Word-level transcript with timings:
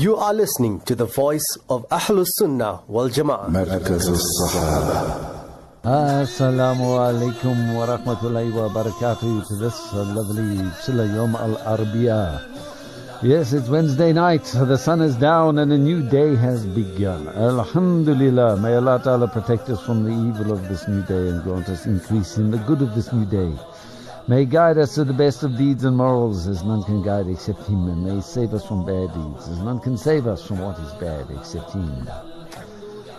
You 0.00 0.16
are 0.16 0.32
listening 0.32 0.80
to 0.82 0.94
the 0.94 1.04
voice 1.06 1.44
of 1.68 1.86
Ahlus 1.88 2.28
Sunnah 2.38 2.82
wal 2.88 3.08
Jama'ah. 3.08 3.48
مركز 3.50 4.08
الصحابة 4.08 5.36
Assalamu 5.84 6.98
alaikum 6.98 7.74
wa 7.76 7.86
rahmatullahi 7.86 8.52
wa 8.52 8.68
barakatuh 8.68 9.46
to 9.46 9.56
this 9.56 9.78
uh, 9.92 10.02
lovely 10.16 10.56
Chilla 10.82 11.06
Yom 11.14 11.36
Al 11.36 11.56
Arabiya. 11.76 12.42
Yes, 13.22 13.52
it's 13.52 13.68
Wednesday 13.68 14.12
night. 14.12 14.44
The 14.44 14.76
sun 14.76 15.00
is 15.00 15.14
down 15.16 15.58
and 15.58 15.72
a 15.72 15.78
new 15.78 16.02
day 16.02 16.34
has 16.36 16.66
begun. 16.66 17.28
Alhamdulillah. 17.28 18.56
May 18.58 18.74
Allah 18.74 19.00
Ta'ala 19.02 19.28
protect 19.28 19.68
us 19.70 19.80
from 19.84 20.04
the 20.04 20.10
evil 20.10 20.52
of 20.52 20.68
this 20.68 20.86
new 20.88 21.02
day 21.02 21.28
and 21.28 21.42
grant 21.42 21.68
us 21.68 21.86
increase 21.86 22.36
in 22.36 22.50
the 22.50 22.58
good 22.58 22.82
of 22.82 22.94
this 22.94 23.12
new 23.12 23.24
day. 23.24 23.52
May 24.27 24.45
guide 24.45 24.77
us 24.77 24.95
to 24.95 25.03
the 25.03 25.13
best 25.13 25.41
of 25.43 25.57
deeds 25.57 25.83
and 25.83 25.97
morals 25.97 26.47
as 26.47 26.63
none 26.63 26.83
can 26.83 27.01
guide 27.01 27.27
except 27.27 27.65
Him 27.65 27.89
and 27.89 28.05
may 28.05 28.21
save 28.21 28.53
us 28.53 28.65
from 28.65 28.85
bad 28.85 29.13
deeds 29.13 29.47
as 29.49 29.59
none 29.59 29.79
can 29.79 29.97
save 29.97 30.27
us 30.27 30.45
from 30.45 30.59
what 30.59 30.77
is 30.79 30.93
bad 30.93 31.25
except 31.31 31.71
Him. 31.71 32.07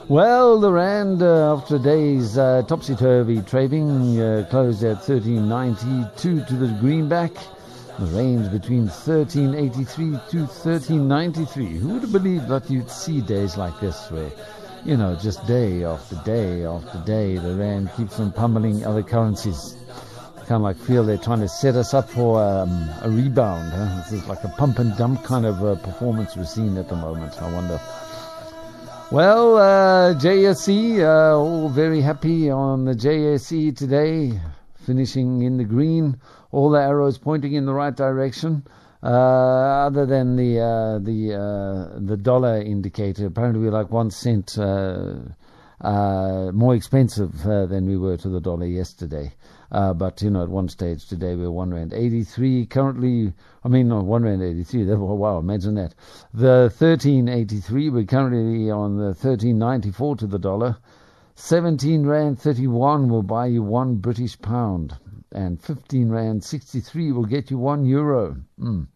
Well, 0.08 0.60
the 0.60 0.70
rand 0.70 1.22
uh, 1.22 1.56
after 1.56 1.78
days 1.78 2.38
uh, 2.38 2.62
topsy-turvy 2.68 3.42
trading 3.42 4.20
uh, 4.20 4.46
closed 4.50 4.84
at 4.84 4.98
13.92 4.98 6.46
to 6.46 6.54
the 6.54 6.68
greenback. 6.80 7.32
The 7.98 8.06
range 8.06 8.50
between 8.50 8.88
13.83 8.88 10.28
to 10.30 10.36
13.93. 10.46 11.78
Who 11.78 11.88
would 11.88 12.02
have 12.02 12.12
believed 12.12 12.48
that 12.48 12.70
you'd 12.70 12.90
see 12.90 13.20
days 13.20 13.56
like 13.56 13.78
this 13.80 14.10
where, 14.10 14.30
you 14.84 14.96
know, 14.96 15.16
just 15.16 15.46
day 15.46 15.84
after 15.84 16.16
day 16.24 16.64
after 16.64 16.98
day, 17.04 17.38
the 17.38 17.54
rand 17.54 17.90
keeps 17.96 18.18
on 18.18 18.32
pummeling 18.32 18.84
other 18.86 19.02
currencies. 19.02 19.76
Kind 20.52 20.60
of 20.60 20.64
like 20.64 20.86
feel 20.86 21.02
they're 21.02 21.16
trying 21.16 21.40
to 21.40 21.48
set 21.48 21.76
us 21.76 21.94
up 21.94 22.10
for 22.10 22.38
um, 22.38 22.90
a 23.00 23.08
rebound. 23.08 23.72
Huh? 23.72 24.02
This 24.02 24.20
is 24.20 24.28
like 24.28 24.44
a 24.44 24.48
pump 24.48 24.80
and 24.80 24.94
dump 24.98 25.24
kind 25.24 25.46
of 25.46 25.64
uh, 25.64 25.76
performance 25.76 26.36
we're 26.36 26.44
seeing 26.44 26.76
at 26.76 26.90
the 26.90 26.94
moment. 26.94 27.40
I 27.40 27.50
wonder. 27.50 27.80
Well, 29.10 29.56
uh, 29.56 30.12
JSE, 30.12 31.00
uh, 31.00 31.38
all 31.38 31.70
very 31.70 32.02
happy 32.02 32.50
on 32.50 32.84
the 32.84 32.92
JSE 32.92 33.74
today, 33.74 34.38
finishing 34.74 35.40
in 35.40 35.56
the 35.56 35.64
green, 35.64 36.20
all 36.50 36.68
the 36.68 36.82
arrows 36.82 37.16
pointing 37.16 37.54
in 37.54 37.64
the 37.64 37.72
right 37.72 37.96
direction. 37.96 38.66
Uh, 39.02 39.86
other 39.86 40.04
than 40.04 40.36
the 40.36 40.60
uh, 40.60 40.98
the 40.98 41.32
uh, 41.32 41.98
the 41.98 42.18
dollar 42.18 42.60
indicator, 42.60 43.24
apparently 43.24 43.62
we're 43.62 43.70
like 43.70 43.90
one 43.90 44.10
cent 44.10 44.58
uh, 44.58 45.14
uh, 45.80 46.50
more 46.52 46.74
expensive 46.74 47.46
uh, 47.46 47.64
than 47.64 47.86
we 47.86 47.96
were 47.96 48.18
to 48.18 48.28
the 48.28 48.40
dollar 48.40 48.66
yesterday. 48.66 49.32
Uh, 49.72 49.94
but 49.94 50.20
you 50.20 50.28
know, 50.28 50.42
at 50.42 50.50
one 50.50 50.68
stage 50.68 51.08
today 51.08 51.34
we 51.34 51.44
were 51.44 51.50
one 51.50 51.72
rand 51.72 51.94
eighty-three. 51.94 52.66
Currently, 52.66 53.32
I 53.64 53.68
mean, 53.68 53.88
not 53.88 54.04
one 54.04 54.22
rand 54.22 54.42
eighty-three. 54.42 54.84
That, 54.92 54.98
wow, 54.98 55.38
imagine 55.38 55.76
that. 55.76 55.94
The 56.34 56.70
thirteen 56.74 57.26
eighty-three. 57.26 57.88
We're 57.88 58.04
currently 58.04 58.70
on 58.70 58.98
the 58.98 59.14
thirteen 59.14 59.58
ninety-four 59.58 60.16
to 60.16 60.26
the 60.26 60.38
dollar. 60.38 60.76
Seventeen 61.36 62.04
rand 62.04 62.38
thirty-one 62.38 63.08
will 63.08 63.22
buy 63.22 63.46
you 63.46 63.62
one 63.62 63.96
British 63.96 64.38
pound, 64.38 64.94
and 65.32 65.58
fifteen 65.58 66.10
rand 66.10 66.44
sixty-three 66.44 67.10
will 67.12 67.24
get 67.24 67.50
you 67.50 67.56
one 67.56 67.86
euro. 67.86 68.36
Mm. 68.60 68.88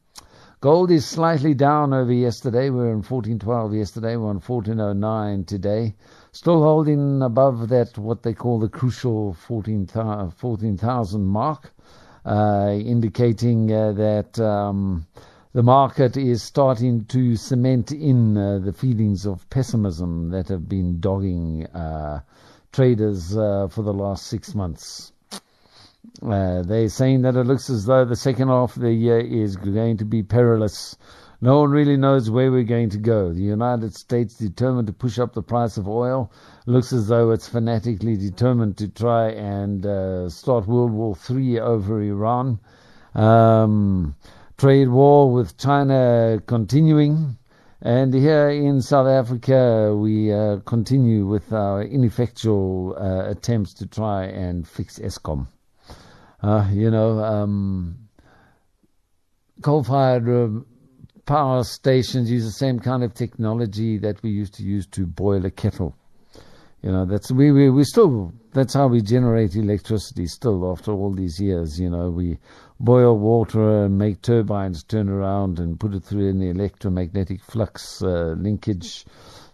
Gold 0.61 0.91
is 0.91 1.07
slightly 1.07 1.55
down 1.55 1.95
over 1.95 2.13
yesterday. 2.13 2.71
We 2.71 2.79
were 2.79 2.91
in 2.91 3.03
1412 3.03 3.75
yesterday. 3.75 4.17
We're 4.17 4.31
on 4.31 4.41
1409 4.41 5.45
today. 5.45 5.95
Still 6.37 6.63
holding 6.63 7.23
above 7.23 7.71
that, 7.71 7.97
what 7.97 8.23
they 8.23 8.35
call 8.35 8.59
the 8.59 8.69
crucial 8.69 9.33
14,000 9.33 10.33
14, 10.33 11.25
mark, 11.25 11.73
uh, 12.27 12.77
indicating 12.79 13.73
uh, 13.73 13.93
that 13.93 14.39
um, 14.39 15.07
the 15.55 15.63
market 15.63 16.19
is 16.19 16.43
starting 16.43 17.07
to 17.07 17.37
cement 17.37 17.91
in 17.91 18.37
uh, 18.37 18.59
the 18.59 18.75
feelings 18.75 19.25
of 19.25 19.49
pessimism 19.49 20.29
that 20.29 20.49
have 20.49 20.69
been 20.69 21.01
dogging 21.01 21.65
uh, 21.69 22.21
traders 22.71 23.35
uh, 23.35 23.69
for 23.69 23.81
the 23.81 23.95
last 23.95 24.27
six 24.27 24.55
months. 24.55 25.13
Uh, 26.23 26.61
they're 26.61 26.91
saying 26.91 27.23
that 27.23 27.37
it 27.37 27.45
looks 27.45 27.71
as 27.71 27.87
though 27.87 28.05
the 28.05 28.15
second 28.15 28.49
half 28.49 28.77
of 28.77 28.83
the 28.83 28.93
year 28.93 29.21
is 29.21 29.57
going 29.57 29.97
to 29.97 30.05
be 30.05 30.23
perilous. 30.23 30.99
No 31.47 31.61
one 31.61 31.71
really 31.71 31.97
knows 31.97 32.29
where 32.29 32.51
we're 32.51 32.65
going 32.65 32.91
to 32.91 32.99
go. 32.99 33.33
The 33.33 33.41
United 33.41 33.95
States 33.95 34.35
determined 34.35 34.89
to 34.89 34.93
push 34.93 35.17
up 35.17 35.33
the 35.33 35.45
price 35.45 35.77
of 35.77 35.87
oil. 35.87 36.33
Looks 36.67 36.93
as 36.93 37.07
though 37.07 37.31
it's 37.31 37.47
fanatically 37.47 38.17
determined 38.17 38.79
to 38.79 38.89
try 38.89 39.29
and 39.29 39.87
uh, 39.87 40.29
start 40.29 40.67
World 40.67 40.91
War 40.91 41.17
III 41.31 41.61
over 41.61 42.03
Iran. 42.03 42.59
Um, 43.15 44.17
trade 44.59 44.89
war 44.89 45.33
with 45.33 45.57
China 45.57 46.43
continuing. 46.47 47.39
And 47.81 48.13
here 48.13 48.51
in 48.51 48.83
South 48.83 49.07
Africa, 49.07 49.97
we 49.97 50.33
uh, 50.33 50.57
continue 50.67 51.27
with 51.27 51.53
our 51.53 51.81
ineffectual 51.81 52.97
uh, 52.99 53.31
attempts 53.31 53.73
to 53.75 53.87
try 53.87 54.25
and 54.25 54.67
fix 54.67 54.99
Eskom. 54.99 55.47
Uh, 56.43 56.69
you 56.73 56.91
know, 56.91 57.21
um, 57.21 58.09
coal-fired 59.63 60.29
uh, 60.29 60.49
power 61.27 61.65
stations 61.65 62.31
use 62.31 62.45
the 62.45 62.53
same 62.53 62.79
kind 62.79 63.03
of 63.03 63.13
technology 63.13 63.99
that 63.99 64.23
we 64.23 64.31
used 64.31 64.55
to 64.55 64.63
use 64.63 64.87
to 64.87 65.07
boil 65.07 65.45
a 65.45 65.51
kettle. 65.51 65.95
You 66.83 66.93
know, 66.93 67.05
that's 67.05 67.33
we 67.33 67.51
we 67.51 67.69
we 67.69 67.83
still 67.83 68.33
that's 68.53 68.75
how 68.75 68.87
we 68.87 69.01
generate 69.03 69.57
electricity 69.57 70.27
still 70.27 70.71
after 70.71 70.93
all 70.93 71.13
these 71.13 71.41
years. 71.41 71.81
You 71.81 71.91
know, 71.91 72.11
we 72.11 72.39
boil 72.79 73.19
water 73.19 73.85
and 73.85 73.99
make 73.99 74.23
turbines 74.23 74.85
turn 74.85 75.09
around 75.09 75.59
and 75.59 75.81
put 75.81 75.95
it 75.95 76.05
through 76.05 76.31
an 76.31 76.43
electromagnetic 76.43 77.43
flux 77.43 78.03
uh, 78.03 78.35
linkage. 78.39 79.05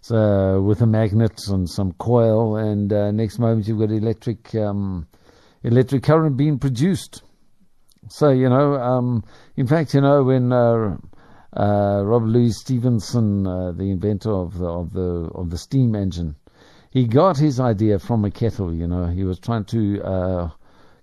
So 0.03 0.61
with 0.61 0.83
a 0.83 0.87
magnet 0.87 1.41
and 1.49 1.71
some 1.71 1.93
coil, 1.93 2.57
and 2.57 2.93
uh, 2.93 3.13
next 3.13 3.39
moment 3.39 3.67
you've 3.67 3.79
got 3.79 3.91
electric 3.91 4.55
um, 4.57 5.07
electric 5.63 6.03
current 6.03 6.37
being 6.37 6.59
produced. 6.59 7.23
So 8.11 8.31
you 8.31 8.51
know, 8.51 8.75
um, 8.75 9.25
in 9.57 9.67
fact, 9.67 9.95
you 9.95 10.03
know 10.03 10.25
when 10.25 10.53
uh, 11.55 12.03
Robert 12.05 12.29
Louis 12.29 12.53
Stevenson, 12.53 13.47
uh, 13.47 13.73
the 13.73 13.91
inventor 13.91 14.33
of 14.33 14.59
the 14.59 14.67
of 14.67 14.93
the 14.93 15.31
of 15.35 15.51
the 15.51 15.59
steam 15.59 15.95
engine, 15.95 16.35
he 16.91 17.07
got 17.07 17.37
his 17.37 17.61
idea 17.61 17.99
from 17.99 18.25
a 18.25 18.31
kettle. 18.31 18.73
You 18.73 18.87
know, 18.87 19.07
he 19.07 19.25
was 19.25 19.39
trying 19.39 19.65
to 19.67 20.03
uh, 20.03 20.51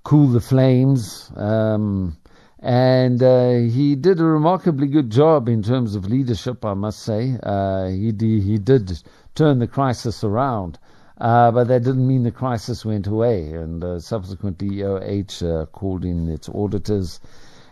cool 0.04 0.28
the 0.28 0.40
flames. 0.40 1.32
Um, 1.34 2.16
and 2.60 3.22
uh, 3.22 3.52
he 3.54 3.94
did 3.94 4.20
a 4.20 4.24
remarkably 4.24 4.86
good 4.86 5.10
job 5.10 5.48
in 5.48 5.62
terms 5.62 5.94
of 5.94 6.06
leadership, 6.06 6.64
I 6.64 6.74
must 6.74 7.00
say. 7.00 7.38
Uh, 7.42 7.88
he, 7.88 8.12
he 8.18 8.58
did 8.58 9.02
turn 9.34 9.58
the 9.58 9.66
crisis 9.66 10.24
around. 10.24 10.78
Uh, 11.18 11.50
but 11.50 11.68
that 11.68 11.82
didn't 11.82 12.06
mean 12.06 12.24
the 12.24 12.30
crisis 12.30 12.84
went 12.84 13.06
away. 13.06 13.52
And 13.52 13.82
uh, 13.82 14.00
subsequently, 14.00 14.68
EOH 14.68 15.42
uh, 15.62 15.66
called 15.66 16.04
in 16.04 16.28
its 16.28 16.48
auditors, 16.48 17.20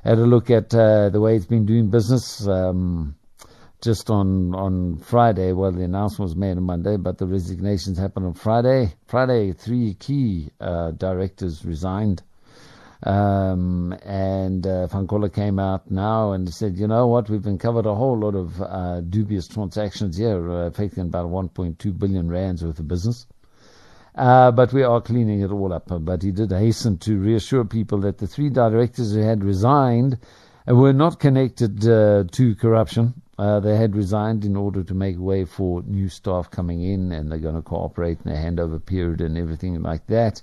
had 0.04 0.18
a 0.18 0.26
look 0.26 0.50
at 0.50 0.74
uh, 0.74 1.08
the 1.08 1.20
way 1.20 1.34
it's 1.34 1.46
been 1.46 1.64
doing 1.64 1.88
business. 1.88 2.46
Um, 2.46 3.16
just 3.80 4.10
on 4.10 4.54
on 4.54 4.98
Friday, 4.98 5.52
well, 5.52 5.72
the 5.72 5.84
announcement 5.84 6.28
was 6.28 6.36
made 6.36 6.56
on 6.56 6.62
Monday, 6.62 6.96
but 6.96 7.18
the 7.18 7.26
resignations 7.26 7.98
happened 7.98 8.26
on 8.26 8.34
Friday. 8.34 8.94
Friday, 9.06 9.52
three 9.52 9.94
key 9.94 10.50
uh, 10.60 10.90
directors 10.92 11.64
resigned. 11.64 12.22
Um, 13.02 13.94
and 14.02 14.66
uh, 14.66 14.86
Van 14.86 15.06
Coller 15.06 15.28
came 15.28 15.58
out 15.58 15.90
now 15.90 16.32
and 16.32 16.52
said, 16.52 16.78
you 16.78 16.86
know 16.86 17.06
what, 17.06 17.28
we've 17.28 17.44
uncovered 17.44 17.84
a 17.84 17.94
whole 17.94 18.18
lot 18.18 18.34
of 18.34 18.62
uh, 18.62 19.02
dubious 19.02 19.46
transactions 19.46 20.16
here, 20.16 20.50
uh, 20.50 20.66
affecting 20.68 21.04
about 21.04 21.26
1.2 21.26 21.98
billion 21.98 22.30
rands 22.30 22.64
worth 22.64 22.78
of 22.78 22.88
business. 22.88 23.26
Uh, 24.14 24.52
but 24.52 24.72
we 24.72 24.82
are 24.82 25.00
cleaning 25.00 25.40
it 25.40 25.50
all 25.50 25.72
up. 25.72 25.86
But 25.88 26.22
he 26.22 26.30
did 26.30 26.50
hasten 26.50 26.98
to 26.98 27.18
reassure 27.18 27.64
people 27.64 27.98
that 28.00 28.18
the 28.18 28.26
three 28.26 28.50
directors 28.50 29.12
who 29.12 29.20
had 29.20 29.44
resigned 29.44 30.18
were 30.66 30.92
not 30.92 31.20
connected 31.20 31.86
uh, 31.86 32.24
to 32.32 32.54
corruption. 32.54 33.14
Uh, 33.36 33.58
they 33.58 33.76
had 33.76 33.96
resigned 33.96 34.44
in 34.44 34.56
order 34.56 34.84
to 34.84 34.94
make 34.94 35.18
way 35.18 35.44
for 35.44 35.82
new 35.82 36.08
staff 36.08 36.50
coming 36.50 36.82
in, 36.82 37.10
and 37.10 37.30
they're 37.30 37.38
going 37.38 37.56
to 37.56 37.62
cooperate 37.62 38.18
in 38.24 38.30
a 38.30 38.34
handover 38.36 38.84
period 38.84 39.20
and 39.20 39.36
everything 39.36 39.82
like 39.82 40.06
that. 40.06 40.40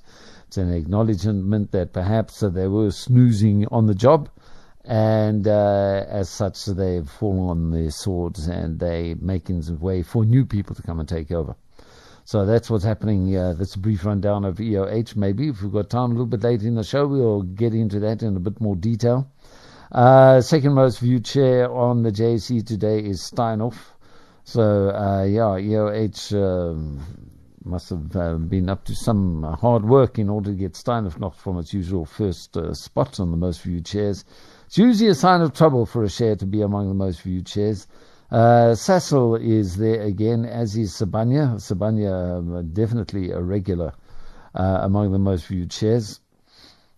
It's 0.47 0.57
an 0.57 0.73
acknowledgement 0.73 1.71
that 1.71 1.93
perhaps 1.93 2.41
they 2.41 2.67
were 2.67 2.91
snoozing 2.91 3.65
on 3.71 3.85
the 3.85 3.95
job, 3.95 4.29
and 4.83 5.47
uh, 5.47 6.05
as 6.09 6.29
such, 6.29 6.65
they've 6.65 7.09
fallen 7.09 7.49
on 7.49 7.71
their 7.71 7.91
swords 7.91 8.47
and 8.47 8.79
they're 8.79 9.15
making 9.15 9.63
way 9.79 10.03
for 10.03 10.25
new 10.25 10.45
people 10.45 10.75
to 10.75 10.81
come 10.81 10.99
and 10.99 11.07
take 11.07 11.31
over. 11.31 11.55
So 12.23 12.45
that's 12.45 12.69
what's 12.69 12.83
happening. 12.83 13.35
Uh, 13.35 13.53
that's 13.53 13.75
a 13.75 13.79
brief 13.79 14.05
rundown 14.05 14.45
of 14.45 14.57
EOH. 14.57 15.15
Maybe 15.15 15.49
if 15.49 15.61
we've 15.61 15.71
got 15.71 15.89
time 15.89 16.11
a 16.11 16.13
little 16.13 16.25
bit 16.25 16.43
later 16.43 16.67
in 16.67 16.75
the 16.75 16.83
show, 16.83 17.07
we'll 17.07 17.41
get 17.41 17.73
into 17.73 17.99
that 18.01 18.21
in 18.21 18.35
a 18.35 18.39
bit 18.39 18.61
more 18.61 18.75
detail. 18.75 19.31
Uh, 19.91 20.39
second 20.39 20.73
most 20.73 20.99
viewed 20.99 21.27
share 21.27 21.69
on 21.69 22.03
the 22.03 22.11
JSE 22.11 22.65
today 22.65 22.99
is 22.99 23.21
Steinhoff. 23.21 23.75
So 24.43 24.89
uh, 24.89 25.23
yeah, 25.23 25.59
EOH 25.59 26.33
um, 26.33 27.01
must 27.65 27.89
have 27.89 28.15
uh, 28.15 28.35
been 28.35 28.69
up 28.69 28.85
to 28.85 28.95
some 28.95 29.43
hard 29.43 29.85
work 29.85 30.17
in 30.17 30.29
order 30.29 30.51
to 30.51 30.55
get 30.55 30.73
Steinhoff 30.73 31.19
knocked 31.19 31.39
from 31.39 31.59
its 31.59 31.73
usual 31.73 32.05
first 32.05 32.55
uh, 32.55 32.73
spot 32.73 33.19
on 33.19 33.31
the 33.31 33.37
most 33.37 33.61
viewed 33.61 33.87
shares. 33.87 34.23
It's 34.67 34.77
usually 34.77 35.09
a 35.09 35.15
sign 35.15 35.41
of 35.41 35.53
trouble 35.53 35.85
for 35.85 36.03
a 36.03 36.09
share 36.09 36.37
to 36.37 36.45
be 36.45 36.61
among 36.61 36.87
the 36.87 36.93
most 36.93 37.21
viewed 37.21 37.49
shares. 37.49 37.87
Uh, 38.31 38.73
is 38.73 39.75
there 39.77 40.01
again, 40.01 40.45
as 40.45 40.77
is 40.77 40.93
Sibanye. 40.93 41.55
Sibanye 41.55 42.37
um, 42.37 42.71
definitely 42.73 43.31
a 43.31 43.41
regular 43.41 43.93
uh, 44.55 44.79
among 44.81 45.11
the 45.11 45.19
most 45.19 45.47
viewed 45.47 45.73
shares. 45.73 46.19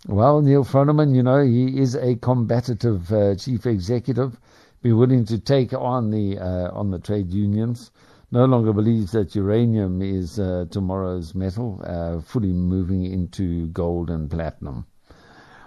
Well, 0.08 0.42
Neal 0.42 0.64
Froneman, 0.64 1.16
you 1.16 1.24
know, 1.24 1.44
he 1.44 1.80
is 1.80 1.96
a 1.96 2.16
combative 2.16 3.12
uh, 3.12 3.36
chief 3.36 3.66
executive, 3.66 4.40
be 4.82 4.92
willing 4.92 5.26
to 5.26 5.40
take 5.40 5.74
on 5.74 6.12
the 6.12 6.38
uh, 6.38 6.70
on 6.72 6.92
the 6.92 7.00
trade 7.00 7.34
unions 7.34 7.90
no 8.34 8.46
longer 8.46 8.74
believes 8.74 9.12
that 9.12 9.36
uranium 9.36 10.02
is 10.02 10.40
uh, 10.40 10.66
tomorrow's 10.72 11.36
metal, 11.36 11.80
uh, 11.86 12.20
fully 12.20 12.52
moving 12.52 13.06
into 13.06 13.68
gold 13.68 14.10
and 14.10 14.32
platinum. 14.32 14.88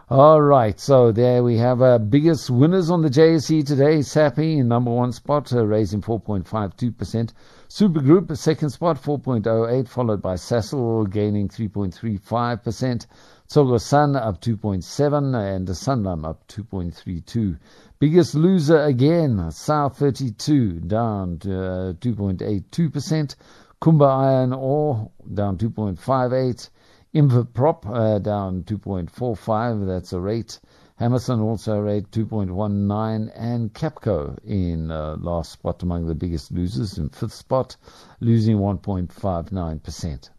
All 0.09 0.41
right, 0.41 0.79
so 0.79 1.11
there 1.11 1.43
we 1.43 1.57
have 1.57 1.83
our 1.83 1.99
biggest 1.99 2.49
winners 2.49 2.91
on 2.91 3.03
the 3.03 3.09
JSE 3.09 3.67
today. 3.67 4.03
Sappi 4.03 4.59
in 4.59 4.69
number 4.69 4.93
one 4.93 5.11
spot, 5.11 5.53
uh, 5.53 5.67
raising 5.67 6.01
4.52%. 6.01 7.33
Supergroup, 7.69 8.37
second 8.37 8.71
spot, 8.71 9.03
4.08, 9.03 9.89
followed 9.89 10.23
by 10.23 10.35
Sasol, 10.35 11.11
gaining 11.11 11.49
3.35%. 11.49 13.07
Tsogo 13.49 13.81
Sun 13.81 14.15
up 14.15 14.41
2.7 14.41 15.57
and 15.57 15.67
Sanlam 15.67 16.25
up 16.25 16.47
2.32. 16.47 17.59
Biggest 17.99 18.37
loser 18.37 18.85
again, 18.85 19.51
South 19.51 19.99
32 19.99 20.83
down 20.83 21.41
to 21.41 21.51
uh, 21.53 21.93
2.82%. 21.95 23.35
Kumba 23.83 24.07
Iron 24.07 24.53
Ore 24.53 25.11
down 25.35 25.59
2.58. 25.59 26.71
Inverprop 27.15 27.87
uh, 27.87 28.19
down 28.19 28.63
2.45, 28.65 29.87
that's 29.87 30.13
a 30.13 30.21
rate. 30.21 30.61
Hammerson 30.99 31.41
also 31.41 31.75
a 31.75 31.83
rate 31.83 32.11
2.19 32.11 33.31
and 33.35 33.73
Capco 33.75 34.39
in 34.45 34.91
uh, 34.91 35.17
last 35.21 35.53
spot 35.53 35.83
among 35.83 36.07
the 36.07 36.15
biggest 36.15 36.51
losers 36.53 36.99
in 36.99 37.09
fifth 37.11 37.35
spot, 37.35 37.77
losing 38.21 38.57
1.59%. 38.57 40.31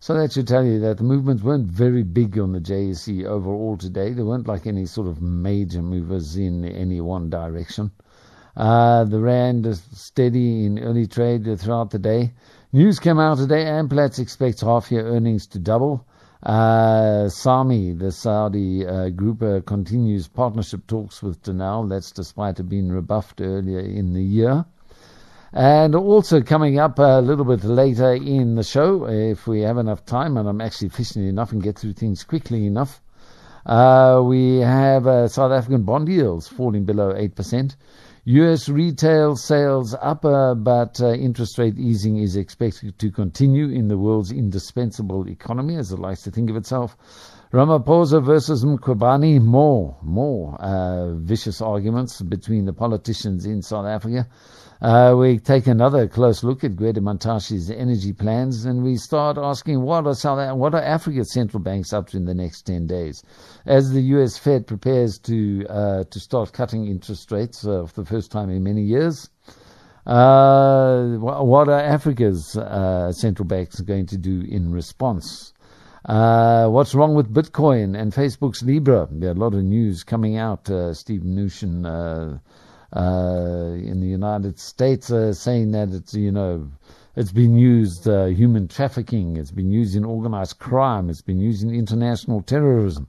So 0.00 0.14
that 0.14 0.32
should 0.32 0.46
tell 0.46 0.64
you 0.64 0.78
that 0.80 0.98
the 0.98 1.04
movements 1.04 1.42
weren't 1.42 1.66
very 1.66 2.04
big 2.04 2.38
on 2.38 2.52
the 2.52 2.60
JSE 2.60 3.24
overall 3.24 3.76
today. 3.76 4.12
There 4.12 4.24
weren't 4.24 4.46
like 4.46 4.66
any 4.66 4.86
sort 4.86 5.08
of 5.08 5.20
major 5.20 5.82
movers 5.82 6.36
in 6.36 6.64
any 6.64 7.00
one 7.00 7.28
direction. 7.28 7.90
Uh, 8.56 9.04
the 9.04 9.20
Rand 9.20 9.66
is 9.66 9.82
steady 9.92 10.66
in 10.66 10.78
early 10.78 11.06
trade 11.06 11.44
throughout 11.58 11.90
the 11.90 11.98
day. 11.98 12.32
News 12.70 12.98
came 12.98 13.18
out 13.18 13.38
today. 13.38 13.64
Amplats 13.64 14.18
expects 14.18 14.60
half 14.60 14.92
year 14.92 15.06
earnings 15.06 15.46
to 15.46 15.58
double. 15.58 16.06
Uh, 16.42 17.26
SAMI, 17.30 17.94
the 17.94 18.12
Saudi 18.12 18.86
uh, 18.86 19.08
group, 19.08 19.42
uh, 19.42 19.60
continues 19.62 20.28
partnership 20.28 20.86
talks 20.86 21.22
with 21.22 21.42
Denel. 21.42 21.88
That's 21.88 22.12
despite 22.12 22.60
it 22.60 22.68
being 22.68 22.90
rebuffed 22.90 23.40
earlier 23.40 23.80
in 23.80 24.12
the 24.12 24.22
year. 24.22 24.66
And 25.50 25.94
also 25.94 26.42
coming 26.42 26.78
up 26.78 26.98
a 26.98 27.22
little 27.22 27.46
bit 27.46 27.64
later 27.64 28.12
in 28.12 28.56
the 28.56 28.62
show, 28.62 29.08
if 29.08 29.46
we 29.46 29.62
have 29.62 29.78
enough 29.78 30.04
time, 30.04 30.36
and 30.36 30.46
I'm 30.46 30.60
actually 30.60 30.88
efficient 30.88 31.24
enough 31.24 31.52
and 31.52 31.62
get 31.62 31.78
through 31.78 31.94
things 31.94 32.22
quickly 32.22 32.66
enough, 32.66 33.00
uh, 33.64 34.20
we 34.22 34.58
have 34.58 35.06
uh, 35.06 35.28
South 35.28 35.52
African 35.52 35.84
bond 35.84 36.08
yields 36.08 36.48
falling 36.48 36.84
below 36.84 37.14
8%. 37.14 37.76
US 38.28 38.68
retail 38.68 39.36
sales 39.36 39.94
up, 39.94 40.22
uh, 40.22 40.54
but 40.54 41.00
uh, 41.00 41.14
interest 41.14 41.56
rate 41.56 41.78
easing 41.78 42.18
is 42.18 42.36
expected 42.36 42.98
to 42.98 43.10
continue 43.10 43.70
in 43.70 43.88
the 43.88 43.96
world's 43.96 44.30
indispensable 44.30 45.26
economy, 45.30 45.76
as 45.76 45.92
it 45.92 45.98
likes 45.98 46.24
to 46.24 46.30
think 46.30 46.50
of 46.50 46.56
itself. 46.56 46.94
Ramaphosa 47.50 48.22
versus 48.22 48.62
Mkhwebane, 48.62 49.40
more, 49.40 49.96
more 50.02 50.60
uh, 50.60 51.14
vicious 51.14 51.62
arguments 51.62 52.20
between 52.20 52.66
the 52.66 52.74
politicians 52.74 53.46
in 53.46 53.62
South 53.62 53.86
Africa. 53.86 54.28
Uh, 54.82 55.14
we 55.16 55.38
take 55.38 55.66
another 55.66 56.06
close 56.06 56.44
look 56.44 56.62
at 56.62 56.76
Gwede 56.76 56.98
Mantashe's 56.98 57.70
energy 57.70 58.12
plans, 58.12 58.66
and 58.66 58.84
we 58.84 58.96
start 58.96 59.38
asking 59.38 59.80
what 59.80 60.06
are 60.06 60.14
South, 60.14 60.58
what 60.58 60.74
are 60.74 60.82
Africa's 60.82 61.32
central 61.32 61.62
banks 61.62 61.90
up 61.94 62.08
to 62.08 62.18
in 62.18 62.26
the 62.26 62.34
next 62.34 62.66
ten 62.66 62.86
days, 62.86 63.22
as 63.64 63.92
the 63.92 64.02
U.S. 64.02 64.36
Fed 64.36 64.66
prepares 64.66 65.18
to 65.20 65.66
uh, 65.70 66.04
to 66.04 66.20
start 66.20 66.52
cutting 66.52 66.86
interest 66.86 67.32
rates 67.32 67.66
uh, 67.66 67.86
for 67.86 68.02
the 68.02 68.06
first 68.06 68.30
time 68.30 68.50
in 68.50 68.62
many 68.62 68.82
years. 68.82 69.30
Uh, 70.06 71.16
what 71.16 71.68
are 71.68 71.80
Africa's 71.80 72.56
uh, 72.56 73.10
central 73.12 73.46
banks 73.46 73.80
going 73.80 74.06
to 74.06 74.18
do 74.18 74.42
in 74.42 74.70
response? 74.70 75.54
Uh, 76.04 76.68
what's 76.68 76.94
wrong 76.94 77.14
with 77.14 77.32
Bitcoin 77.32 77.98
and 77.98 78.12
Facebook's 78.12 78.62
Libra? 78.62 79.08
There 79.10 79.30
are 79.30 79.32
a 79.32 79.36
lot 79.36 79.54
of 79.54 79.62
news 79.62 80.04
coming 80.04 80.36
out. 80.36 80.66
Steve 80.94 81.22
Mnuchin 81.22 82.40
uh, 82.94 83.74
in 83.74 84.00
the 84.00 84.06
United 84.06 84.58
States 84.58 85.10
uh, 85.10 85.32
saying 85.32 85.72
that 85.72 85.90
it's, 85.90 86.14
you 86.14 86.32
know, 86.32 86.68
it's 87.16 87.32
been 87.32 87.56
used 87.56 88.08
uh, 88.08 88.26
human 88.26 88.68
trafficking, 88.68 89.36
it's 89.36 89.50
been 89.50 89.70
used 89.70 89.96
in 89.96 90.04
organized 90.04 90.58
crime, 90.58 91.10
it's 91.10 91.20
been 91.20 91.40
used 91.40 91.62
in 91.62 91.74
international 91.74 92.42
terrorism. 92.42 93.08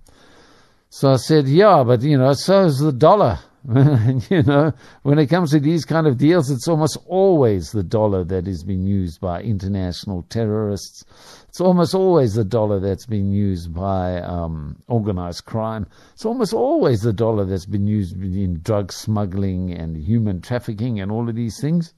So 0.90 1.14
I 1.14 1.18
said, 1.18 1.48
yeah, 1.48 1.84
but 1.86 2.02
you 2.02 2.18
know, 2.18 2.34
so 2.34 2.66
is 2.66 2.80
the 2.80 2.92
dollar. 2.92 3.40
you 4.32 4.42
know, 4.42 4.74
when 5.04 5.20
it 5.20 5.28
comes 5.28 5.52
to 5.52 5.60
these 5.60 5.86
kind 5.86 6.08
of 6.08 6.18
deals, 6.18 6.50
it's 6.50 6.68
almost 6.68 6.98
always 7.06 7.72
the 7.72 7.84
dollar 7.84 8.24
that 8.24 8.48
is 8.48 8.64
being 8.64 8.88
used 8.88 9.22
by 9.22 9.44
international 9.44 10.24
terrorists. 10.24 11.06
It's 11.50 11.62
almost 11.62 11.94
always 11.94 12.34
the 12.34 12.44
dollar 12.44 12.80
that's 12.80 13.06
been 13.06 13.32
used 13.32 13.72
by 13.72 14.22
um, 14.22 14.82
organized 14.88 15.46
crime. 15.46 15.86
It's 16.14 16.26
almost 16.26 16.52
always 16.52 17.02
the 17.02 17.14
dollar 17.14 17.46
that's 17.46 17.68
been 17.68 17.86
used 17.86 18.16
in 18.16 18.60
drug 18.64 18.92
smuggling 18.92 19.72
and 19.72 19.96
human 19.96 20.42
trafficking 20.42 21.00
and 21.00 21.12
all 21.12 21.30
of 21.30 21.36
these 21.36 21.62
things. 21.62 21.94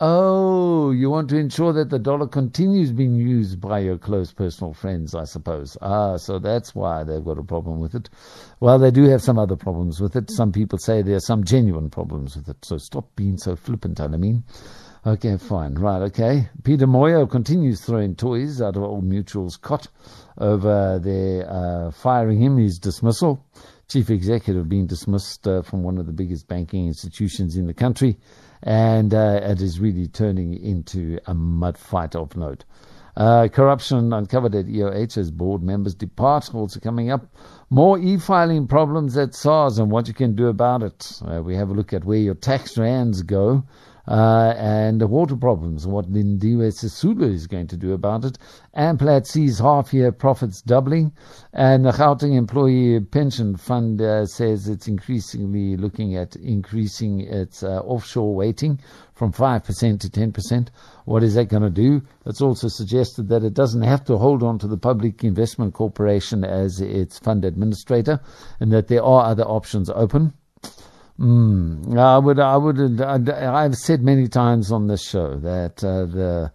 Oh, 0.00 0.92
you 0.92 1.10
want 1.10 1.28
to 1.30 1.36
ensure 1.36 1.72
that 1.72 1.90
the 1.90 1.98
dollar 1.98 2.28
continues 2.28 2.92
being 2.92 3.16
used 3.16 3.60
by 3.60 3.80
your 3.80 3.98
close 3.98 4.32
personal 4.32 4.72
friends, 4.72 5.12
I 5.12 5.24
suppose. 5.24 5.76
Ah, 5.82 6.16
so 6.18 6.38
that's 6.38 6.72
why 6.72 7.02
they've 7.02 7.24
got 7.24 7.36
a 7.36 7.42
problem 7.42 7.80
with 7.80 7.96
it. 7.96 8.08
Well, 8.60 8.78
they 8.78 8.92
do 8.92 9.08
have 9.08 9.22
some 9.22 9.40
other 9.40 9.56
problems 9.56 10.00
with 10.00 10.14
it. 10.14 10.30
Some 10.30 10.52
people 10.52 10.78
say 10.78 11.02
there 11.02 11.16
are 11.16 11.20
some 11.20 11.42
genuine 11.42 11.90
problems 11.90 12.36
with 12.36 12.48
it. 12.48 12.64
So 12.64 12.78
stop 12.78 13.08
being 13.16 13.38
so 13.38 13.56
flippant, 13.56 14.00
I 14.00 14.06
mean. 14.06 14.44
Okay, 15.04 15.36
fine. 15.36 15.74
Right, 15.74 16.02
okay. 16.02 16.48
Peter 16.62 16.86
Moyo 16.86 17.28
continues 17.28 17.80
throwing 17.80 18.14
toys 18.14 18.62
out 18.62 18.76
of 18.76 18.84
Old 18.84 19.04
Mutual's 19.04 19.56
cot 19.56 19.88
over 20.38 21.00
their 21.00 21.50
uh, 21.50 21.90
firing 21.90 22.40
him, 22.40 22.56
his 22.56 22.78
dismissal. 22.78 23.44
Chief 23.88 24.10
executive 24.10 24.68
being 24.68 24.86
dismissed 24.86 25.48
uh, 25.48 25.62
from 25.62 25.82
one 25.82 25.98
of 25.98 26.06
the 26.06 26.12
biggest 26.12 26.46
banking 26.46 26.86
institutions 26.86 27.56
in 27.56 27.66
the 27.66 27.74
country 27.74 28.16
and 28.62 29.14
uh, 29.14 29.40
it 29.42 29.60
is 29.60 29.80
really 29.80 30.06
turning 30.06 30.54
into 30.54 31.18
a 31.26 31.34
mud 31.34 31.78
fight 31.78 32.14
of 32.14 32.36
note. 32.36 32.64
Uh, 33.16 33.48
corruption 33.48 34.12
uncovered 34.12 34.54
at 34.54 34.66
EOH 34.66 35.18
as 35.18 35.30
board 35.32 35.60
members 35.60 35.94
depart, 35.94 36.54
also 36.54 36.78
coming 36.78 37.10
up. 37.10 37.26
More 37.68 37.98
e-filing 37.98 38.68
problems 38.68 39.16
at 39.16 39.34
SARS 39.34 39.78
and 39.78 39.90
what 39.90 40.06
you 40.06 40.14
can 40.14 40.36
do 40.36 40.46
about 40.46 40.84
it. 40.84 41.20
Uh, 41.26 41.42
we 41.42 41.56
have 41.56 41.68
a 41.68 41.74
look 41.74 41.92
at 41.92 42.04
where 42.04 42.18
your 42.18 42.36
tax 42.36 42.78
rands 42.78 43.22
go 43.22 43.64
uh, 44.08 44.54
and 44.56 45.02
the 45.02 45.06
water 45.06 45.36
problems, 45.36 45.86
what 45.86 46.10
Lindiwe 46.10 46.72
Sisulu 46.72 47.30
is 47.30 47.46
going 47.46 47.66
to 47.66 47.76
do 47.76 47.92
about 47.92 48.24
it. 48.24 48.38
Amplat 48.74 49.26
sees 49.26 49.58
half-year 49.58 50.12
profits 50.12 50.62
doubling, 50.62 51.12
and 51.52 51.84
the 51.84 51.90
Gauteng 51.90 52.34
Employee 52.34 53.00
Pension 53.00 53.54
Fund 53.56 54.00
uh, 54.00 54.24
says 54.24 54.66
it's 54.66 54.88
increasingly 54.88 55.76
looking 55.76 56.16
at 56.16 56.36
increasing 56.36 57.20
its 57.20 57.62
uh, 57.62 57.80
offshore 57.80 58.34
weighting 58.34 58.80
from 59.12 59.30
5% 59.30 60.00
to 60.00 60.08
10%. 60.08 60.68
What 61.04 61.22
is 61.22 61.34
that 61.34 61.50
going 61.50 61.64
to 61.64 61.70
do? 61.70 62.00
It's 62.24 62.40
also 62.40 62.68
suggested 62.68 63.28
that 63.28 63.44
it 63.44 63.52
doesn't 63.52 63.82
have 63.82 64.04
to 64.04 64.16
hold 64.16 64.42
on 64.42 64.58
to 64.60 64.66
the 64.66 64.78
Public 64.78 65.22
Investment 65.22 65.74
Corporation 65.74 66.44
as 66.44 66.80
its 66.80 67.18
fund 67.18 67.44
administrator, 67.44 68.20
and 68.58 68.72
that 68.72 68.88
there 68.88 69.02
are 69.02 69.26
other 69.26 69.44
options 69.44 69.90
open. 69.90 70.32
Mm, 71.18 71.98
I 71.98 72.18
would, 72.18 72.38
I 72.38 72.56
would, 72.56 73.00
I've 73.00 73.74
said 73.74 74.02
many 74.02 74.28
times 74.28 74.70
on 74.70 74.86
this 74.86 75.02
show 75.02 75.36
that 75.38 75.82
uh, 75.82 76.06
the 76.06 76.52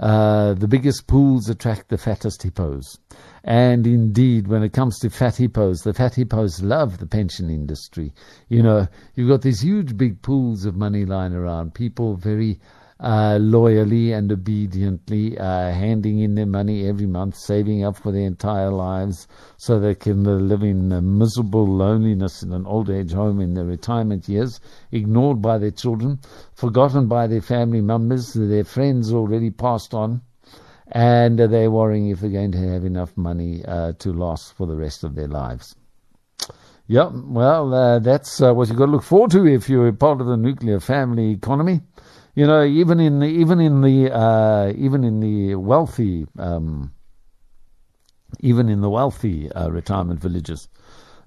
uh, 0.00 0.54
the 0.54 0.66
biggest 0.66 1.06
pools 1.06 1.48
attract 1.50 1.90
the 1.90 1.98
fattest 1.98 2.42
hippos. 2.42 2.98
And 3.44 3.86
indeed, 3.86 4.48
when 4.48 4.62
it 4.62 4.72
comes 4.72 4.98
to 5.00 5.10
fat 5.10 5.36
hippos, 5.36 5.82
the 5.82 5.92
fat 5.92 6.14
hippos 6.14 6.62
love 6.62 6.98
the 6.98 7.06
pension 7.06 7.50
industry. 7.50 8.14
You 8.48 8.62
know, 8.62 8.88
you've 9.14 9.28
got 9.28 9.42
these 9.42 9.60
huge 9.60 9.96
big 9.98 10.22
pools 10.22 10.64
of 10.64 10.74
money 10.74 11.04
lying 11.04 11.34
around, 11.34 11.74
people 11.74 12.16
very 12.16 12.58
uh, 13.00 13.38
loyally 13.40 14.12
and 14.12 14.30
obediently 14.30 15.38
uh, 15.38 15.72
handing 15.72 16.20
in 16.20 16.34
their 16.34 16.46
money 16.46 16.86
every 16.86 17.06
month, 17.06 17.34
saving 17.34 17.82
up 17.82 17.96
for 17.96 18.12
their 18.12 18.26
entire 18.26 18.70
lives 18.70 19.26
so 19.56 19.78
they 19.78 19.94
can 19.94 20.24
live 20.48 20.62
in 20.62 20.88
miserable 21.18 21.66
loneliness 21.66 22.42
in 22.42 22.52
an 22.52 22.66
old 22.66 22.90
age 22.90 23.12
home 23.12 23.40
in 23.40 23.54
their 23.54 23.64
retirement 23.64 24.28
years, 24.28 24.60
ignored 24.92 25.40
by 25.40 25.56
their 25.56 25.70
children, 25.70 26.18
forgotten 26.54 27.08
by 27.08 27.26
their 27.26 27.40
family 27.40 27.80
members, 27.80 28.34
their 28.34 28.64
friends 28.64 29.12
already 29.12 29.50
passed 29.50 29.94
on. 29.94 30.20
And 30.92 31.38
they're 31.38 31.70
worrying 31.70 32.08
if 32.08 32.20
they're 32.20 32.30
going 32.30 32.52
to 32.52 32.72
have 32.72 32.84
enough 32.84 33.16
money 33.16 33.64
uh, 33.64 33.92
to 34.00 34.12
last 34.12 34.54
for 34.54 34.66
the 34.66 34.74
rest 34.74 35.04
of 35.04 35.14
their 35.14 35.28
lives. 35.28 35.76
Yeah, 36.88 37.10
well, 37.14 37.72
uh, 37.72 37.98
that's 38.00 38.42
uh, 38.42 38.52
what 38.52 38.68
you've 38.68 38.76
got 38.76 38.86
to 38.86 38.90
look 38.92 39.04
forward 39.04 39.30
to 39.30 39.46
if 39.46 39.68
you're 39.70 39.92
part 39.92 40.20
of 40.20 40.26
the 40.26 40.36
nuclear 40.36 40.80
family 40.80 41.30
economy 41.30 41.82
you 42.34 42.46
know, 42.46 42.64
even 42.64 43.00
in 43.00 43.20
the, 43.20 43.26
even 43.26 43.60
in 43.60 43.82
the 43.82 44.12
uh, 44.12 44.72
even 44.76 45.04
in 45.04 45.20
the 45.20 45.56
wealthy 45.56 46.26
um, 46.38 46.92
even 48.40 48.68
in 48.68 48.80
the 48.80 48.90
wealthy 48.90 49.50
uh, 49.52 49.68
retirement 49.70 50.20
villages. 50.20 50.68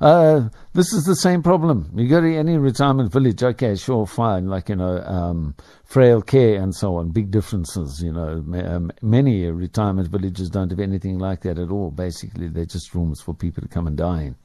Uh, 0.01 0.49
this 0.73 0.91
is 0.91 1.05
the 1.05 1.15
same 1.15 1.41
problem. 1.41 1.89
You 1.95 2.09
go 2.09 2.19
to 2.19 2.35
any 2.35 2.57
retirement 2.57 3.11
village, 3.11 3.41
okay, 3.41 3.75
sure, 3.75 4.05
fine, 4.05 4.47
like, 4.47 4.67
you 4.67 4.75
know, 4.75 5.01
um, 5.05 5.55
frail 5.85 6.21
care 6.21 6.61
and 6.61 6.75
so 6.75 6.97
on, 6.97 7.11
big 7.11 7.31
differences, 7.31 8.01
you 8.03 8.11
know. 8.11 8.43
Um, 8.53 8.91
many 9.01 9.45
retirement 9.45 10.09
villages 10.09 10.49
don't 10.49 10.71
have 10.71 10.79
anything 10.81 11.19
like 11.19 11.41
that 11.41 11.57
at 11.57 11.69
all. 11.69 11.91
Basically, 11.91 12.49
they're 12.49 12.65
just 12.65 12.93
rooms 12.93 13.21
for 13.21 13.33
people 13.33 13.61
to 13.61 13.69
come 13.69 13.87
and 13.87 13.95
die 13.95 14.23
in. 14.23 14.35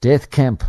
Death 0.00 0.30
camp, 0.30 0.62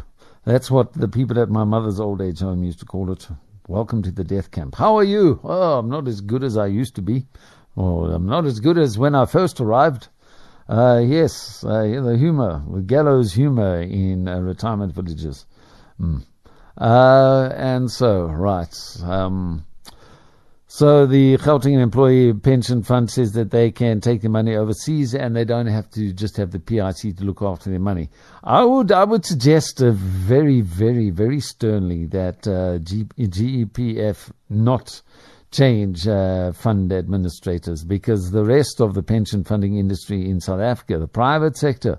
that's 0.43 0.71
what 0.71 0.93
the 0.93 1.07
people 1.07 1.39
at 1.39 1.49
my 1.49 1.63
mother's 1.63 1.99
old 1.99 2.21
age 2.21 2.39
home 2.39 2.63
used 2.63 2.79
to 2.79 2.85
call 2.85 3.11
it. 3.11 3.27
Welcome 3.67 4.03
to 4.03 4.11
the 4.11 4.23
death 4.23 4.51
camp. 4.51 4.75
How 4.75 4.95
are 4.95 5.03
you? 5.03 5.39
Oh, 5.43 5.79
I'm 5.79 5.89
not 5.89 6.07
as 6.07 6.21
good 6.21 6.43
as 6.43 6.55
I 6.55 6.67
used 6.67 6.93
to 6.97 7.01
be. 7.01 7.25
Or 7.75 8.11
I'm 8.11 8.27
not 8.27 8.45
as 8.45 8.59
good 8.59 8.77
as 8.77 8.95
when 8.95 9.15
I 9.15 9.25
first 9.25 9.59
arrived. 9.59 10.07
Uh, 10.69 11.01
yes, 11.03 11.63
uh, 11.63 11.81
the 11.81 12.15
humor, 12.15 12.63
the 12.71 12.81
gallows 12.81 13.33
humor 13.33 13.81
in 13.81 14.27
uh, 14.27 14.39
retirement 14.39 14.93
villages. 14.93 15.47
Mm. 15.99 16.23
And 16.77 17.89
so, 17.89 18.25
right. 18.25 18.97
Um, 19.03 19.65
so 20.75 21.05
the 21.05 21.37
Gauteng 21.37 21.81
Employee 21.81 22.33
Pension 22.33 22.83
Fund 22.83 23.09
says 23.09 23.31
that 23.31 23.49
they 23.49 23.71
can 23.71 24.01
take 24.01 24.21
the 24.21 24.27
money 24.27 24.57
overseas 24.57 25.15
and 25.15 25.33
they 25.33 25.45
don't 25.45 25.67
have 25.67 25.89
to 25.91 26.11
just 26.11 26.35
have 26.35 26.51
the 26.51 26.59
PIC 26.59 27.15
to 27.15 27.23
look 27.23 27.41
after 27.41 27.69
their 27.69 27.79
money. 27.79 28.09
I 28.43 28.65
would 28.65 28.91
I 28.91 29.05
would 29.05 29.25
suggest 29.25 29.79
very 29.79 30.59
very 30.59 31.11
very 31.11 31.39
sternly 31.39 32.07
that 32.07 32.45
uh, 32.45 32.79
G- 32.79 33.05
GEPF 33.17 34.31
not 34.49 35.01
change 35.49 36.09
uh, 36.09 36.51
fund 36.51 36.91
administrators 36.91 37.85
because 37.85 38.31
the 38.31 38.43
rest 38.43 38.81
of 38.81 38.95
the 38.95 39.01
pension 39.01 39.45
funding 39.45 39.77
industry 39.77 40.29
in 40.29 40.41
South 40.41 40.59
Africa, 40.59 40.99
the 40.99 41.07
private 41.07 41.55
sector, 41.55 41.97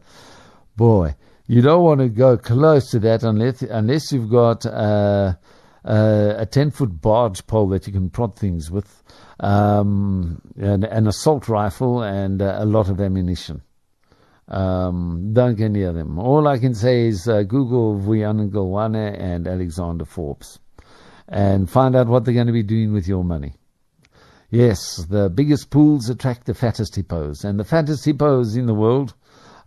boy, 0.77 1.15
you 1.47 1.63
don't 1.63 1.83
want 1.83 2.01
to 2.01 2.11
go 2.11 2.37
close 2.37 2.91
to 2.91 2.99
that 2.99 3.23
unless 3.23 3.63
unless 3.63 4.13
you've 4.13 4.29
got. 4.29 4.67
Uh, 4.67 5.33
uh, 5.87 6.35
a 6.37 6.47
10 6.47 6.71
foot 6.73 7.01
barge 7.01 7.47
pole 7.47 7.69
that 7.69 7.87
you 7.87 7.93
can 7.93 8.11
prod 8.11 8.37
things 8.37 8.71
with, 8.71 9.03
um, 9.41 10.41
and 10.57 10.85
an 10.85 11.07
assault 11.07 11.49
rifle, 11.49 12.03
and 12.03 12.43
uh, 12.43 12.57
a 12.59 12.65
lot 12.65 12.89
of 12.89 13.01
ammunition. 13.01 13.63
Um, 14.49 15.31
don't 15.33 15.57
get 15.57 15.71
near 15.71 15.93
them. 15.93 16.19
All 16.19 16.47
I 16.47 16.59
can 16.59 16.75
say 16.75 17.09
is 17.09 17.27
uh, 17.27 17.43
Google 17.43 17.99
Ngalwana 17.99 19.19
and 19.19 19.49
Alexander 19.49 20.05
Forbes 20.05 20.61
and 21.29 21.69
find 21.69 21.97
out 21.97 22.07
what 22.07 22.25
they're 22.25 22.35
going 22.35 22.47
to 22.47 22.53
be 22.53 22.63
doing 22.63 22.93
with 22.93 23.09
your 23.09 23.25
money. 23.25 23.55
Yes, 24.51 25.05
the 25.09 25.29
biggest 25.29 25.71
pools 25.71 26.09
attract 26.09 26.47
the 26.47 26.55
fattest 26.55 26.95
hippos, 26.95 27.45
and 27.45 27.59
the 27.59 27.65
fattest 27.65 28.05
hippos 28.05 28.57
in 28.57 28.67
the 28.67 28.75
world 28.75 29.15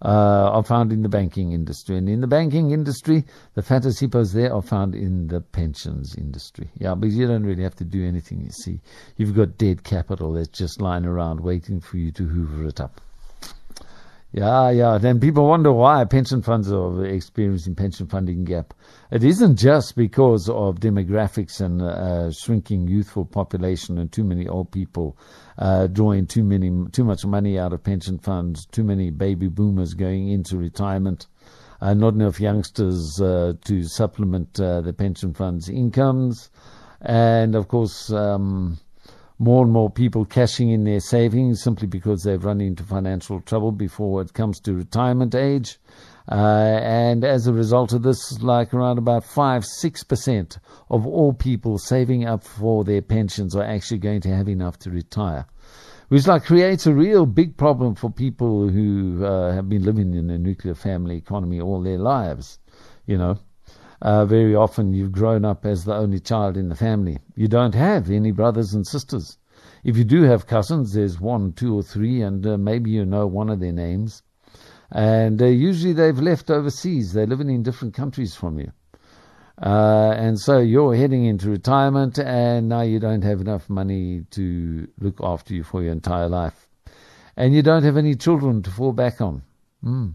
uh, 0.02 0.52
are 0.52 0.64
found 0.64 0.92
in 0.92 1.02
the 1.02 1.10
banking 1.10 1.52
industry. 1.52 1.98
And 1.98 2.08
in 2.08 2.22
the 2.22 2.28
banking 2.28 2.72
industry, 2.72 3.26
the 3.56 3.62
fattest 3.62 4.00
hippos 4.00 4.34
there 4.34 4.54
are 4.54 4.62
found 4.62 4.96
in 4.96 5.28
the 5.28 5.42
pensions 5.42 6.16
industry. 6.16 6.70
Yeah, 6.78 6.96
because 6.96 7.18
you 7.18 7.28
don't 7.28 7.44
really 7.44 7.64
have 7.64 7.76
to 7.76 7.86
do 7.86 8.06
anything, 8.06 8.42
you 8.42 8.52
see. 8.52 8.80
You've 9.18 9.36
got 9.36 9.58
dead 9.58 9.84
capital 9.84 10.34
that's 10.34 10.48
just 10.48 10.82
lying 10.82 11.06
around 11.06 11.42
waiting 11.42 11.80
for 11.82 11.98
you 11.98 12.12
to 12.14 12.24
hoover 12.24 12.66
it 12.66 12.80
up. 12.80 13.02
Yeah, 14.32 14.70
yeah. 14.70 15.00
Then 15.00 15.20
people 15.20 15.48
wonder 15.48 15.72
why 15.72 16.06
pension 16.06 16.44
funds 16.44 16.72
are 16.72 17.04
experiencing 17.04 17.74
pension 17.74 18.06
funding 18.06 18.44
gap. 18.44 18.76
It 19.10 19.24
isn't 19.24 19.56
just 19.56 19.96
because 19.96 20.48
of 20.48 20.80
demographics 20.80 21.62
and 21.62 21.82
uh, 21.82 22.32
shrinking 22.32 22.88
youthful 22.88 23.26
population 23.26 23.98
and 23.98 24.12
too 24.12 24.24
many 24.24 24.48
old 24.48 24.72
people 24.72 25.18
uh, 25.58 25.88
drawing 25.88 26.28
too 26.28 26.44
many 26.44 26.70
too 26.92 27.04
much 27.04 27.26
money 27.26 27.58
out 27.58 27.74
of 27.74 27.84
pension 27.84 28.20
funds, 28.20 28.68
too 28.68 28.84
many 28.84 29.10
baby 29.10 29.48
boomers 29.48 29.96
going 29.96 30.30
into 30.30 30.58
retirement, 30.58 31.26
uh, 31.82 31.96
not 31.96 32.14
enough 32.14 32.40
youngsters 32.40 33.20
uh, 33.20 33.54
to 33.66 33.84
supplement 33.84 34.60
uh, 34.60 34.82
the 34.82 34.94
pension 34.94 35.34
funds' 35.34 35.70
incomes, 35.70 36.52
and 37.02 37.56
of 37.56 37.68
course. 37.68 38.12
Um, 38.12 38.78
more 39.40 39.64
and 39.64 39.72
more 39.72 39.90
people 39.90 40.26
cashing 40.26 40.70
in 40.70 40.84
their 40.84 41.00
savings 41.00 41.64
simply 41.64 41.88
because 41.88 42.24
they've 42.24 42.44
run 42.44 42.60
into 42.60 42.84
financial 42.84 43.40
trouble 43.40 43.72
before 43.72 44.22
it 44.22 44.34
comes 44.34 44.60
to 44.60 44.74
retirement 44.74 45.34
age. 45.34 45.80
Uh, 46.30 46.80
and 46.84 47.24
as 47.24 47.48
a 47.48 47.54
result 47.54 47.94
of 47.94 48.04
this, 48.04 48.40
like 48.42 48.74
around 48.74 48.98
about 48.98 49.24
5 49.24 49.64
6% 49.64 50.58
of 50.90 51.08
all 51.08 51.34
people 51.34 51.78
saving 51.80 52.26
up 52.26 52.44
for 52.44 52.84
their 52.84 53.02
pensions 53.02 53.56
are 53.56 53.64
actually 53.64 53.98
going 53.98 54.22
to 54.22 54.36
have 54.36 54.50
enough 54.50 54.78
to 54.80 54.92
retire. 54.92 55.46
Which 56.10 56.28
like 56.28 56.44
creates 56.44 56.86
a 56.86 56.94
real 56.94 57.26
big 57.26 57.56
problem 57.56 57.96
for 57.96 58.12
people 58.12 58.68
who 58.68 59.24
uh, 59.24 59.54
have 59.54 59.70
been 59.70 59.84
living 59.84 60.14
in 60.16 60.30
a 60.30 60.38
nuclear 60.38 60.76
family 60.76 61.16
economy 61.16 61.62
all 61.62 61.82
their 61.82 61.98
lives, 61.98 62.60
you 63.06 63.18
know. 63.18 63.40
Uh, 64.02 64.26
very 64.26 64.56
often 64.56 64.94
you've 64.94 65.12
grown 65.12 65.44
up 65.44 65.66
as 65.66 65.84
the 65.84 65.94
only 65.94 66.20
child 66.20 66.56
in 66.56 66.70
the 66.70 66.76
family. 66.76 67.20
You 67.36 67.48
don't 67.48 67.76
have 67.76 68.10
any 68.10 68.32
brothers 68.32 68.74
and 68.74 68.88
sisters. 68.88 69.38
If 69.84 69.98
you 69.98 70.04
do 70.04 70.24
have 70.24 70.48
cousins, 70.48 70.94
there's 70.94 71.20
one, 71.20 71.52
two, 71.54 71.78
or 71.78 71.84
three, 71.84 72.22
and 72.22 72.46
uh, 72.46 72.58
maybe 72.58 72.92
you 72.92 73.06
know 73.06 73.28
one 73.28 73.50
of 73.50 73.60
their 73.60 73.74
names. 73.74 74.24
And 74.92 75.42
uh, 75.42 75.46
usually 75.46 75.94
they've 75.94 76.18
left 76.18 76.50
overseas. 76.50 77.14
They're 77.14 77.28
living 77.28 77.50
in 77.50 77.64
different 77.64 77.94
countries 77.94 78.36
from 78.36 78.60
you. 78.60 78.72
Uh, 79.62 80.14
and 80.18 80.40
so 80.40 80.60
you're 80.60 80.96
heading 80.96 81.26
into 81.26 81.50
retirement, 81.50 82.18
and 82.18 82.70
now 82.70 82.82
you 82.82 83.00
don't 83.00 83.24
have 83.24 83.42
enough 83.42 83.70
money 83.70 84.24
to 84.32 84.88
look 85.00 85.20
after 85.22 85.54
you 85.54 85.64
for 85.64 85.84
your 85.84 85.92
entire 85.92 86.30
life. 86.30 86.68
And 87.36 87.54
you 87.54 87.62
don't 87.62 87.84
have 87.84 87.98
any 87.98 88.16
children 88.16 88.62
to 88.64 88.72
fall 88.72 88.94
back 88.94 89.20
on. 89.20 89.44
Mm. 89.84 90.14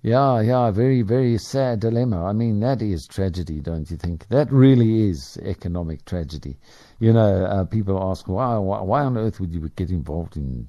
Yeah, 0.00 0.40
yeah, 0.42 0.70
very, 0.70 1.02
very 1.02 1.38
sad 1.38 1.80
dilemma. 1.80 2.24
I 2.24 2.32
mean, 2.32 2.60
that 2.60 2.80
is 2.80 3.08
tragedy, 3.08 3.60
don't 3.60 3.90
you 3.90 3.96
think? 3.96 4.28
That 4.28 4.52
really 4.52 5.08
is 5.08 5.36
economic 5.42 6.04
tragedy. 6.04 6.56
You 7.00 7.12
know, 7.12 7.44
uh, 7.44 7.64
people 7.64 8.00
ask, 8.00 8.28
why, 8.28 8.58
why, 8.58 9.02
on 9.02 9.18
earth 9.18 9.40
would 9.40 9.52
you 9.52 9.68
get 9.70 9.90
involved 9.90 10.36
in 10.36 10.68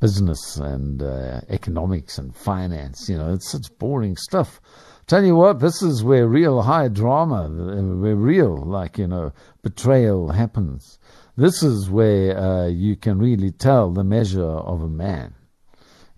business 0.00 0.56
and 0.56 1.02
uh, 1.02 1.42
economics 1.50 2.16
and 2.16 2.34
finance? 2.34 3.10
You 3.10 3.18
know, 3.18 3.34
it's 3.34 3.50
such 3.50 3.76
boring 3.78 4.16
stuff. 4.16 4.58
Tell 5.06 5.22
you 5.22 5.36
what, 5.36 5.60
this 5.60 5.82
is 5.82 6.02
where 6.02 6.26
real 6.26 6.62
high 6.62 6.88
drama, 6.88 7.50
where 7.50 8.16
real, 8.16 8.56
like, 8.56 8.96
you 8.96 9.06
know, 9.06 9.34
betrayal 9.60 10.30
happens. 10.30 10.98
This 11.36 11.62
is 11.62 11.90
where 11.90 12.38
uh, 12.38 12.68
you 12.68 12.96
can 12.96 13.18
really 13.18 13.50
tell 13.50 13.90
the 13.90 14.04
measure 14.04 14.42
of 14.42 14.80
a 14.80 14.88
man 14.88 15.34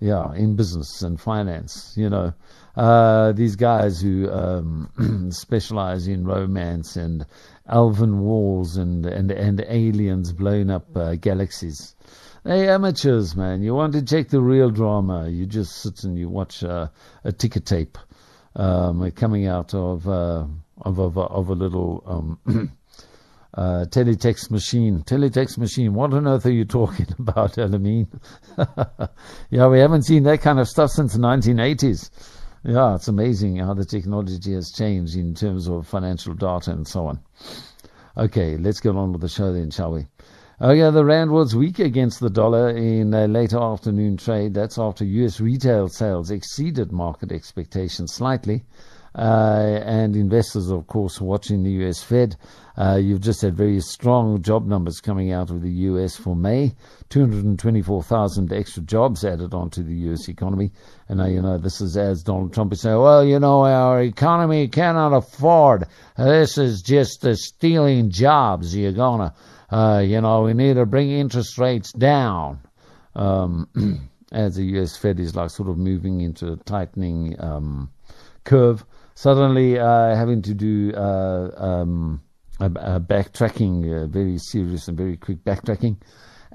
yeah, 0.05 0.35
in 0.35 0.55
business 0.55 1.01
and 1.01 1.19
finance. 1.19 1.95
You 1.97 2.11
know, 2.11 2.35
uh, 2.77 3.33
these 3.33 3.57
guys 3.57 4.03
who 4.03 4.31
um, 4.31 5.31
specialize 5.33 6.07
in 6.07 6.27
romance 6.27 6.97
and 6.97 7.25
elven 7.67 8.21
walls 8.21 8.77
and 8.77 9.07
and 9.07 9.31
and 9.31 9.65
aliens 9.67 10.31
blowing 10.33 10.69
up 10.69 10.95
uh, 10.95 11.15
galaxies. 11.15 11.97
Hey, 12.45 12.69
amateurs, 12.69 13.35
man! 13.35 13.63
You 13.63 13.75
want 13.75 13.95
to 13.95 14.03
check 14.03 14.29
the 14.29 14.43
real 14.43 14.69
drama? 14.69 15.31
You 15.31 15.47
just 15.47 15.73
sit 15.81 16.05
and 16.05 16.19
you 16.19 16.29
watch 16.29 16.63
uh, 16.63 16.89
a 17.25 17.33
ticker 17.33 17.61
tape 17.61 17.97
um, 18.57 19.11
coming 19.13 19.47
out 19.47 19.73
of 19.73 20.07
uh, 20.07 20.45
of, 20.83 20.99
of 20.99 21.17
of 21.17 21.49
a 21.49 21.55
little. 21.55 22.03
Um, 22.47 22.73
uh, 23.57 23.87
teletext 23.89 24.51
machine. 24.51 25.03
Teletext 25.03 25.59
machine. 25.59 25.95
What 25.95 26.13
on 26.13 26.27
earth 26.27 26.47
are 26.47 26.53
you 26.53 26.65
talking 26.65 27.07
about, 27.19 27.53
Alameen? 27.53 28.09
yeah, 29.51 29.69
we 29.69 29.79
haven't 29.79 30.03
seen 30.03 30.25
that 30.25 30.41
kind 30.41 30.59
of 30.59 30.69
stuff 30.69 30.91
since 30.91 31.15
the 31.15 31.21
1980s. 31.21 32.11
Yeah, 32.65 32.95
it's 32.95 33.09
amazing 33.09 33.57
how 33.57 33.75
the 33.75 33.85
technology 33.85 34.55
has 34.55 34.73
changed 34.73 35.17
in 35.17 35.35
terms 35.35 35.69
of 35.69 35.87
financial 35.87 36.35
data 36.35 36.71
and 36.71 36.89
so 36.89 37.07
on. 37.07 37.21
Okay, 38.17 38.57
let's 38.57 38.81
get 38.81 38.97
on 38.97 39.13
with 39.13 39.21
the 39.21 39.29
show 39.29 39.53
then, 39.53 39.71
shall 39.71 39.93
we? 39.93 40.07
Oh 40.61 40.71
yeah, 40.71 40.91
the 40.91 41.05
rand 41.05 41.33
was 41.33 41.55
weak 41.55 41.79
against 41.79 42.21
the 42.21 42.31
dollar 42.31 42.71
in 42.71 43.13
a 43.13 43.27
later 43.27 43.59
afternoon 43.59 44.17
trade. 44.17 44.55
That's 44.55 44.79
after 44.79 45.05
U.S. 45.05 45.41
retail 45.41 45.89
sales 45.89 46.31
exceeded 46.31 46.93
market 46.93 47.33
expectations 47.33 48.15
slightly. 48.15 48.63
Uh, 49.16 49.80
and 49.85 50.16
investors, 50.16 50.71
of 50.71 50.88
course, 50.88 51.21
watching 51.21 51.62
the 51.62 51.71
U.S. 51.71 52.02
Fed. 52.02 52.37
Uh, 52.76 52.99
you've 53.00 53.21
just 53.21 53.42
had 53.42 53.54
very 53.54 53.78
strong 53.80 54.42
job 54.42 54.66
numbers 54.66 54.99
coming 54.99 55.30
out 55.30 55.50
of 55.50 55.62
the 55.62 55.71
U.S. 55.71 56.16
for 56.16 56.35
May. 56.35 56.75
224,000 57.11 58.52
extra 58.52 58.83
jobs 58.83 59.25
added 59.25 59.54
onto 59.54 59.85
the 59.85 59.94
U.S. 59.94 60.28
economy. 60.28 60.73
And 61.09 61.18
now, 61.18 61.26
you 61.26 61.40
know, 61.40 61.59
this 61.59 61.80
is 61.80 61.97
as 61.97 62.25
Donald 62.25 62.52
Trump 62.52 62.73
is 62.73 62.80
saying, 62.80 62.99
well, 62.99 63.25
you 63.25 63.38
know, 63.38 63.64
our 63.64 64.02
economy 64.02 64.66
cannot 64.66 65.12
afford. 65.12 65.87
This 66.16 66.59
is 66.59 66.83
just 66.83 67.25
uh, 67.25 67.37
stealing 67.37 68.11
jobs. 68.11 68.75
You're 68.75 68.90
going 68.90 69.30
to, 69.30 69.76
uh, 69.76 70.00
you 70.00 70.21
know, 70.21 70.42
we 70.42 70.54
need 70.54 70.75
to 70.75 70.87
bring 70.87 71.12
interest 71.12 71.56
rates 71.56 71.92
down. 71.92 72.59
Um, 73.14 74.11
as 74.33 74.56
the 74.56 74.64
U.S. 74.64 74.97
Fed 74.97 75.21
is 75.21 75.37
like 75.37 75.50
sort 75.50 75.68
of 75.68 75.78
moving 75.78 76.21
into 76.21 76.52
a 76.52 76.56
tightening 76.56 77.37
um, 77.38 77.92
curve 78.42 78.85
suddenly 79.14 79.78
uh, 79.78 80.14
having 80.14 80.42
to 80.42 80.54
do 80.54 80.92
uh, 80.94 81.50
um, 81.56 82.23
a, 82.61 82.66
a 82.66 83.00
backtracking, 83.00 84.04
uh, 84.04 84.06
very 84.06 84.38
serious 84.38 84.88
and 84.88 84.97
very 84.97 85.16
quick 85.16 85.44
backtracking. 85.44 85.97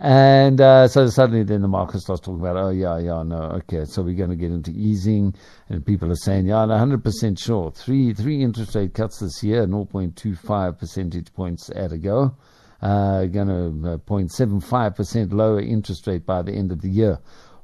And 0.02 0.62
uh, 0.62 0.88
so 0.88 1.08
suddenly 1.08 1.44
then 1.44 1.62
the 1.62 1.68
market 1.68 2.00
starts 2.00 2.22
talking 2.22 2.40
about, 2.40 2.56
oh, 2.56 2.70
yeah, 2.70 2.98
yeah, 3.00 3.22
no, 3.24 3.42
okay, 3.60 3.84
so 3.84 4.02
we're 4.02 4.16
going 4.16 4.30
to 4.30 4.36
get 4.38 4.50
into 4.50 4.72
easing. 4.72 5.36
And 5.68 5.86
people 5.86 6.10
are 6.10 6.16
saying, 6.16 6.46
yeah, 6.46 6.60
I'm 6.60 6.70
100% 6.70 7.38
sure. 7.38 7.72
Three, 7.72 8.14
three 8.14 8.42
interest 8.42 8.76
rate 8.76 8.94
cuts 8.94 9.20
this 9.20 9.44
year, 9.44 9.68
0.25 9.68 10.80
percentage 10.80 11.34
points 11.34 11.70
at 11.76 11.92
a 11.92 11.98
go. 11.98 12.34
Uh, 12.82 13.26
going 13.26 13.50
to 13.50 13.92
uh, 13.92 13.98
0.75% 13.98 15.34
lower 15.34 15.60
interest 15.60 16.08
rate 16.08 16.26
by 16.26 16.42
the 16.42 16.54
end 16.54 16.72
of 16.72 16.80
the 16.82 16.90
year. 16.90 17.20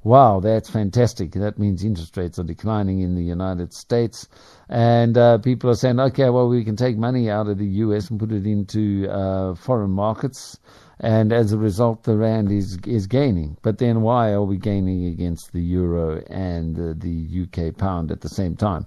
Wow, 0.06 0.40
that's 0.40 0.70
fantastic. 0.70 1.32
That 1.32 1.58
means 1.58 1.84
interest 1.84 2.16
rates 2.16 2.38
are 2.38 2.44
declining 2.44 3.00
in 3.00 3.16
the 3.16 3.24
United 3.24 3.74
States. 3.74 4.28
And 4.70 5.18
uh, 5.18 5.40
people 5.40 5.72
are 5.72 5.76
saying, 5.76 6.00
okay, 6.00 6.30
well, 6.30 6.48
we 6.48 6.64
can 6.64 6.76
take 6.76 6.96
money 6.96 7.28
out 7.28 7.48
of 7.48 7.58
the 7.58 7.66
US 7.66 8.12
and 8.12 8.20
put 8.20 8.32
it 8.32 8.46
into 8.46 9.10
uh, 9.10 9.56
foreign 9.56 9.90
markets. 9.90 10.60
And 11.00 11.34
as 11.34 11.54
a 11.54 11.58
result, 11.58 12.04
the 12.04 12.16
rand 12.18 12.52
is 12.52 12.78
is 12.86 13.08
gaining. 13.08 13.58
But 13.64 13.80
then, 13.80 14.02
why 14.02 14.32
are 14.34 14.44
we 14.44 14.58
gaining 14.58 15.08
against 15.08 15.54
the 15.54 15.62
euro 15.62 16.22
and 16.30 16.78
uh, 16.78 16.94
the 16.96 17.48
UK 17.48 17.76
pound 17.76 18.12
at 18.12 18.22
the 18.22 18.30
same 18.30 18.56
time? 18.56 18.86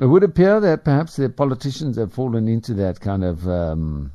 It 0.00 0.06
would 0.06 0.22
appear 0.22 0.60
that 0.60 0.84
perhaps 0.84 1.16
the 1.16 1.28
politicians 1.28 1.98
have 1.98 2.12
fallen 2.12 2.46
into 2.46 2.74
that 2.74 3.00
kind 3.00 3.24
of 3.24 3.48
um, 3.48 4.12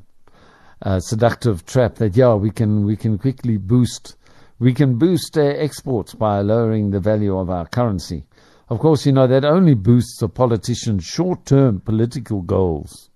uh, 0.81 1.01
seductive 1.01 1.65
trap 1.65 1.95
that 1.95 2.15
yeah, 2.15 2.33
we 2.35 2.49
can 2.49 2.85
we 2.85 2.95
can 2.95 3.17
quickly 3.17 3.57
boost 3.57 4.15
we 4.59 4.73
can 4.73 4.97
boost 4.97 5.37
uh, 5.37 5.41
exports 5.41 6.13
by 6.13 6.41
lowering 6.41 6.91
the 6.91 6.99
value 6.99 7.37
of 7.37 7.49
our 7.49 7.65
currency. 7.67 8.25
Of 8.69 8.79
course, 8.79 9.05
you 9.05 9.11
know, 9.11 9.25
that 9.25 9.45
only 9.45 9.73
boosts 9.73 10.21
a 10.21 10.27
politician's 10.27 11.05
short 11.05 11.45
term 11.45 11.79
political 11.79 12.41
goals, 12.41 13.09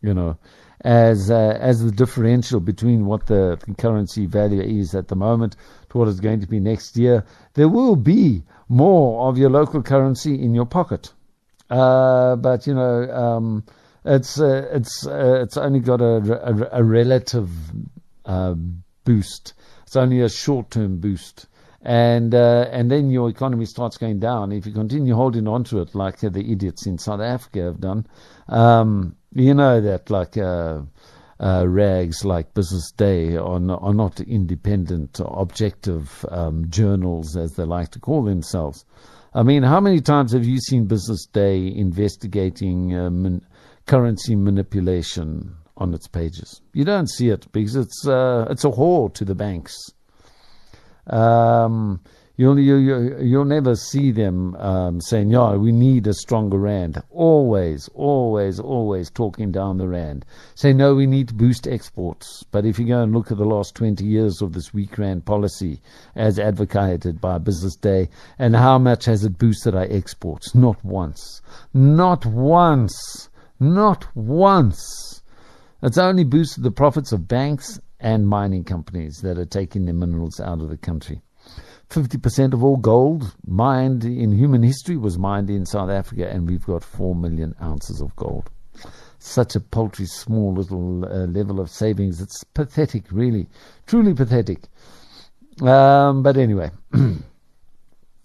you 0.00 0.12
know, 0.12 0.38
as, 0.80 1.30
uh, 1.30 1.58
as 1.60 1.84
the 1.84 1.92
differential 1.92 2.60
between 2.60 3.06
what 3.06 3.26
the 3.26 3.58
currency 3.78 4.26
value 4.26 4.62
is 4.62 4.94
at 4.94 5.08
the 5.08 5.14
moment 5.14 5.56
to 5.90 5.98
what 5.98 6.08
it's 6.08 6.20
going 6.20 6.40
to 6.40 6.48
be 6.48 6.58
next 6.58 6.96
year. 6.96 7.24
There 7.54 7.68
will 7.68 7.96
be 7.96 8.42
more 8.68 9.28
of 9.28 9.38
your 9.38 9.50
local 9.50 9.82
currency 9.82 10.42
in 10.42 10.54
your 10.54 10.66
pocket. 10.66 11.12
Uh, 11.70 12.36
but, 12.36 12.66
you 12.66 12.74
know, 12.74 13.10
um, 13.10 13.64
it's, 14.04 14.40
uh, 14.40 14.68
it's, 14.72 15.06
uh, 15.06 15.40
it's 15.42 15.56
only 15.56 15.80
got 15.80 16.00
a, 16.00 16.70
a, 16.72 16.80
a 16.80 16.84
relative 16.84 17.50
uh, 18.24 18.54
boost 19.04 19.54
it's 19.86 19.94
only 19.94 20.20
a 20.20 20.28
short-term 20.28 20.98
boost, 20.98 21.46
and 21.80 22.34
uh, 22.34 22.66
and 22.72 22.90
then 22.90 23.08
your 23.08 23.28
economy 23.28 23.66
starts 23.66 23.96
going 23.96 24.18
down. 24.18 24.50
If 24.50 24.66
you 24.66 24.72
continue 24.72 25.14
holding 25.14 25.46
on 25.46 25.62
to 25.64 25.80
it 25.80 25.94
like 25.94 26.24
uh, 26.24 26.28
the 26.28 26.50
idiots 26.50 26.86
in 26.86 26.98
South 26.98 27.20
Africa 27.20 27.62
have 27.62 27.80
done, 27.80 28.06
um, 28.48 29.16
you 29.32 29.54
know 29.54 29.80
that 29.80 30.10
like. 30.10 30.36
Uh, 30.36 30.82
uh, 31.38 31.66
rags 31.68 32.24
like 32.24 32.54
Business 32.54 32.90
Day 32.92 33.36
are 33.36 33.60
not, 33.60 33.82
are 33.82 33.92
not 33.92 34.20
independent, 34.20 35.20
objective 35.22 36.24
um, 36.30 36.64
journals, 36.70 37.36
as 37.36 37.56
they 37.56 37.64
like 37.64 37.90
to 37.90 38.00
call 38.00 38.24
themselves. 38.24 38.86
I 39.34 39.42
mean, 39.42 39.62
how 39.62 39.80
many 39.80 40.00
times 40.00 40.32
have 40.32 40.46
you 40.46 40.58
seen 40.58 40.86
Business 40.86 41.26
Day 41.26 41.66
investigating 41.66 42.94
uh, 42.94 43.38
currency 43.84 44.34
manipulation 44.34 45.54
on 45.76 45.94
its 45.94 46.08
pages. 46.08 46.60
You 46.72 46.84
don't 46.84 47.10
see 47.10 47.28
it 47.28 47.50
because 47.52 47.76
it's 47.76 48.06
uh, 48.06 48.46
it's 48.50 48.64
a 48.64 48.70
whore 48.70 49.12
to 49.14 49.24
the 49.24 49.34
banks. 49.34 49.74
Um, 51.08 52.00
you'll 52.36 52.58
you, 52.58 52.76
you, 52.76 53.18
you'll 53.20 53.44
never 53.44 53.76
see 53.76 54.10
them 54.10 54.56
um, 54.56 55.00
saying, 55.00 55.30
"Yeah, 55.30 55.56
we 55.56 55.72
need 55.72 56.06
a 56.06 56.14
stronger 56.14 56.58
rand." 56.58 57.02
Always, 57.10 57.88
always, 57.94 58.58
always 58.58 59.10
talking 59.10 59.52
down 59.52 59.78
the 59.78 59.88
rand. 59.88 60.24
Say, 60.54 60.72
"No, 60.72 60.94
we 60.94 61.06
need 61.06 61.28
to 61.28 61.34
boost 61.34 61.68
exports." 61.68 62.44
But 62.50 62.64
if 62.64 62.78
you 62.78 62.86
go 62.86 63.02
and 63.02 63.12
look 63.12 63.30
at 63.30 63.38
the 63.38 63.44
last 63.44 63.74
twenty 63.74 64.04
years 64.04 64.40
of 64.40 64.52
this 64.52 64.72
weak 64.72 64.98
rand 64.98 65.26
policy, 65.26 65.80
as 66.14 66.38
advocated 66.38 67.20
by 67.20 67.38
Business 67.38 67.76
Day, 67.76 68.08
and 68.38 68.56
how 68.56 68.78
much 68.78 69.04
has 69.04 69.24
it 69.24 69.38
boosted 69.38 69.74
our 69.74 69.86
exports? 69.90 70.54
Not 70.54 70.82
once. 70.84 71.42
Not 71.74 72.24
once. 72.26 73.28
Not 73.60 74.06
once. 74.14 75.15
It's 75.82 75.98
only 75.98 76.24
boosted 76.24 76.62
the 76.62 76.70
profits 76.70 77.12
of 77.12 77.28
banks 77.28 77.78
and 78.00 78.26
mining 78.26 78.64
companies 78.64 79.20
that 79.22 79.38
are 79.38 79.46
taking 79.46 79.84
their 79.84 79.94
minerals 79.94 80.40
out 80.40 80.60
of 80.60 80.70
the 80.70 80.76
country. 80.76 81.20
50% 81.90 82.52
of 82.52 82.64
all 82.64 82.76
gold 82.76 83.34
mined 83.46 84.04
in 84.04 84.32
human 84.32 84.62
history 84.62 84.96
was 84.96 85.18
mined 85.18 85.50
in 85.50 85.64
South 85.66 85.90
Africa, 85.90 86.28
and 86.28 86.48
we've 86.48 86.64
got 86.66 86.82
4 86.82 87.14
million 87.14 87.54
ounces 87.62 88.00
of 88.00 88.14
gold. 88.16 88.50
Such 89.18 89.54
a 89.54 89.60
paltry, 89.60 90.06
small 90.06 90.52
little 90.54 91.04
uh, 91.04 91.26
level 91.26 91.60
of 91.60 91.70
savings. 91.70 92.20
It's 92.20 92.42
pathetic, 92.44 93.04
really. 93.10 93.46
Truly 93.86 94.14
pathetic. 94.14 94.64
Um, 95.62 96.22
but 96.22 96.36
anyway. 96.36 96.70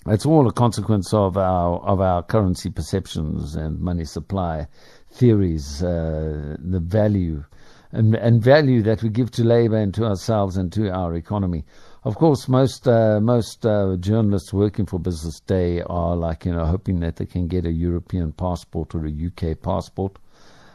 it's 0.08 0.26
all 0.26 0.48
a 0.48 0.54
consequence 0.54 1.14
of 1.14 1.38
our 1.38 1.80
of 1.82 2.02
our 2.02 2.24
currency 2.24 2.70
perceptions 2.70 3.56
and 3.56 3.80
money 3.80 4.04
supply 4.04 4.68
theories, 5.12 5.84
uh, 5.84 6.56
the 6.60 6.80
value 6.80 7.44
and, 7.92 8.16
and 8.16 8.42
value 8.42 8.82
that 8.84 9.04
we 9.04 9.10
give 9.10 9.32
to 9.32 9.44
labor 9.44 9.78
and 9.78 9.94
to 9.94 10.06
ourselves 10.06 10.58
and 10.58 10.72
to 10.74 10.90
our 10.90 11.14
economy. 11.16 11.66
of 12.04 12.16
course, 12.16 12.48
most 12.48 12.88
uh, 12.88 13.20
most 13.20 13.66
uh, 13.66 13.96
journalists 14.00 14.54
working 14.54 14.86
for 14.86 15.00
Business 15.00 15.40
Day 15.42 15.82
are 15.82 16.16
like 16.16 16.46
you 16.46 16.54
know 16.54 16.66
hoping 16.66 17.00
that 17.02 17.18
they 17.18 17.26
can 17.26 17.48
get 17.48 17.66
a 17.66 17.72
European 17.72 18.32
passport 18.32 18.96
or 18.96 19.06
a 19.06 19.12
UK 19.12 19.62
passport, 19.62 20.18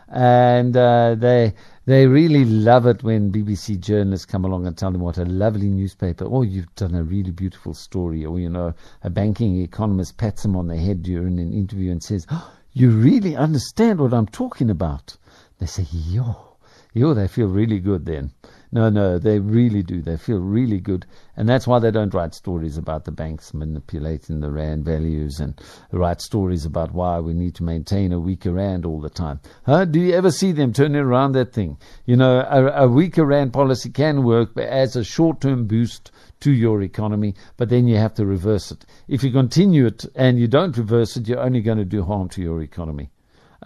and 0.08 0.76
uh, 0.76 1.14
they 1.16 1.54
they 1.86 2.06
really 2.06 2.44
love 2.44 2.86
it 2.86 3.02
when 3.02 3.32
BBC 3.32 3.80
journalists 3.80 4.26
come 4.26 4.44
along 4.44 4.66
and 4.66 4.76
tell 4.76 4.92
them 4.92 5.00
what 5.00 5.18
a 5.18 5.24
lovely 5.24 5.70
newspaper. 5.70 6.26
Oh, 6.28 6.42
you've 6.42 6.74
done 6.76 6.94
a 6.94 7.02
really 7.02 7.32
beautiful 7.32 7.74
story, 7.74 8.24
or 8.24 8.38
you 8.38 8.50
know, 8.50 8.74
a 9.02 9.10
banking 9.10 9.62
economist 9.62 10.18
pats 10.18 10.42
them 10.42 10.54
on 10.54 10.68
the 10.68 10.76
head 10.76 11.02
during 11.02 11.40
an 11.40 11.52
interview 11.52 11.90
and 11.90 12.02
says, 12.02 12.26
oh, 12.30 12.52
"You 12.78 12.90
really 12.90 13.34
understand 13.34 14.00
what 14.00 14.12
I'm 14.12 14.26
talking 14.26 14.68
about." 14.68 15.16
They 15.58 15.64
say, 15.64 15.86
"Yo." 15.90 16.58
Yo, 16.92 17.14
they 17.14 17.26
feel 17.26 17.48
really 17.48 17.78
good 17.80 18.04
then. 18.04 18.32
No, 18.76 18.90
no, 18.90 19.18
they 19.18 19.38
really 19.38 19.82
do. 19.82 20.02
They 20.02 20.18
feel 20.18 20.38
really 20.38 20.80
good. 20.80 21.06
And 21.34 21.48
that's 21.48 21.66
why 21.66 21.78
they 21.78 21.90
don't 21.90 22.12
write 22.12 22.34
stories 22.34 22.76
about 22.76 23.06
the 23.06 23.10
banks 23.10 23.54
manipulating 23.54 24.40
the 24.40 24.50
Rand 24.50 24.84
values 24.84 25.40
and 25.40 25.58
write 25.92 26.20
stories 26.20 26.66
about 26.66 26.92
why 26.92 27.18
we 27.20 27.32
need 27.32 27.54
to 27.54 27.64
maintain 27.64 28.12
a 28.12 28.20
weaker 28.20 28.52
Rand 28.52 28.84
all 28.84 29.00
the 29.00 29.08
time. 29.08 29.40
Huh? 29.64 29.86
Do 29.86 29.98
you 29.98 30.12
ever 30.12 30.30
see 30.30 30.52
them 30.52 30.74
turning 30.74 31.00
around 31.00 31.32
that 31.32 31.54
thing? 31.54 31.78
You 32.04 32.16
know, 32.16 32.40
a, 32.40 32.84
a 32.84 32.86
weaker 32.86 33.24
Rand 33.24 33.54
policy 33.54 33.88
can 33.88 34.24
work 34.24 34.54
as 34.58 34.94
a 34.94 35.02
short 35.02 35.40
term 35.40 35.66
boost 35.66 36.10
to 36.40 36.52
your 36.52 36.82
economy, 36.82 37.34
but 37.56 37.70
then 37.70 37.88
you 37.88 37.96
have 37.96 38.12
to 38.16 38.26
reverse 38.26 38.70
it. 38.70 38.84
If 39.08 39.24
you 39.24 39.32
continue 39.32 39.86
it 39.86 40.04
and 40.14 40.38
you 40.38 40.48
don't 40.48 40.76
reverse 40.76 41.16
it, 41.16 41.26
you're 41.26 41.40
only 41.40 41.62
going 41.62 41.78
to 41.78 41.86
do 41.86 42.02
harm 42.02 42.28
to 42.28 42.42
your 42.42 42.60
economy. 42.60 43.08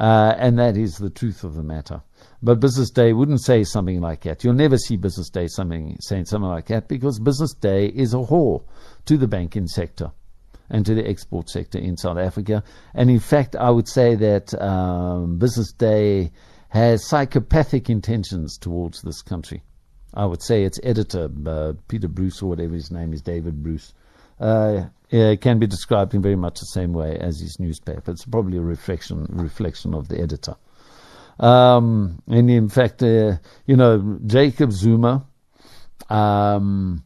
Uh, 0.00 0.34
and 0.38 0.58
that 0.58 0.78
is 0.78 0.96
the 0.96 1.10
truth 1.10 1.44
of 1.44 1.54
the 1.54 1.62
matter. 1.62 2.00
But 2.42 2.58
Business 2.58 2.90
Day 2.90 3.12
wouldn't 3.12 3.42
say 3.42 3.64
something 3.64 4.00
like 4.00 4.22
that. 4.22 4.42
You'll 4.42 4.54
never 4.54 4.78
see 4.78 4.96
Business 4.96 5.28
Day 5.28 5.46
something, 5.46 5.98
saying 6.00 6.24
something 6.24 6.48
like 6.48 6.68
that 6.68 6.88
because 6.88 7.18
Business 7.18 7.52
Day 7.52 7.88
is 7.88 8.14
a 8.14 8.18
whore 8.18 8.64
to 9.04 9.18
the 9.18 9.28
banking 9.28 9.66
sector 9.66 10.10
and 10.70 10.86
to 10.86 10.94
the 10.94 11.06
export 11.06 11.50
sector 11.50 11.78
in 11.78 11.98
South 11.98 12.16
Africa. 12.16 12.64
And 12.94 13.10
in 13.10 13.20
fact, 13.20 13.54
I 13.56 13.68
would 13.68 13.88
say 13.88 14.14
that 14.14 14.58
um, 14.62 15.36
Business 15.38 15.70
Day 15.72 16.32
has 16.70 17.06
psychopathic 17.06 17.90
intentions 17.90 18.56
towards 18.56 19.02
this 19.02 19.20
country. 19.20 19.62
I 20.14 20.24
would 20.24 20.42
say 20.42 20.64
its 20.64 20.80
editor, 20.82 21.28
uh, 21.44 21.74
Peter 21.88 22.08
Bruce, 22.08 22.40
or 22.40 22.48
whatever 22.48 22.74
his 22.74 22.90
name 22.90 23.12
is, 23.12 23.20
David 23.20 23.62
Bruce, 23.62 23.92
uh, 24.40 24.87
can 25.11 25.59
be 25.59 25.66
described 25.66 26.14
in 26.14 26.22
very 26.22 26.37
much 26.37 26.61
the 26.61 26.66
same 26.66 26.92
way 26.92 27.18
as 27.18 27.40
his 27.40 27.59
newspaper. 27.61 28.11
It's 28.11 28.24
probably 28.24 28.59
a 28.59 28.62
reflection 28.62 29.26
reflection 29.31 29.94
of 29.94 30.09
the 30.09 30.20
editor. 30.20 30.57
Um, 31.38 32.22
and 32.26 32.50
in 32.50 32.68
fact, 32.68 33.03
uh, 33.03 33.37
you 33.66 33.76
know, 33.76 34.18
Jacob 34.26 34.72
Zuma, 34.72 35.24
um, 36.09 37.03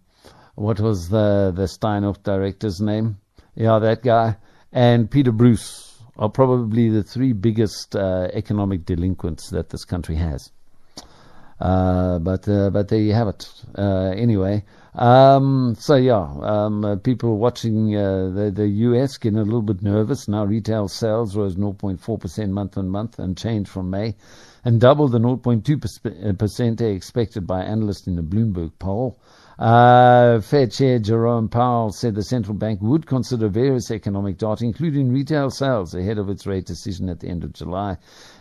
what 0.56 0.80
was 0.80 1.08
the, 1.08 1.52
the 1.54 1.64
Steinhoff 1.64 2.22
director's 2.22 2.80
name? 2.80 3.18
Yeah, 3.54 3.78
that 3.78 4.02
guy. 4.02 4.36
And 4.72 5.08
Peter 5.08 5.30
Bruce 5.30 6.02
are 6.16 6.28
probably 6.28 6.88
the 6.88 7.04
three 7.04 7.32
biggest 7.32 7.94
uh, 7.94 8.28
economic 8.32 8.84
delinquents 8.84 9.50
that 9.50 9.70
this 9.70 9.84
country 9.84 10.16
has. 10.16 10.50
Uh, 11.60 12.18
but 12.18 12.48
uh, 12.48 12.70
but 12.70 12.88
there 12.88 12.98
you 12.98 13.12
have 13.12 13.28
it. 13.28 13.48
Uh, 13.78 14.12
anyway, 14.16 14.64
um, 14.94 15.74
so 15.78 15.96
yeah, 15.96 16.28
um, 16.42 16.84
uh, 16.84 16.96
people 16.96 17.38
watching 17.38 17.96
uh, 17.96 18.30
the 18.30 18.52
the 18.54 18.68
US 18.68 19.16
getting 19.18 19.38
a 19.38 19.42
little 19.42 19.62
bit 19.62 19.82
nervous 19.82 20.28
now. 20.28 20.44
Retail 20.44 20.88
sales 20.88 21.36
rose 21.36 21.56
0.4 21.56 22.20
percent 22.20 22.52
month 22.52 22.78
on 22.78 22.88
month 22.88 23.18
and 23.18 23.36
changed 23.36 23.70
from 23.70 23.90
May, 23.90 24.14
and 24.64 24.80
doubled 24.80 25.12
the 25.12 25.18
0.2 25.18 26.38
percent 26.38 26.80
expected 26.80 27.46
by 27.46 27.62
analysts 27.62 28.06
in 28.06 28.14
the 28.14 28.22
Bloomberg 28.22 28.72
poll. 28.78 29.18
Uh, 29.58 30.40
Fed 30.40 30.72
Chair 30.72 30.98
Jerome 30.98 31.48
Powell 31.48 31.92
said 31.92 32.14
the 32.14 32.24
central 32.24 32.56
bank 32.56 32.80
would 32.82 33.06
consider 33.06 33.48
various 33.48 33.90
economic 33.90 34.38
data, 34.38 34.64
including 34.64 35.12
retail 35.12 35.50
sales, 35.50 35.94
ahead 35.94 36.18
of 36.18 36.28
its 36.28 36.46
rate 36.46 36.66
decision 36.66 37.08
at 37.08 37.20
the 37.20 37.28
end 37.28 37.44
of 37.44 37.52
July. 37.52 37.96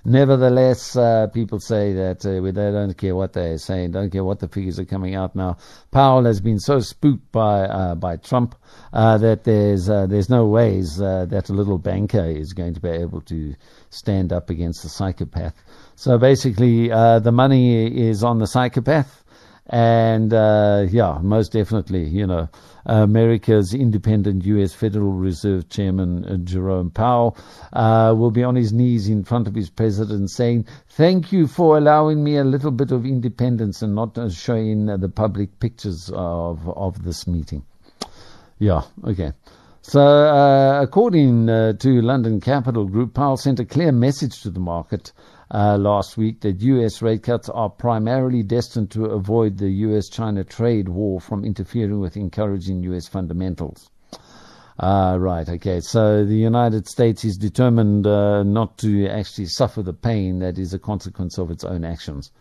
Nevertheless, 0.05 0.97
uh, 0.97 1.27
people 1.27 1.61
say 1.61 1.93
that 1.93 2.25
uh, 2.25 2.41
they 2.41 2.51
don't 2.51 2.97
care 2.97 3.15
what 3.15 3.31
they're 3.31 3.57
saying, 3.57 3.91
don't 3.91 4.09
care 4.09 4.23
what 4.23 4.39
the 4.39 4.49
figures 4.49 4.77
are 4.77 4.85
coming 4.85 5.15
out 5.15 5.33
now. 5.33 5.55
Powell 5.91 6.25
has 6.25 6.41
been 6.41 6.59
so 6.59 6.81
spooked 6.81 7.31
by 7.31 7.61
uh, 7.61 7.95
by 7.95 8.17
Trump 8.17 8.55
uh, 8.91 9.17
that 9.19 9.45
there's 9.45 9.89
uh, 9.89 10.05
there's 10.07 10.29
no 10.29 10.45
ways 10.45 10.99
uh, 11.01 11.25
that 11.29 11.47
a 11.47 11.53
little 11.53 11.77
banker 11.77 12.25
is 12.25 12.51
going 12.51 12.73
to 12.73 12.81
be 12.81 12.89
able 12.89 13.21
to 13.21 13.55
stand 13.91 14.33
up 14.33 14.49
against 14.49 14.83
the 14.83 14.89
psychopath. 14.89 15.55
So 15.95 16.17
basically, 16.17 16.89
the 16.89 17.31
money 17.31 18.09
is 18.09 18.25
on 18.25 18.39
the 18.39 18.47
psychopath 18.47 19.22
and 19.67 20.33
uh, 20.33 20.85
yeah, 20.89 21.19
most 21.21 21.53
definitely, 21.53 22.03
you 22.03 22.27
know, 22.27 22.49
America's 22.85 23.73
independent 23.73 24.43
U.S. 24.45 24.73
Federal 24.73 25.13
Reserve 25.13 25.69
Chairman 25.69 26.25
uh, 26.25 26.37
Jerome 26.37 26.91
Powell 26.91 27.37
uh, 27.71 28.13
will 28.17 28.31
be 28.31 28.43
on 28.43 28.55
his 28.55 28.73
knees 28.73 29.07
in 29.07 29.23
front 29.23 29.47
of 29.47 29.55
his 29.55 29.69
president 29.69 30.29
saying, 30.31 30.65
Thank 30.89 31.31
you 31.31 31.47
for 31.47 31.77
allowing 31.77 32.23
me 32.23 32.35
a 32.35 32.43
little 32.43 32.71
bit 32.71 32.91
of 32.91 33.05
independence 33.05 33.81
and 33.81 33.95
not 33.95 34.17
uh, 34.17 34.29
showing 34.29 34.87
the 34.87 35.09
public 35.09 35.59
pictures 35.59 36.11
of, 36.13 36.67
of 36.69 37.03
this 37.03 37.25
meeting. 37.25 37.63
Yeah, 38.59 38.81
okay. 39.05 39.31
So, 39.81 40.01
uh, 40.01 40.81
according 40.81 41.49
uh, 41.49 41.73
to 41.73 42.01
London 42.01 42.39
Capital 42.39 42.85
Group, 42.85 43.13
Powell 43.13 43.35
sent 43.35 43.59
a 43.59 43.65
clear 43.65 43.91
message 43.91 44.41
to 44.43 44.49
the 44.49 44.61
market 44.61 45.11
uh, 45.51 45.77
last 45.77 46.17
week 46.17 46.41
that 46.41 46.61
U.S. 46.61 47.01
rate 47.01 47.23
cuts 47.23 47.49
are 47.49 47.69
primarily 47.69 48.43
destined 48.43 48.91
to 48.91 49.05
avoid 49.05 49.57
the 49.57 49.69
U.S.-China 49.69 50.47
trade 50.47 50.89
war 50.89 51.19
from 51.19 51.45
interfering 51.45 51.99
with 51.99 52.17
encouraging 52.17 52.83
U.S. 52.83 53.07
fundamentals. 53.07 53.89
Uh, 54.79 55.17
right, 55.19 55.47
okay. 55.47 55.79
So 55.79 56.25
the 56.25 56.35
United 56.35 56.87
States 56.87 57.23
is 57.23 57.37
determined 57.37 58.07
uh, 58.07 58.43
not 58.43 58.77
to 58.79 59.07
actually 59.07 59.45
suffer 59.45 59.83
the 59.83 59.93
pain 59.93 60.39
that 60.39 60.57
is 60.57 60.73
a 60.73 60.79
consequence 60.79 61.37
of 61.37 61.51
its 61.51 61.63
own 61.63 61.83
actions. 61.83 62.31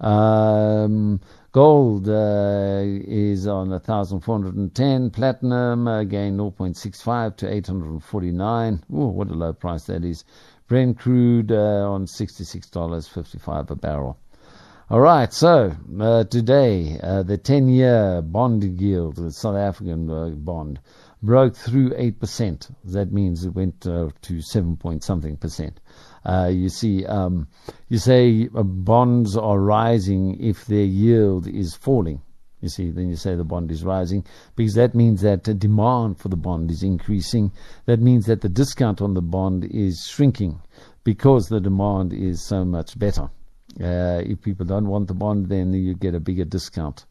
Um, 0.00 1.20
gold 1.52 2.08
uh, 2.08 2.82
is 2.84 3.46
on 3.46 3.70
1,410. 3.70 5.10
Platinum 5.10 5.88
again 5.88 6.36
0.65 6.36 7.36
to 7.38 7.52
849. 7.52 8.84
Oh, 8.92 9.06
what 9.06 9.30
a 9.30 9.34
low 9.34 9.52
price 9.52 9.84
that 9.84 10.04
is. 10.04 10.24
Brent 10.68 10.98
crude 10.98 11.50
uh, 11.50 11.90
on 11.90 12.04
$66.55 12.04 13.70
a 13.70 13.74
barrel. 13.74 14.18
All 14.90 15.00
right, 15.00 15.32
so 15.32 15.74
uh, 15.98 16.24
today 16.24 17.00
uh, 17.02 17.22
the 17.22 17.38
10 17.38 17.68
year 17.68 18.20
bond 18.20 18.62
yield, 18.78 19.16
the 19.16 19.32
South 19.32 19.56
African 19.56 20.10
uh, 20.10 20.28
bond, 20.28 20.78
broke 21.22 21.56
through 21.56 21.90
8%. 21.90 22.70
That 22.84 23.10
means 23.12 23.46
it 23.46 23.54
went 23.54 23.86
uh, 23.86 24.10
to 24.20 24.42
7 24.42 24.76
point 24.76 25.02
something 25.02 25.38
percent. 25.38 25.80
Uh, 26.22 26.50
you 26.52 26.68
see, 26.68 27.06
um, 27.06 27.48
you 27.88 27.96
say 27.96 28.48
bonds 28.52 29.38
are 29.38 29.58
rising 29.58 30.38
if 30.38 30.66
their 30.66 30.84
yield 30.84 31.46
is 31.46 31.74
falling. 31.74 32.20
You 32.60 32.68
see, 32.68 32.90
then 32.90 33.08
you 33.08 33.16
say 33.16 33.36
the 33.36 33.44
bond 33.44 33.70
is 33.70 33.84
rising 33.84 34.24
because 34.56 34.74
that 34.74 34.94
means 34.94 35.20
that 35.22 35.44
the 35.44 35.54
demand 35.54 36.18
for 36.18 36.28
the 36.28 36.36
bond 36.36 36.70
is 36.70 36.82
increasing. 36.82 37.52
That 37.86 38.00
means 38.00 38.26
that 38.26 38.40
the 38.40 38.48
discount 38.48 39.00
on 39.00 39.14
the 39.14 39.22
bond 39.22 39.64
is 39.64 40.06
shrinking 40.10 40.60
because 41.04 41.46
the 41.46 41.60
demand 41.60 42.12
is 42.12 42.44
so 42.44 42.64
much 42.64 42.98
better. 42.98 43.30
Uh, 43.80 44.22
if 44.24 44.42
people 44.42 44.66
don't 44.66 44.88
want 44.88 45.06
the 45.06 45.14
bond, 45.14 45.48
then 45.48 45.72
you 45.72 45.94
get 45.94 46.14
a 46.14 46.20
bigger 46.20 46.44
discount. 46.44 47.06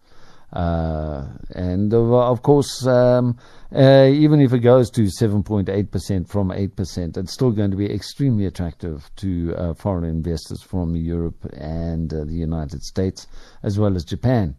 Uh, 0.53 1.27
and 1.55 1.93
of 1.93 2.41
course, 2.41 2.86
um, 2.88 3.38
uh, 3.75 4.07
even 4.10 4.39
if 4.39 4.53
it 4.53 4.60
goes 4.60 4.89
to 4.89 5.03
7.8% 5.03 6.27
from 6.27 6.49
8%, 6.49 7.17
it's 7.17 7.33
still 7.33 7.51
going 7.51 7.71
to 7.71 7.77
be 7.77 7.93
extremely 7.93 8.45
attractive 8.45 9.10
to 9.17 9.53
uh, 9.55 9.73
foreign 9.73 10.05
investors 10.05 10.62
from 10.62 10.95
Europe 10.95 11.45
and 11.53 12.13
uh, 12.13 12.23
the 12.23 12.33
United 12.33 12.81
States, 12.81 13.27
as 13.63 13.77
well 13.77 13.95
as 13.95 14.05
Japan. 14.05 14.55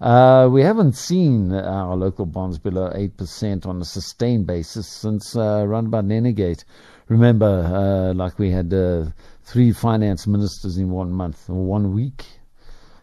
Uh, 0.00 0.48
we 0.50 0.62
haven't 0.62 0.96
seen 0.96 1.52
our 1.52 1.94
local 1.94 2.24
bonds 2.24 2.58
below 2.58 2.90
8% 2.90 3.66
on 3.66 3.82
a 3.82 3.84
sustained 3.84 4.46
basis 4.46 4.86
since 4.88 5.36
uh, 5.36 5.62
around 5.62 5.86
about 5.86 6.06
Nenegate. 6.06 6.64
Remember, 7.08 7.46
uh, 7.46 8.14
like 8.14 8.38
we 8.38 8.50
had 8.50 8.72
uh, 8.72 9.06
three 9.44 9.72
finance 9.72 10.26
ministers 10.26 10.78
in 10.78 10.90
one 10.90 11.12
month 11.12 11.50
or 11.50 11.62
one 11.62 11.92
week. 11.92 12.24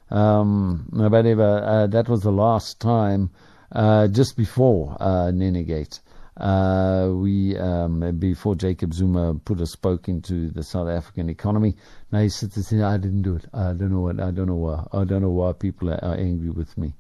Um, 0.10 0.90
but 0.92 1.26
ever, 1.26 1.64
uh, 1.64 1.88
that 1.88 2.10
was 2.10 2.22
the 2.22 2.32
last 2.32 2.80
time 2.80 3.30
uh, 3.72 4.08
just 4.08 4.36
before 4.36 4.98
uh, 5.00 5.32
Nenegate. 5.32 6.00
Uh, 6.40 7.10
we 7.14 7.58
um, 7.58 8.18
before 8.20 8.56
Jacob 8.56 8.94
Zuma 8.94 9.34
put 9.36 9.60
a 9.60 9.66
spoke 9.66 10.08
into 10.08 10.50
the 10.52 10.64
South 10.64 10.88
African 10.88 11.30
economy. 11.30 11.76
Now 12.12 12.22
he 12.22 12.30
sits 12.30 12.56
and 12.56 12.66
says, 12.66 12.82
"I 12.82 12.98
didn't 12.98 13.24
do 13.24 13.36
it. 13.36 13.46
I 13.54 13.74
don't 13.74 13.92
know 13.92 14.02
what. 14.02 14.20
I 14.20 14.32
don't 14.32 14.48
know 14.48 14.56
why. 14.56 14.86
I 14.94 15.04
don't 15.04 15.22
know 15.22 15.32
why 15.32 15.54
people 15.54 15.90
are, 15.90 16.04
are 16.04 16.16
angry 16.16 16.52
with 16.52 16.78
me." 16.78 16.94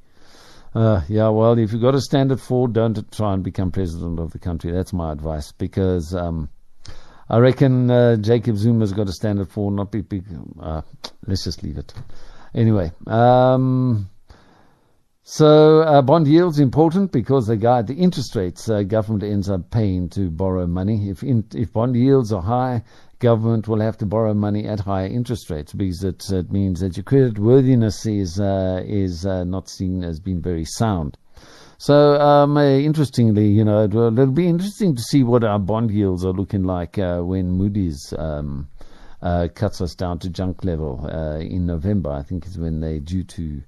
Uh, 0.73 1.01
yeah, 1.07 1.29
well, 1.29 1.57
if 1.57 1.71
you've 1.71 1.81
got 1.81 1.95
a 1.95 2.01
standard 2.01 2.39
four, 2.41 2.67
don't 2.67 3.11
try 3.11 3.33
and 3.33 3.43
become 3.43 3.71
president 3.71 4.19
of 4.19 4.31
the 4.31 4.39
country. 4.39 4.71
That's 4.71 4.93
my 4.93 5.11
advice 5.11 5.51
because 5.51 6.13
um, 6.13 6.49
I 7.29 7.37
reckon 7.37 7.89
uh, 7.89 8.17
Jacob 8.17 8.57
Zuma's 8.57 8.93
got 8.93 9.09
a 9.09 9.13
standard 9.13 9.49
four, 9.49 9.71
not 9.71 9.91
be 9.91 10.01
big. 10.01 10.25
Uh, 10.59 10.81
let's 11.25 11.43
just 11.43 11.63
leave 11.63 11.77
it. 11.77 11.93
Anyway, 12.53 12.91
um, 13.05 14.09
So 15.29 15.81
uh, 15.81 16.01
bond 16.03 16.25
yields 16.25 16.57
important 16.57 17.11
because 17.11 17.47
they 17.47 17.57
guide 17.57 17.87
the 17.87 17.95
interest 17.95 18.33
rates 18.33 18.69
uh, 18.69 18.83
government 18.83 19.23
ends 19.23 19.49
up 19.49 19.71
paying 19.71 20.07
to 20.11 20.29
borrow 20.29 20.65
money. 20.67 21.09
If 21.09 21.21
in, 21.21 21.43
if 21.53 21.73
bond 21.73 21.97
yields 21.97 22.31
are 22.31 22.41
high, 22.41 22.85
government 23.19 23.67
will 23.67 23.81
have 23.81 23.97
to 23.97 24.05
borrow 24.05 24.33
money 24.33 24.65
at 24.65 24.79
higher 24.79 25.07
interest 25.07 25.49
rates 25.49 25.73
because 25.73 26.01
it, 26.05 26.23
it 26.31 26.49
means 26.49 26.79
that 26.79 26.95
your 26.95 27.03
credit 27.03 27.39
worthiness 27.39 28.05
is 28.05 28.39
uh, 28.39 28.81
is 28.85 29.25
uh, 29.25 29.43
not 29.43 29.67
seen 29.67 30.01
as 30.01 30.21
being 30.21 30.41
very 30.41 30.63
sound. 30.63 31.17
So 31.77 32.21
um, 32.21 32.55
uh, 32.55 32.63
interestingly, 32.63 33.47
you 33.47 33.65
know, 33.65 33.83
it'll, 33.83 34.17
it'll, 34.17 34.31
be 34.31 34.47
interesting 34.47 34.95
to 34.95 35.01
see 35.01 35.23
what 35.23 35.43
our 35.43 35.59
bond 35.59 35.91
yields 35.91 36.23
are 36.23 36.31
looking 36.31 36.63
like 36.63 36.97
uh, 36.97 37.19
when 37.19 37.51
Moody's. 37.51 38.13
Um, 38.17 38.69
cuts 39.55 39.81
us 39.81 39.93
down 39.93 40.19
to 40.19 40.29
junk 40.29 40.63
level 40.63 41.05
in 41.41 41.65
November. 41.65 42.11
I 42.11 42.21
think 42.21 42.45
is 42.45 42.57
when 42.57 42.79
they're 42.79 42.99
due 42.99 43.23
to 43.23 43.61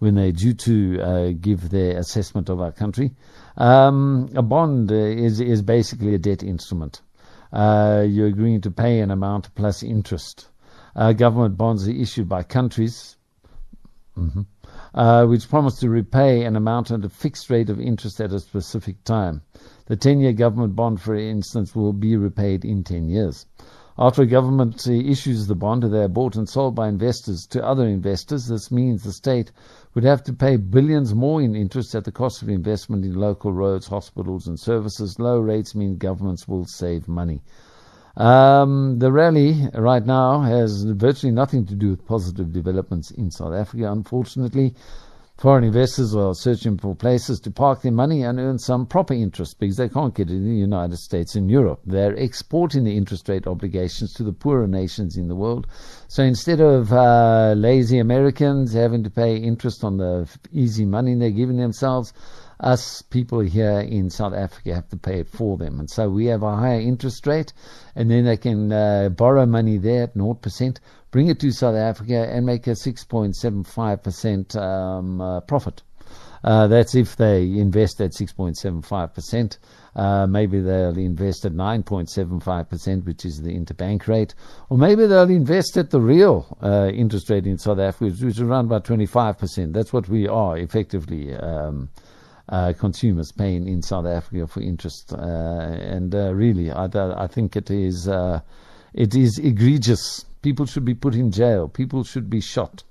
when 0.00 0.14
they're 0.16 0.32
due 0.32 0.54
to 0.54 1.00
uh, 1.00 1.30
give 1.40 1.70
their 1.70 1.98
assessment 1.98 2.48
of 2.48 2.60
our 2.60 2.72
country. 2.72 3.12
Um, 3.56 4.30
a 4.34 4.42
bond 4.42 4.90
uh, 4.90 4.94
is 4.94 5.40
is 5.40 5.62
basically 5.62 6.14
a 6.14 6.18
debt 6.18 6.42
instrument. 6.42 7.02
Uh, 7.52 8.04
you're 8.08 8.26
agreeing 8.26 8.62
to 8.62 8.70
pay 8.70 9.00
an 9.00 9.10
amount 9.10 9.54
plus 9.54 9.82
interest. 9.82 10.48
Uh, 10.96 11.12
government 11.12 11.56
bonds 11.56 11.86
are 11.86 11.92
issued 11.92 12.28
by 12.28 12.42
countries. 12.42 13.16
Mm-hmm. 14.16 14.42
Uh, 14.92 15.24
which 15.26 15.48
promise 15.48 15.78
to 15.78 15.88
repay 15.88 16.44
an 16.44 16.56
amount 16.56 16.90
at 16.90 17.04
a 17.04 17.08
fixed 17.08 17.48
rate 17.48 17.70
of 17.70 17.80
interest 17.80 18.20
at 18.20 18.32
a 18.32 18.40
specific 18.40 19.04
time. 19.04 19.40
The 19.86 19.96
10 19.96 20.20
year 20.20 20.32
government 20.32 20.74
bond, 20.74 21.00
for 21.00 21.14
instance, 21.14 21.76
will 21.76 21.92
be 21.92 22.16
repaid 22.16 22.64
in 22.64 22.82
10 22.82 23.08
years. 23.08 23.46
After 24.02 24.22
a 24.22 24.26
government 24.26 24.86
issues 24.86 25.46
the 25.46 25.54
bond, 25.54 25.82
they 25.82 26.02
are 26.02 26.08
bought 26.08 26.34
and 26.34 26.48
sold 26.48 26.74
by 26.74 26.88
investors 26.88 27.46
to 27.48 27.62
other 27.62 27.86
investors. 27.86 28.46
This 28.46 28.70
means 28.70 29.02
the 29.02 29.12
state 29.12 29.52
would 29.92 30.04
have 30.04 30.22
to 30.22 30.32
pay 30.32 30.56
billions 30.56 31.14
more 31.14 31.42
in 31.42 31.54
interest 31.54 31.94
at 31.94 32.04
the 32.04 32.10
cost 32.10 32.40
of 32.40 32.48
investment 32.48 33.04
in 33.04 33.12
local 33.12 33.52
roads, 33.52 33.88
hospitals, 33.88 34.46
and 34.46 34.58
services. 34.58 35.18
Low 35.18 35.38
rates 35.38 35.74
mean 35.74 35.98
governments 35.98 36.48
will 36.48 36.64
save 36.64 37.08
money. 37.08 37.42
Um, 38.16 38.98
the 39.00 39.12
rally 39.12 39.68
right 39.74 40.06
now 40.06 40.40
has 40.40 40.82
virtually 40.82 41.32
nothing 41.32 41.66
to 41.66 41.74
do 41.74 41.90
with 41.90 42.06
positive 42.06 42.54
developments 42.54 43.10
in 43.10 43.30
South 43.30 43.52
Africa, 43.52 43.92
unfortunately. 43.92 44.76
Foreign 45.40 45.64
investors 45.64 46.14
are 46.14 46.34
searching 46.34 46.76
for 46.76 46.94
places 46.94 47.40
to 47.40 47.50
park 47.50 47.80
their 47.80 47.92
money 47.92 48.22
and 48.22 48.38
earn 48.38 48.58
some 48.58 48.84
proper 48.84 49.14
interest 49.14 49.58
because 49.58 49.78
they 49.78 49.88
can't 49.88 50.14
get 50.14 50.28
it 50.28 50.34
in 50.34 50.44
the 50.44 50.54
United 50.54 50.98
States 50.98 51.34
and 51.34 51.50
Europe. 51.50 51.80
They're 51.86 52.12
exporting 52.12 52.84
the 52.84 52.94
interest 52.94 53.26
rate 53.26 53.46
obligations 53.46 54.12
to 54.14 54.22
the 54.22 54.34
poorer 54.34 54.66
nations 54.66 55.16
in 55.16 55.28
the 55.28 55.34
world. 55.34 55.66
So 56.08 56.22
instead 56.22 56.60
of 56.60 56.92
uh, 56.92 57.54
lazy 57.56 57.98
Americans 58.00 58.74
having 58.74 59.02
to 59.04 59.08
pay 59.08 59.38
interest 59.38 59.82
on 59.82 59.96
the 59.96 60.28
easy 60.52 60.84
money 60.84 61.14
they're 61.14 61.30
giving 61.30 61.56
themselves, 61.56 62.12
us 62.62 63.00
people 63.00 63.40
here 63.40 63.80
in 63.80 64.10
South 64.10 64.34
Africa 64.34 64.74
have 64.74 64.88
to 64.90 64.96
pay 64.98 65.20
it 65.20 65.28
for 65.28 65.56
them. 65.56 65.80
And 65.80 65.88
so 65.88 66.10
we 66.10 66.26
have 66.26 66.42
a 66.42 66.56
higher 66.56 66.80
interest 66.80 67.26
rate, 67.26 67.54
and 67.96 68.10
then 68.10 68.26
they 68.26 68.36
can 68.36 68.70
uh, 68.70 69.08
borrow 69.08 69.46
money 69.46 69.78
there 69.78 70.02
at 70.02 70.14
0%, 70.14 70.76
bring 71.10 71.28
it 71.28 71.40
to 71.40 71.50
South 71.50 71.76
Africa, 71.76 72.28
and 72.30 72.46
make 72.46 72.66
a 72.66 72.70
6.75% 72.70 74.56
um, 74.56 75.20
uh, 75.20 75.40
profit. 75.40 75.82
Uh, 76.42 76.66
that's 76.66 76.94
if 76.94 77.16
they 77.16 77.42
invest 77.42 78.00
at 78.00 78.12
6.75%. 78.12 79.58
Uh, 79.94 80.26
maybe 80.26 80.60
they'll 80.60 80.96
invest 80.96 81.44
at 81.44 81.52
9.75%, 81.52 83.04
which 83.04 83.24
is 83.24 83.42
the 83.42 83.50
interbank 83.50 84.06
rate. 84.06 84.34
Or 84.68 84.78
maybe 84.78 85.06
they'll 85.06 85.28
invest 85.28 85.76
at 85.76 85.90
the 85.90 86.00
real 86.00 86.56
uh, 86.62 86.90
interest 86.94 87.28
rate 87.28 87.46
in 87.46 87.58
South 87.58 87.78
Africa, 87.78 88.04
which 88.04 88.22
is 88.22 88.40
around 88.40 88.66
about 88.66 88.84
25%. 88.84 89.72
That's 89.72 89.92
what 89.92 90.08
we 90.08 90.28
are 90.28 90.56
effectively. 90.56 91.34
Um, 91.34 91.90
uh, 92.48 92.72
consumers 92.72 93.30
paying 93.30 93.68
in 93.68 93.80
South 93.80 94.06
Africa 94.06 94.44
for 94.44 94.60
interest, 94.60 95.12
uh, 95.12 95.16
and 95.16 96.12
uh, 96.12 96.34
really, 96.34 96.68
I, 96.68 96.86
I, 96.86 97.28
think 97.28 97.54
it 97.54 97.70
is 97.70 98.08
it 98.08 99.14
is 99.14 99.38
egregious. 99.38 100.24
People 100.42 100.66
should 100.66 100.84
be 100.84 100.94
put 100.94 101.14
in 101.14 101.30
jail. 101.30 101.68
People 101.68 102.04
should 102.04 102.30
be 102.30 102.40
shot. 102.40 102.82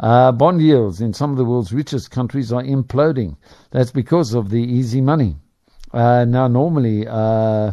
Uh, 0.00 0.30
bond 0.32 0.62
yields 0.62 1.00
in 1.00 1.12
some 1.12 1.30
of 1.30 1.36
the 1.36 1.44
world's 1.44 1.72
richest 1.72 2.10
countries 2.10 2.52
are 2.52 2.62
imploding. 2.62 3.36
That's 3.70 3.90
because 3.90 4.34
of 4.34 4.50
the 4.50 4.62
easy 4.62 5.00
money. 5.00 5.36
Uh, 5.92 6.24
now, 6.24 6.46
normally, 6.46 7.06
uh, 7.06 7.72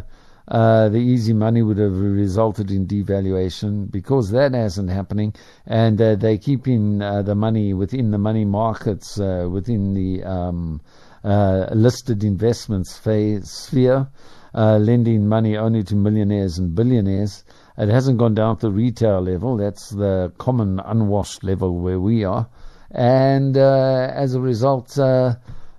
the 0.88 0.98
easy 0.98 1.32
money 1.32 1.62
would 1.62 1.78
have 1.78 1.96
resulted 1.96 2.70
in 2.70 2.86
devaluation 2.86 3.90
because 3.90 4.30
that 4.30 4.54
hasn't 4.54 4.90
happening, 4.90 5.34
and 5.66 6.00
uh, 6.00 6.14
they're 6.14 6.38
keeping 6.38 7.02
uh, 7.02 7.22
the 7.22 7.34
money 7.34 7.74
within 7.74 8.10
the 8.10 8.18
money 8.18 8.44
markets, 8.44 9.20
uh, 9.20 9.48
within 9.50 9.94
the 9.94 10.24
um, 10.24 10.80
uh, 11.24 11.66
listed 11.72 12.22
investments 12.24 12.94
sphere, 12.94 14.08
Uh, 14.56 14.78
lending 14.78 15.28
money 15.28 15.54
only 15.54 15.82
to 15.84 15.94
millionaires 15.94 16.56
and 16.56 16.74
billionaires. 16.74 17.44
It 17.76 17.90
hasn't 17.90 18.16
gone 18.16 18.34
down 18.34 18.56
to 18.56 18.68
the 18.68 18.72
retail 18.72 19.20
level. 19.20 19.58
That's 19.58 19.90
the 19.90 20.32
common 20.38 20.80
unwashed 20.80 21.44
level 21.44 21.78
where 21.78 22.00
we 22.00 22.24
are, 22.24 22.48
and 22.90 23.58
uh, 23.58 24.10
as 24.14 24.34
a 24.34 24.40
result, 24.40 24.98
uh, 24.98 25.34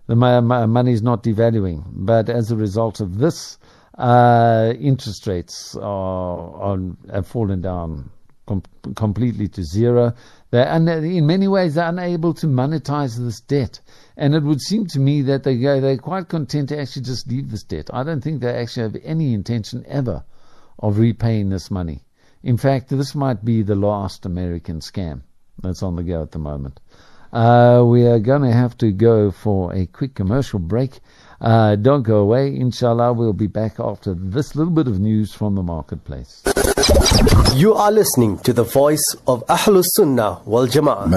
the 0.05 0.15
money 0.15 0.91
is 0.91 1.01
not 1.01 1.23
devaluing. 1.23 1.85
But 1.87 2.29
as 2.29 2.51
a 2.51 2.55
result 2.55 2.99
of 3.01 3.17
this 3.17 3.57
uh, 3.97 4.73
interest 4.79 5.25
rates 5.25 5.75
are, 5.75 6.37
are, 6.61 6.79
have 7.11 7.25
fallen 7.25 7.61
down 7.61 8.11
com- 8.45 8.63
completely 8.95 9.47
to 9.49 9.63
zero. 9.63 10.13
They're 10.49 10.71
un- 10.71 10.87
in 10.87 11.25
many 11.25 11.47
ways 11.47 11.75
they're 11.75 11.89
unable 11.89 12.33
to 12.35 12.47
monetize 12.47 13.17
this 13.17 13.41
debt, 13.41 13.81
and 14.15 14.33
it 14.33 14.43
would 14.43 14.61
seem 14.61 14.85
to 14.87 14.99
me 14.99 15.21
that 15.23 15.43
they 15.43 15.57
go 15.57 15.81
they're 15.81 15.97
quite 15.97 16.29
content 16.29 16.69
to 16.69 16.79
actually 16.79 17.01
just 17.01 17.27
leave 17.27 17.51
this 17.51 17.63
debt. 17.63 17.89
I 17.91 18.03
don't 18.03 18.21
think 18.21 18.39
they 18.39 18.53
actually 18.53 18.83
have 18.83 18.97
any 19.03 19.33
intention 19.33 19.83
ever 19.87 20.23
of 20.79 20.99
repaying 20.99 21.49
this 21.49 21.69
money. 21.69 22.03
In 22.43 22.55
fact, 22.57 22.89
this 22.89 23.13
might 23.13 23.43
be 23.43 23.61
the 23.61 23.75
last 23.75 24.25
American 24.25 24.79
scam 24.79 25.23
that's 25.61 25.83
on 25.83 25.95
the 25.95 26.03
go 26.03 26.21
at 26.21 26.31
the 26.31 26.39
moment. 26.39 26.79
Uh, 27.33 27.83
we 27.85 28.05
are 28.05 28.19
going 28.19 28.43
to 28.43 28.53
have 28.53 28.77
to 28.77 28.91
go 28.91 29.31
for 29.31 29.73
a 29.73 29.85
quick 29.85 30.15
commercial 30.15 30.59
break. 30.59 30.99
Uh, 31.39 31.75
don't 31.75 32.01
go 32.01 32.17
away. 32.17 32.55
Inshallah, 32.55 33.13
we'll 33.13 33.33
be 33.33 33.47
back 33.47 33.79
after 33.79 34.13
this 34.15 34.55
little 34.55 34.73
bit 34.73 34.87
of 34.87 34.99
news 34.99 35.33
from 35.33 35.55
the 35.55 35.61
marketplace. 35.61 36.41
You 37.53 37.75
are 37.75 37.91
listening 37.91 38.39
to 38.39 38.53
the 38.53 38.63
voice 38.63 39.15
of 39.27 39.45
Ahlus 39.47 39.85
Sunnah 39.95 40.41
wal 40.45 40.67
Jama'ah. 40.67 41.07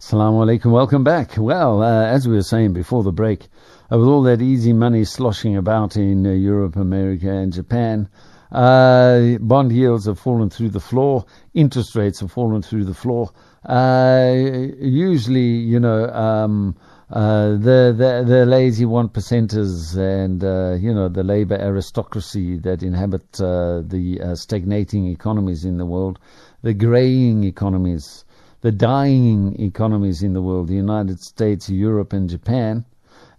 Assalamu 0.00 0.44
alaikum. 0.44 0.72
Welcome 0.72 1.04
back. 1.04 1.36
Well, 1.36 1.82
uh, 1.82 2.06
as 2.06 2.26
we 2.26 2.34
were 2.34 2.42
saying 2.42 2.72
before 2.72 3.02
the 3.04 3.12
break, 3.12 3.46
uh, 3.92 3.98
with 3.98 4.08
all 4.08 4.22
that 4.22 4.42
easy 4.42 4.72
money 4.72 5.04
sloshing 5.04 5.56
about 5.56 5.96
in 5.96 6.26
uh, 6.26 6.30
Europe, 6.30 6.76
America, 6.76 7.30
and 7.30 7.52
Japan, 7.52 8.08
uh, 8.50 9.38
bond 9.40 9.70
yields 9.70 10.06
have 10.06 10.18
fallen 10.18 10.50
through 10.50 10.70
the 10.70 10.80
floor. 10.80 11.24
Interest 11.54 11.94
rates 11.94 12.20
have 12.20 12.32
fallen 12.32 12.62
through 12.62 12.84
the 12.84 12.94
floor. 12.94 13.30
Uh, 13.64 14.32
usually, 14.80 15.40
you 15.40 15.78
know, 15.78 16.08
um, 16.08 16.74
uh, 17.10 17.52
the, 17.52 17.94
the 17.96 18.22
the 18.26 18.44
lazy 18.44 18.84
one 18.84 19.08
percenters 19.08 19.96
and 19.96 20.44
uh, 20.44 20.74
you 20.78 20.92
know 20.92 21.08
the 21.08 21.22
labor 21.22 21.56
aristocracy 21.56 22.58
that 22.58 22.82
inhabit 22.82 23.40
uh, 23.40 23.80
the 23.80 24.20
uh, 24.22 24.34
stagnating 24.34 25.06
economies 25.06 25.64
in 25.64 25.78
the 25.78 25.86
world, 25.86 26.18
the 26.62 26.74
graying 26.74 27.44
economies, 27.44 28.26
the 28.60 28.70
dying 28.70 29.58
economies 29.58 30.22
in 30.22 30.34
the 30.34 30.42
world, 30.42 30.68
the 30.68 30.74
United 30.74 31.18
States, 31.18 31.70
Europe, 31.70 32.12
and 32.12 32.28
Japan, 32.28 32.84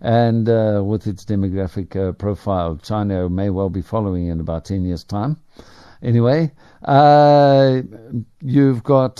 and 0.02 0.50
uh, 0.50 0.82
with 0.84 1.06
its 1.06 1.24
demographic 1.24 2.18
profile, 2.18 2.76
China 2.78 3.30
may 3.30 3.52
well 3.52 3.70
be 3.70 3.84
following 3.84 4.26
in 4.28 4.40
about 4.40 4.66
ten 4.66 4.84
years' 4.84 5.04
time. 5.04 5.38
Anyway, 6.02 6.52
you've 8.42 8.84
got 8.84 9.18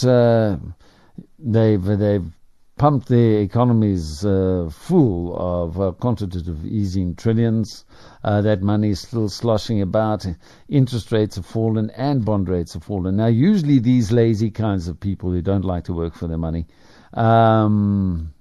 they've 1.38 1.84
they've 1.84 2.39
pumped 2.80 3.10
their 3.10 3.42
economies 3.42 4.26
uh, 4.26 4.70
full 4.72 5.36
of 5.38 5.80
uh, 5.80 5.92
quantitative 5.92 6.66
easing 6.66 7.14
trillions. 7.14 7.84
Uh, 8.24 8.42
that 8.42 8.62
money 8.62 8.92
is 8.92 9.02
still 9.02 9.28
sloshing 9.28 9.82
about. 9.82 10.26
Interest 10.70 11.12
rates 11.12 11.36
have 11.36 11.46
fallen 11.46 11.90
and 11.92 12.24
bond 12.24 12.48
rates 12.48 12.74
have 12.74 12.84
fallen. 12.84 13.18
Now, 13.18 13.28
usually 13.28 13.80
these 13.80 14.14
lazy 14.14 14.50
kinds 14.50 14.88
of 14.88 14.98
people 14.98 15.30
who 15.30 15.42
don't 15.42 15.66
like 15.66 15.84
to 15.84 15.94
work 15.94 16.16
for 16.16 16.28
their 16.28 16.38
money, 16.38 16.68
um, 17.14 18.34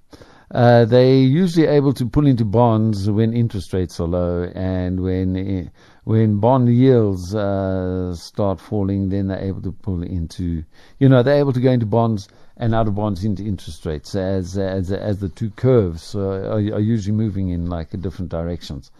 uh, 0.52 0.84
they're 0.84 1.16
usually 1.16 1.66
able 1.66 1.92
to 1.94 2.06
pull 2.06 2.26
into 2.26 2.44
bonds 2.44 3.10
when 3.10 3.34
interest 3.34 3.72
rates 3.72 3.98
are 4.00 4.06
low 4.06 4.44
and 4.54 5.00
when 5.00 5.36
eh, 5.36 5.68
when 6.04 6.38
bond 6.40 6.74
yields 6.74 7.34
uh, 7.34 8.14
start 8.14 8.58
falling, 8.58 9.10
then 9.10 9.26
they're 9.26 9.44
able 9.44 9.60
to 9.60 9.72
pull 9.72 10.02
into, 10.02 10.64
you 10.98 11.06
know, 11.06 11.22
they're 11.22 11.38
able 11.38 11.52
to 11.52 11.60
go 11.60 11.70
into 11.70 11.84
bonds 11.84 12.28
and 12.60 12.74
out 12.74 12.88
of 12.88 12.96
bonds 12.96 13.24
into 13.24 13.44
interest 13.44 13.86
rates 13.86 14.14
as 14.16 14.58
as 14.58 14.90
as 14.90 15.20
the 15.20 15.28
two 15.28 15.50
curves 15.50 16.14
are, 16.16 16.52
are, 16.52 16.80
usually 16.80 17.16
moving 17.16 17.50
in 17.50 17.70
like 17.70 17.90
different 18.00 18.30
directions. 18.30 18.90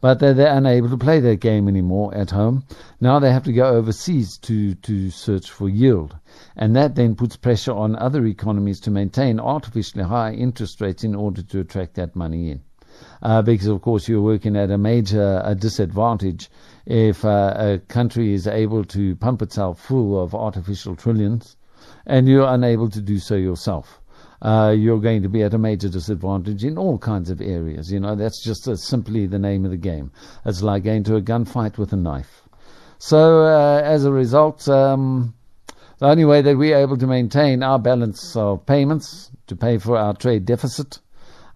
but 0.00 0.20
they're, 0.20 0.34
they're 0.34 0.56
unable 0.56 0.88
to 0.88 0.96
play 0.96 1.18
that 1.18 1.40
game 1.40 1.66
anymore 1.66 2.14
at 2.14 2.30
home. 2.30 2.62
Now 3.00 3.18
they 3.18 3.32
have 3.32 3.42
to 3.44 3.52
go 3.52 3.66
overseas 3.66 4.38
to, 4.38 4.74
to 4.74 5.10
search 5.10 5.50
for 5.50 5.68
yield. 5.68 6.16
And 6.56 6.76
that 6.76 6.94
then 6.94 7.16
puts 7.16 7.36
pressure 7.36 7.72
on 7.72 7.96
other 7.96 8.24
economies 8.24 8.78
to 8.80 8.92
maintain 8.92 9.40
artificially 9.40 10.04
high 10.04 10.32
interest 10.34 10.80
rates 10.80 11.02
in 11.02 11.16
order 11.16 11.42
to 11.42 11.60
attract 11.60 11.94
that 11.94 12.14
money 12.14 12.52
in. 12.52 12.60
Uh, 13.20 13.42
because, 13.42 13.66
of 13.66 13.82
course, 13.82 14.08
you're 14.08 14.20
working 14.20 14.56
at 14.56 14.70
a 14.70 14.78
major 14.78 15.56
disadvantage 15.58 16.48
if 16.86 17.24
uh, 17.24 17.54
a 17.56 17.78
country 17.88 18.32
is 18.32 18.46
able 18.46 18.84
to 18.84 19.16
pump 19.16 19.42
itself 19.42 19.80
full 19.80 20.22
of 20.22 20.34
artificial 20.34 20.94
trillions 20.94 21.56
and 22.08 22.26
you're 22.26 22.48
unable 22.48 22.88
to 22.88 23.00
do 23.00 23.18
so 23.18 23.36
yourself. 23.36 24.00
Uh, 24.40 24.74
you're 24.76 25.00
going 25.00 25.22
to 25.22 25.28
be 25.28 25.42
at 25.42 25.52
a 25.52 25.58
major 25.58 25.88
disadvantage 25.88 26.64
in 26.64 26.78
all 26.78 26.96
kinds 26.96 27.28
of 27.28 27.40
areas. 27.40 27.92
You 27.92 28.00
know, 28.00 28.14
that's 28.14 28.42
just 28.42 28.68
simply 28.78 29.26
the 29.26 29.38
name 29.38 29.64
of 29.64 29.70
the 29.70 29.76
game. 29.76 30.10
It's 30.46 30.62
like 30.62 30.84
going 30.84 31.04
to 31.04 31.16
a 31.16 31.20
gunfight 31.20 31.76
with 31.76 31.92
a 31.92 31.96
knife. 31.96 32.42
So, 32.98 33.44
uh, 33.44 33.82
as 33.84 34.04
a 34.04 34.12
result, 34.12 34.68
um, 34.68 35.34
the 35.98 36.06
only 36.06 36.24
way 36.24 36.42
that 36.42 36.56
we're 36.56 36.78
able 36.78 36.96
to 36.96 37.06
maintain 37.06 37.62
our 37.62 37.78
balance 37.78 38.34
of 38.36 38.64
payments 38.64 39.30
to 39.48 39.56
pay 39.56 39.78
for 39.78 39.96
our 39.96 40.14
trade 40.14 40.46
deficit, 40.46 41.00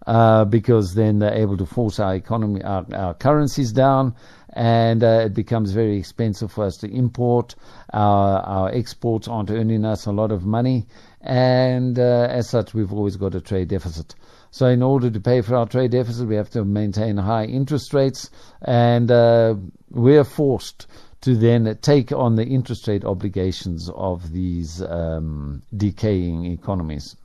uh, 0.05 0.45
because 0.45 0.93
then 0.95 1.19
they're 1.19 1.33
able 1.33 1.57
to 1.57 1.65
force 1.65 1.99
our 1.99 2.15
economy, 2.15 2.61
our, 2.63 2.85
our 2.93 3.13
currencies 3.13 3.71
down, 3.71 4.13
and 4.53 5.03
uh, 5.03 5.23
it 5.25 5.33
becomes 5.33 5.71
very 5.71 5.97
expensive 5.97 6.51
for 6.51 6.63
us 6.63 6.77
to 6.77 6.87
import. 6.87 7.55
Our, 7.91 8.39
our 8.41 8.69
exports 8.69 9.27
aren't 9.27 9.49
earning 9.49 9.83
us 9.83 10.05
a 10.05 10.11
lot 10.11 10.31
of 10.31 10.45
money, 10.45 10.85
and 11.21 11.97
uh, 11.97 12.27
as 12.29 12.49
such, 12.49 12.73
we've 12.73 12.93
always 12.93 13.15
got 13.15 13.35
a 13.35 13.41
trade 13.41 13.69
deficit. 13.69 14.15
So, 14.51 14.67
in 14.67 14.83
order 14.83 15.09
to 15.09 15.19
pay 15.19 15.41
for 15.41 15.55
our 15.55 15.65
trade 15.65 15.91
deficit, 15.91 16.27
we 16.27 16.35
have 16.35 16.51
to 16.51 16.63
maintain 16.63 17.17
high 17.17 17.45
interest 17.45 17.93
rates, 17.93 18.29
and 18.61 19.09
uh, 19.09 19.55
we're 19.89 20.23
forced 20.23 20.85
to 21.21 21.35
then 21.35 21.77
take 21.81 22.11
on 22.11 22.35
the 22.35 22.45
interest 22.45 22.87
rate 22.87 23.05
obligations 23.05 23.89
of 23.95 24.31
these 24.31 24.81
um, 24.81 25.63
decaying 25.75 26.45
economies. 26.45 27.15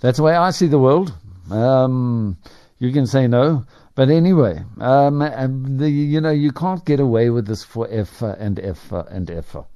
That's 0.00 0.16
the 0.16 0.22
way 0.24 0.34
I 0.34 0.50
see 0.50 0.66
the 0.66 0.78
world. 0.78 1.12
Um, 1.50 2.38
you 2.78 2.90
can 2.90 3.06
say 3.06 3.28
no, 3.28 3.66
but 4.00 4.08
anyway, 4.08 4.64
um, 4.78 5.76
the, 5.76 5.90
you 5.90 6.22
know, 6.22 6.30
you 6.30 6.52
can't 6.52 6.82
get 6.86 7.00
away 7.00 7.28
with 7.28 7.46
this 7.46 7.62
forever 7.62 8.34
and 8.40 8.58
ever 8.58 9.06
and 9.10 9.30
ever. 9.30 9.66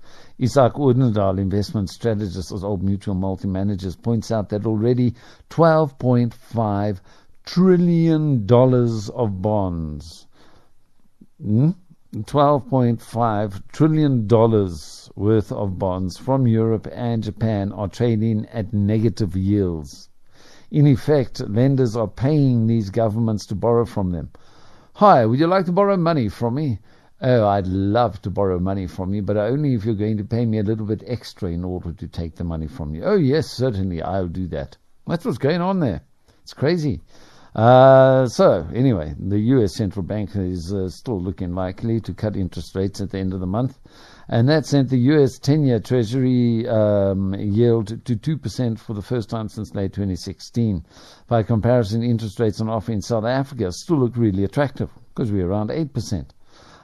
Isaac 0.40 0.72
Odendaal, 0.72 1.38
investment 1.38 1.90
strategist 1.90 2.50
of 2.50 2.64
Old 2.64 2.82
Mutual 2.82 3.16
Multi 3.16 3.48
Managers, 3.48 3.96
points 3.96 4.30
out 4.32 4.48
that 4.48 4.64
already 4.64 5.12
$12.5 5.50 7.00
trillion 7.44 8.46
of 8.50 9.42
bonds, 9.42 10.26
hmm? 11.38 11.70
$12.5 12.14 13.62
trillion 13.72 14.26
worth 15.16 15.52
of 15.52 15.78
bonds 15.78 16.16
from 16.16 16.46
Europe 16.46 16.88
and 16.90 17.22
Japan 17.22 17.72
are 17.72 17.88
trading 17.88 18.46
at 18.46 18.72
negative 18.72 19.36
yields. 19.36 20.08
In 20.70 20.86
effect, 20.86 21.40
lenders 21.48 21.96
are 21.96 22.08
paying 22.08 22.66
these 22.66 22.90
governments 22.90 23.46
to 23.46 23.54
borrow 23.54 23.84
from 23.84 24.10
them. 24.10 24.30
Hi, 24.94 25.26
would 25.26 25.38
you 25.38 25.46
like 25.46 25.66
to 25.66 25.72
borrow 25.72 25.96
money 25.96 26.28
from 26.28 26.54
me? 26.54 26.78
Oh, 27.20 27.46
I'd 27.46 27.66
love 27.66 28.20
to 28.22 28.30
borrow 28.30 28.58
money 28.58 28.86
from 28.86 29.14
you, 29.14 29.22
but 29.22 29.36
only 29.36 29.74
if 29.74 29.84
you're 29.84 29.94
going 29.94 30.18
to 30.18 30.24
pay 30.24 30.44
me 30.46 30.58
a 30.58 30.62
little 30.62 30.86
bit 30.86 31.02
extra 31.06 31.50
in 31.50 31.64
order 31.64 31.92
to 31.92 32.08
take 32.08 32.36
the 32.36 32.44
money 32.44 32.66
from 32.66 32.94
you. 32.94 33.04
Oh, 33.04 33.16
yes, 33.16 33.50
certainly, 33.50 34.02
I'll 34.02 34.28
do 34.28 34.46
that. 34.48 34.76
That's 35.06 35.24
what's 35.24 35.38
going 35.38 35.60
on 35.60 35.80
there. 35.80 36.02
It's 36.42 36.54
crazy. 36.54 37.00
Uh, 37.54 38.26
so, 38.26 38.66
anyway, 38.74 39.14
the 39.18 39.38
US 39.38 39.74
central 39.74 40.02
bank 40.02 40.34
is 40.34 40.72
uh, 40.72 40.88
still 40.88 41.20
looking 41.20 41.54
likely 41.54 42.00
to 42.00 42.12
cut 42.14 42.36
interest 42.36 42.74
rates 42.74 43.00
at 43.00 43.10
the 43.10 43.18
end 43.18 43.32
of 43.32 43.40
the 43.40 43.46
month 43.46 43.78
and 44.28 44.48
that 44.48 44.66
sent 44.66 44.90
the 44.90 44.98
US 44.98 45.38
10 45.38 45.64
year 45.64 45.80
Treasury 45.80 46.66
um, 46.68 47.34
yield 47.34 48.04
to 48.04 48.16
2% 48.16 48.78
for 48.78 48.94
the 48.94 49.02
first 49.02 49.28
time 49.28 49.48
since 49.48 49.74
late 49.74 49.92
2016. 49.92 50.84
By 51.26 51.42
comparison, 51.42 52.02
interest 52.02 52.40
rates 52.40 52.60
on 52.60 52.68
offer 52.68 52.92
in 52.92 53.02
South 53.02 53.24
Africa 53.24 53.70
still 53.72 53.98
look 53.98 54.16
really 54.16 54.44
attractive 54.44 54.90
because 55.14 55.30
we're 55.30 55.48
around 55.48 55.70
8%. 55.70 56.26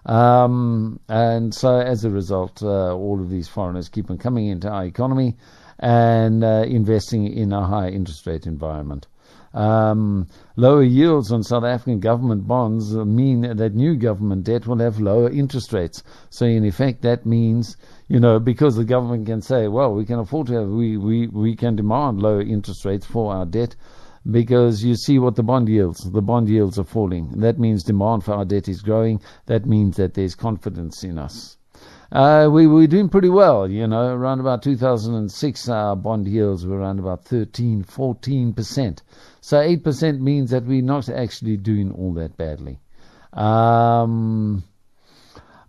Um, 0.07 0.98
and 1.09 1.55
so, 1.55 1.79
as 1.79 2.05
a 2.05 2.11
result, 2.11 2.62
uh, 2.62 2.94
all 2.94 3.20
of 3.20 3.29
these 3.29 3.48
foreigners 3.48 3.88
keep 3.88 4.11
on 4.11 4.18
coming 4.18 4.46
into 4.46 4.68
our 4.68 4.85
economy 4.85 5.37
and 5.79 6.42
uh, 6.42 6.64
investing 6.66 7.26
in 7.26 7.53
a 7.53 7.66
high 7.66 7.88
interest 7.88 8.26
rate 8.26 8.46
environment. 8.46 9.07
Um, 9.53 10.29
lower 10.55 10.85
yields 10.85 11.33
on 11.33 11.43
South 11.43 11.65
African 11.65 11.99
government 11.99 12.47
bonds 12.47 12.95
mean 12.95 13.57
that 13.57 13.75
new 13.75 13.97
government 13.97 14.45
debt 14.45 14.67
will 14.67 14.79
have 14.79 15.01
lower 15.01 15.29
interest 15.29 15.73
rates. 15.73 16.05
So 16.31 16.47
in 16.47 16.65
effect, 16.65 17.03
that 17.03 17.27
means 17.27 17.77
you 18.07 18.21
know 18.21 18.39
because 18.39 18.77
the 18.77 18.85
government 18.85 19.27
can 19.27 19.43
say, 19.43 19.67
well, 19.67 19.93
we 19.93 20.05
can 20.05 20.21
afford 20.21 20.47
to 20.49 20.55
have 20.55 20.69
we 20.69 20.97
we 20.97 21.27
we 21.27 21.57
can 21.57 21.75
demand 21.75 22.23
lower 22.23 22.43
interest 22.43 22.85
rates 22.85 23.07
for 23.07 23.35
our 23.35 23.45
debt. 23.45 23.75
Because 24.31 24.85
you 24.85 24.97
see 24.97 25.19
what 25.19 25.35
the 25.35 25.43
bond 25.43 25.69
yields, 25.71 26.01
the 26.11 26.21
bond 26.21 26.51
yields 26.51 26.79
are 26.79 26.85
falling. 26.85 27.31
That 27.41 27.59
means 27.59 27.83
demand 27.83 28.23
for 28.23 28.35
our 28.35 28.45
debt 28.45 28.69
is 28.69 28.83
growing. 28.83 29.23
That 29.47 29.65
means 29.65 29.97
that 29.97 30.13
there's 30.13 30.35
confidence 30.35 31.03
in 31.03 31.19
us. 31.19 31.57
Uh, 32.12 32.49
we 32.51 32.66
were 32.66 32.88
doing 32.88 33.09
pretty 33.09 33.29
well, 33.29 33.70
you 33.70 33.87
know. 33.87 34.12
Around 34.14 34.40
about 34.40 34.62
2006, 34.62 35.68
our 35.68 35.94
bond 35.94 36.27
yields 36.27 36.66
were 36.66 36.79
around 36.79 36.99
about 36.99 37.25
13, 37.25 37.85
14 37.85 38.53
percent. 38.53 39.03
So 39.40 39.57
8% 39.59 40.20
means 40.20 40.51
that 40.51 40.64
we're 40.64 40.83
not 40.83 41.09
actually 41.09 41.57
doing 41.57 41.92
all 41.92 42.12
that 42.14 42.37
badly. 42.37 42.81
Um, 43.33 44.64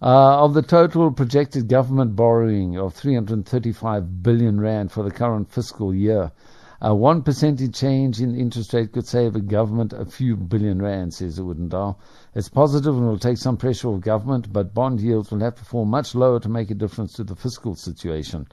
uh, 0.02 0.44
of 0.44 0.56
the 0.56 0.64
total 0.64 1.12
projected 1.12 1.68
government 1.68 2.16
borrowing 2.16 2.76
of 2.76 2.96
335 2.96 4.24
billion 4.24 4.60
rand 4.60 4.92
for 4.92 5.04
the 5.04 5.12
current 5.12 5.52
fiscal 5.52 5.94
year, 5.94 6.32
a 6.82 6.96
one 6.96 7.22
percentage 7.22 7.76
change 7.80 8.20
in 8.20 8.36
interest 8.36 8.74
rate 8.74 8.92
could 8.92 9.08
save 9.08 9.36
a 9.36 9.40
government 9.40 9.94
a 9.94 10.06
few 10.06 10.36
billion 10.36 10.82
rand, 10.82 11.14
says 11.14 11.40
Odendaal. 11.40 11.98
It's 12.34 12.50
positive 12.50 12.98
and 12.98 13.08
will 13.08 13.20
take 13.20 13.38
some 13.38 13.56
pressure 13.56 13.90
off 13.90 14.02
government, 14.02 14.52
but 14.52 14.74
bond 14.74 15.00
yields 15.00 15.30
will 15.30 15.42
have 15.42 15.56
to 15.56 15.66
fall 15.66 15.86
much 15.86 16.16
lower 16.16 16.40
to 16.40 16.50
make 16.50 16.72
a 16.72 16.76
difference 16.76 17.14
to 17.14 17.24
the 17.24 17.36
fiscal 17.36 17.76
situation. 17.76 18.48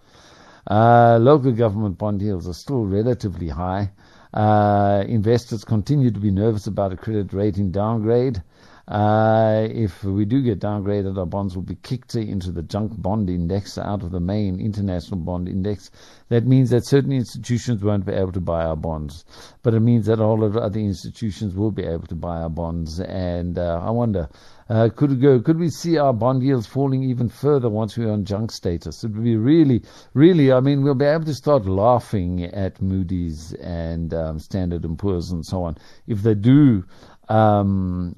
Uh, 0.71 1.19
local 1.19 1.53
government 1.53 1.97
bond 1.97 2.21
yields 2.21 2.47
are 2.47 2.53
still 2.55 2.85
relatively 2.85 3.49
high, 3.49 3.91
uh, 4.35 5.05
investors 5.09 5.65
continue 5.65 6.11
to 6.11 6.21
be 6.21 6.31
nervous 6.31 6.67
about 6.67 6.93
a 6.93 6.97
credit 6.97 7.33
rating 7.33 7.71
downgrade. 7.71 8.43
Uh, 8.89 9.69
if 9.71 10.03
we 10.03 10.25
do 10.25 10.41
get 10.43 10.61
downgraded, 10.61 11.19
our 11.19 11.27
bonds 11.27 11.55
will 11.55 11.63
be 11.63 11.75
kicked 11.75 12.15
into 12.15 12.51
the 12.51 12.63
junk 12.63 12.91
bond 12.97 13.29
index 13.29 13.77
out 13.77 14.03
of 14.03 14.11
the 14.11 14.21
main 14.21 14.59
international 14.59 15.21
bond 15.21 15.47
index. 15.47 15.91
That 16.31 16.47
means 16.47 16.71
that 16.71 16.87
certain 16.87 17.13
institutions 17.13 17.83
won't 17.83 18.07
be 18.07 18.13
able 18.13 18.33
to 18.33 18.41
buy 18.41 18.65
our 18.65 18.77
bonds, 18.77 19.27
but 19.63 19.75
it 19.75 19.81
means 19.81 20.07
that 20.07 20.21
all 20.21 20.43
of 20.43 20.55
the 20.55 20.61
other 20.61 20.81
institutions 20.81 21.55
will 21.55 21.71
be 21.71 21.85
able 21.85 22.07
to 22.07 22.15
buy 22.15 22.39
our 22.39 22.49
bonds. 22.49 22.99
And 22.99 23.59
uh, 23.59 23.79
I 23.85 23.91
wonder, 23.91 24.31
uh, 24.71 24.89
could 24.97 25.21
go? 25.21 25.39
Could 25.41 25.59
we 25.59 25.69
see 25.69 25.99
our 25.99 26.15
bond 26.15 26.43
yields 26.43 26.67
falling 26.67 27.03
even 27.03 27.29
further 27.29 27.69
once 27.69 27.99
we're 27.99 28.11
on 28.11 28.25
junk 28.25 28.51
status? 28.53 29.05
It 29.05 29.11
would 29.11 29.23
be 29.23 29.37
really, 29.37 29.83
really. 30.15 30.51
I 30.51 30.61
mean, 30.61 30.83
we'll 30.83 30.95
be 30.95 31.05
able 31.05 31.27
to 31.27 31.35
start 31.35 31.67
laughing 31.67 32.43
at 32.45 32.81
Moody's 32.81 33.53
and 33.53 34.15
um, 34.15 34.39
Standard 34.39 34.85
and 34.85 34.99
Poor's 34.99 35.31
and 35.31 35.45
so 35.45 35.65
on 35.65 35.77
if 36.07 36.23
they 36.23 36.35
do 36.35 36.85
um, 37.29 38.17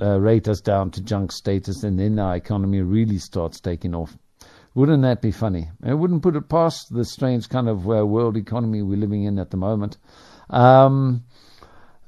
uh, 0.00 0.18
rate 0.20 0.48
us 0.48 0.60
down 0.60 0.90
to 0.92 1.02
junk 1.02 1.32
status, 1.32 1.82
and 1.82 1.98
then 1.98 2.18
our 2.18 2.36
economy 2.36 2.80
really 2.80 3.18
starts 3.18 3.60
taking 3.60 3.94
off. 3.94 4.16
Wouldn't 4.74 5.02
that 5.02 5.20
be 5.20 5.32
funny? 5.32 5.68
I 5.82 5.94
wouldn't 5.94 6.22
put 6.22 6.36
it 6.36 6.48
past 6.48 6.94
the 6.94 7.04
strange 7.04 7.48
kind 7.48 7.68
of 7.68 7.90
uh, 7.90 8.06
world 8.06 8.36
economy 8.36 8.82
we're 8.82 8.98
living 8.98 9.24
in 9.24 9.38
at 9.38 9.50
the 9.50 9.56
moment. 9.56 9.98
Um, 10.48 11.24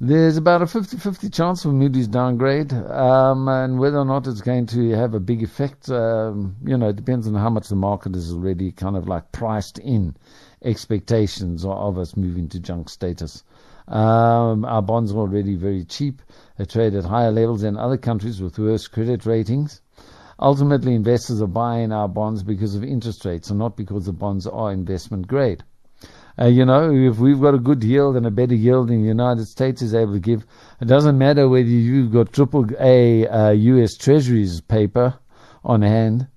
there's 0.01 0.37
about 0.37 0.63
a 0.63 0.65
50-50 0.65 1.33
chance 1.33 1.65
of 1.65 1.75
Moody's 1.75 2.09
downgrade, 2.09 2.73
um, 2.73 3.49
and 3.49 3.79
whether 3.79 3.99
or 3.99 4.05
not 4.05 4.27
it's 4.27 4.41
going 4.41 4.67
to 4.67 4.91
have 4.91 5.15
a 5.15 5.21
big 5.21 5.43
effect, 5.43 5.89
um, 5.91 6.57
you 6.65 6.77
know, 6.77 6.89
it 6.89 6.97
depends 6.97 7.29
on 7.29 7.35
how 7.35 7.51
much 7.51 7.69
the 7.69 7.77
market 7.77 8.17
is 8.17 8.33
already 8.33 8.73
kind 8.73 8.97
of 8.97 9.07
like 9.07 9.31
priced 9.31 9.79
in 9.79 10.17
expectations 10.65 11.65
of 11.65 11.99
us 11.99 12.17
moving 12.17 12.49
to 12.49 12.59
junk 12.59 12.89
status. 12.89 13.45
Um, 13.93 14.65
our 14.65 14.81
bonds 14.81 15.13
are 15.13 15.19
already 15.19 15.55
very 15.55 15.85
cheap. 15.85 16.23
They 16.57 16.65
trade 16.65 16.95
at 16.95 17.05
higher 17.05 17.31
levels 17.31 17.61
than 17.61 17.77
other 17.77 17.99
countries 17.99 18.41
with 18.41 18.59
worse 18.59 18.89
credit 18.89 19.27
ratings. 19.27 19.83
Ultimately, 20.41 20.95
investors 20.95 21.43
are 21.43 21.47
buying 21.47 21.93
our 21.93 22.09
bonds 22.09 22.43
because 22.43 22.75
of 22.75 22.83
interest 22.83 23.27
rates 23.27 23.51
and 23.51 23.59
not 23.59 23.77
because 23.77 24.07
the 24.07 24.13
bonds 24.13 24.47
are 24.47 24.73
investment 24.73 25.29
grade. 25.29 25.63
Uh, 26.41 26.47
you 26.47 26.65
know, 26.65 26.91
if 26.91 27.19
we've 27.19 27.41
got 27.41 27.53
a 27.53 27.59
good 27.59 27.85
yield 27.85 28.17
and 28.17 28.25
a 28.25 28.31
better 28.31 28.55
yield 28.55 28.89
than 28.89 29.03
the 29.03 29.09
United 29.09 29.47
States 29.47 29.83
is 29.83 29.95
able 29.95 30.15
to 30.15 30.21
give, 30.21 30.47
it 30.81 30.87
doesn't 30.87 31.19
matter 31.19 31.47
whether 31.47 31.69
you've 31.69 32.11
got 32.13 32.33
triple 32.33 32.67
A 32.81 33.27
uh, 33.29 33.51
U.S. 33.51 33.99
Treasuries 33.99 34.63
paper 34.63 35.19
on 35.63 35.83
hand. 35.83 36.29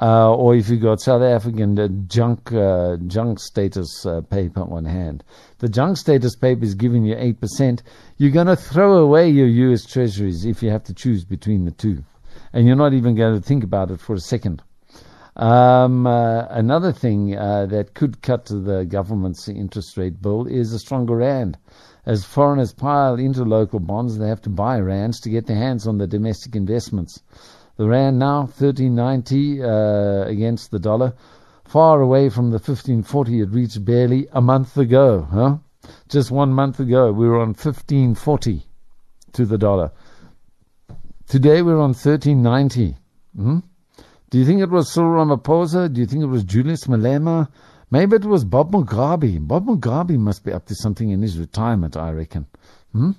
Uh, 0.00 0.34
or 0.34 0.54
if 0.54 0.68
you 0.68 0.78
got 0.78 1.00
South 1.00 1.22
African 1.22 2.08
junk 2.08 2.52
uh, 2.52 2.96
junk 3.06 3.38
status 3.38 4.06
uh, 4.06 4.22
paper 4.22 4.62
on 4.62 4.84
hand. 4.84 5.22
The 5.58 5.68
junk 5.68 5.96
status 5.98 6.34
paper 6.34 6.64
is 6.64 6.74
giving 6.74 7.04
you 7.04 7.14
eight 7.18 7.40
percent. 7.40 7.82
You're 8.16 8.30
going 8.30 8.46
to 8.46 8.56
throw 8.56 8.98
away 8.98 9.28
your 9.28 9.46
U.S. 9.46 9.84
Treasuries 9.84 10.44
if 10.44 10.62
you 10.62 10.70
have 10.70 10.84
to 10.84 10.94
choose 10.94 11.24
between 11.24 11.64
the 11.64 11.72
two, 11.72 12.04
and 12.52 12.66
you're 12.66 12.76
not 12.76 12.94
even 12.94 13.14
going 13.14 13.40
to 13.40 13.46
think 13.46 13.64
about 13.64 13.90
it 13.90 14.00
for 14.00 14.14
a 14.14 14.20
second. 14.20 14.62
Um, 15.34 16.06
uh, 16.06 16.44
another 16.50 16.92
thing 16.92 17.36
uh, 17.36 17.66
that 17.66 17.94
could 17.94 18.20
cut 18.20 18.44
to 18.46 18.60
the 18.60 18.84
government's 18.84 19.48
interest 19.48 19.96
rate 19.96 20.20
bill 20.20 20.46
is 20.46 20.72
a 20.72 20.78
stronger 20.78 21.16
rand. 21.16 21.56
As 22.04 22.24
foreigners 22.24 22.72
pile 22.72 23.14
into 23.14 23.44
local 23.44 23.78
bonds, 23.78 24.18
they 24.18 24.28
have 24.28 24.42
to 24.42 24.50
buy 24.50 24.78
rands 24.80 25.20
to 25.20 25.30
get 25.30 25.46
their 25.46 25.56
hands 25.56 25.86
on 25.86 25.98
the 25.98 26.06
domestic 26.06 26.56
investments. 26.56 27.22
The 27.76 27.88
rand 27.88 28.18
now 28.18 28.40
1390 28.40 29.62
uh, 29.62 30.24
against 30.26 30.70
the 30.70 30.78
dollar, 30.78 31.14
far 31.64 32.00
away 32.00 32.28
from 32.28 32.50
the 32.50 32.58
1540 32.58 33.40
it 33.40 33.50
reached 33.50 33.84
barely 33.84 34.28
a 34.32 34.40
month 34.40 34.76
ago. 34.76 35.26
Huh? 35.30 35.56
Just 36.08 36.30
one 36.30 36.52
month 36.52 36.80
ago, 36.80 37.12
we 37.12 37.26
were 37.26 37.40
on 37.40 37.54
1540 37.54 38.62
to 39.32 39.46
the 39.46 39.58
dollar. 39.58 39.90
Today 41.26 41.62
we're 41.62 41.80
on 41.80 41.94
1390. 41.94 42.96
Hmm? 43.34 43.58
Do 44.28 44.38
you 44.38 44.44
think 44.44 44.60
it 44.60 44.70
was 44.70 44.92
Cyril 44.92 45.24
Ramaphosa? 45.24 45.92
Do 45.92 46.00
you 46.00 46.06
think 46.06 46.22
it 46.22 46.26
was 46.26 46.44
Julius 46.44 46.84
Malema? 46.84 47.48
Maybe 47.90 48.16
it 48.16 48.24
was 48.24 48.44
Bob 48.44 48.72
Mugabe. 48.72 49.46
Bob 49.46 49.66
Mugabe 49.66 50.18
must 50.18 50.44
be 50.44 50.52
up 50.52 50.66
to 50.66 50.74
something 50.74 51.10
in 51.10 51.22
his 51.22 51.38
retirement, 51.38 51.96
I 51.96 52.10
reckon. 52.10 52.46
Hmm? 52.92 53.12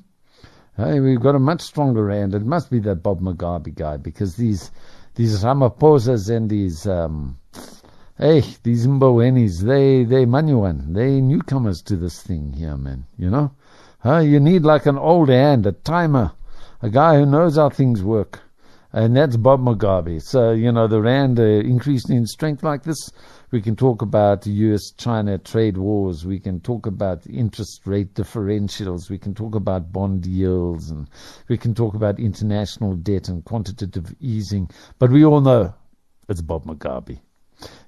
We've 0.78 1.20
got 1.20 1.36
a 1.36 1.40
much 1.40 1.62
stronger 1.62 2.10
hand. 2.10 2.34
It 2.34 2.46
must 2.46 2.72
be 2.72 2.80
that 2.80 3.04
Bob 3.04 3.22
Mugabe 3.22 3.76
guy 3.76 3.98
because 3.98 4.36
these 4.36 4.72
these 5.16 5.44
Ramaphosas 5.44 6.36
and 6.36 6.50
these 6.50 6.88
um, 6.88 7.38
hey 8.18 8.44
these 8.64 8.88
Mbowenis, 8.88 9.62
they 9.62 10.04
they 10.04 10.26
manuan, 10.26 10.94
they 10.94 11.22
newcomers 11.22 11.82
to 11.84 11.96
this 11.96 12.22
thing 12.24 12.54
here, 12.54 12.78
man. 12.78 13.06
You 13.18 13.30
know, 13.30 13.52
huh? 14.00 14.20
You 14.20 14.40
need 14.40 14.64
like 14.64 14.88
an 14.88 14.98
old 14.98 15.30
hand, 15.30 15.66
a 15.68 15.74
timer, 15.74 16.32
a 16.82 16.90
guy 16.90 17.18
who 17.18 17.26
knows 17.28 17.56
how 17.58 17.70
things 17.70 18.02
work 18.02 18.42
and 18.94 19.18
that's 19.18 19.38
Bob 19.38 19.60
Mugabe. 19.60 20.22
So, 20.22 20.52
you 20.52 20.72
know, 20.72 20.88
the 20.88 21.02
Rand 21.02 21.40
uh, 21.40 21.44
increased 21.44 22.12
in 22.12 22.28
strength 22.28 22.62
like 22.62 22.84
this. 22.84 23.12
We 23.50 23.60
can 23.60 23.76
talk 23.76 24.04
about 24.04 24.46
US 24.46 24.92
China 24.92 25.40
trade 25.40 25.78
wars. 25.78 26.26
We 26.26 26.40
can 26.40 26.60
talk 26.60 26.86
about 26.86 27.26
interest 27.26 27.82
rate 27.86 28.14
differentials. 28.14 29.10
We 29.10 29.18
can 29.18 29.34
talk 29.34 29.56
about 29.56 29.92
bond 29.92 30.28
yields. 30.28 30.92
And 30.92 31.10
we 31.50 31.58
can 31.58 31.74
talk 31.74 31.96
about 31.96 32.20
international 32.20 32.96
debt 32.96 33.30
and 33.30 33.44
quantitative 33.44 34.14
easing. 34.20 34.70
But 35.00 35.10
we 35.10 35.26
all 35.26 35.42
know 35.42 35.74
it's 36.30 36.42
Bob 36.42 36.66
Mugabe. 36.66 37.20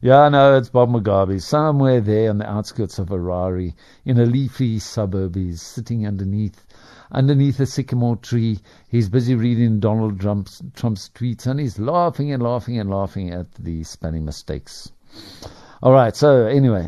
Yeah, 0.01 0.21
I 0.21 0.29
know 0.29 0.57
it's 0.57 0.69
Bob 0.69 0.89
Mugabe, 0.89 1.41
somewhere 1.41 2.01
there 2.01 2.29
on 2.29 2.37
the 2.37 2.49
outskirts 2.49 2.97
of 2.97 3.09
Harare, 3.09 3.73
in 4.05 4.19
a 4.19 4.25
leafy 4.25 4.79
suburb. 4.79 5.35
He's 5.35 5.61
sitting 5.61 6.07
underneath 6.07 6.65
underneath 7.11 7.59
a 7.59 7.65
sycamore 7.65 8.17
tree. 8.17 8.59
He's 8.87 9.09
busy 9.09 9.35
reading 9.35 9.79
Donald 9.79 10.19
Trump's, 10.19 10.61
Trump's 10.75 11.09
tweets 11.09 11.45
and 11.47 11.59
he's 11.59 11.79
laughing 11.79 12.31
and 12.31 12.41
laughing 12.41 12.79
and 12.79 12.89
laughing 12.89 13.31
at 13.31 13.53
the 13.55 13.83
spelling 13.83 14.25
mistakes. 14.25 14.91
All 15.81 15.91
right, 15.91 16.15
so 16.15 16.45
anyway, 16.45 16.87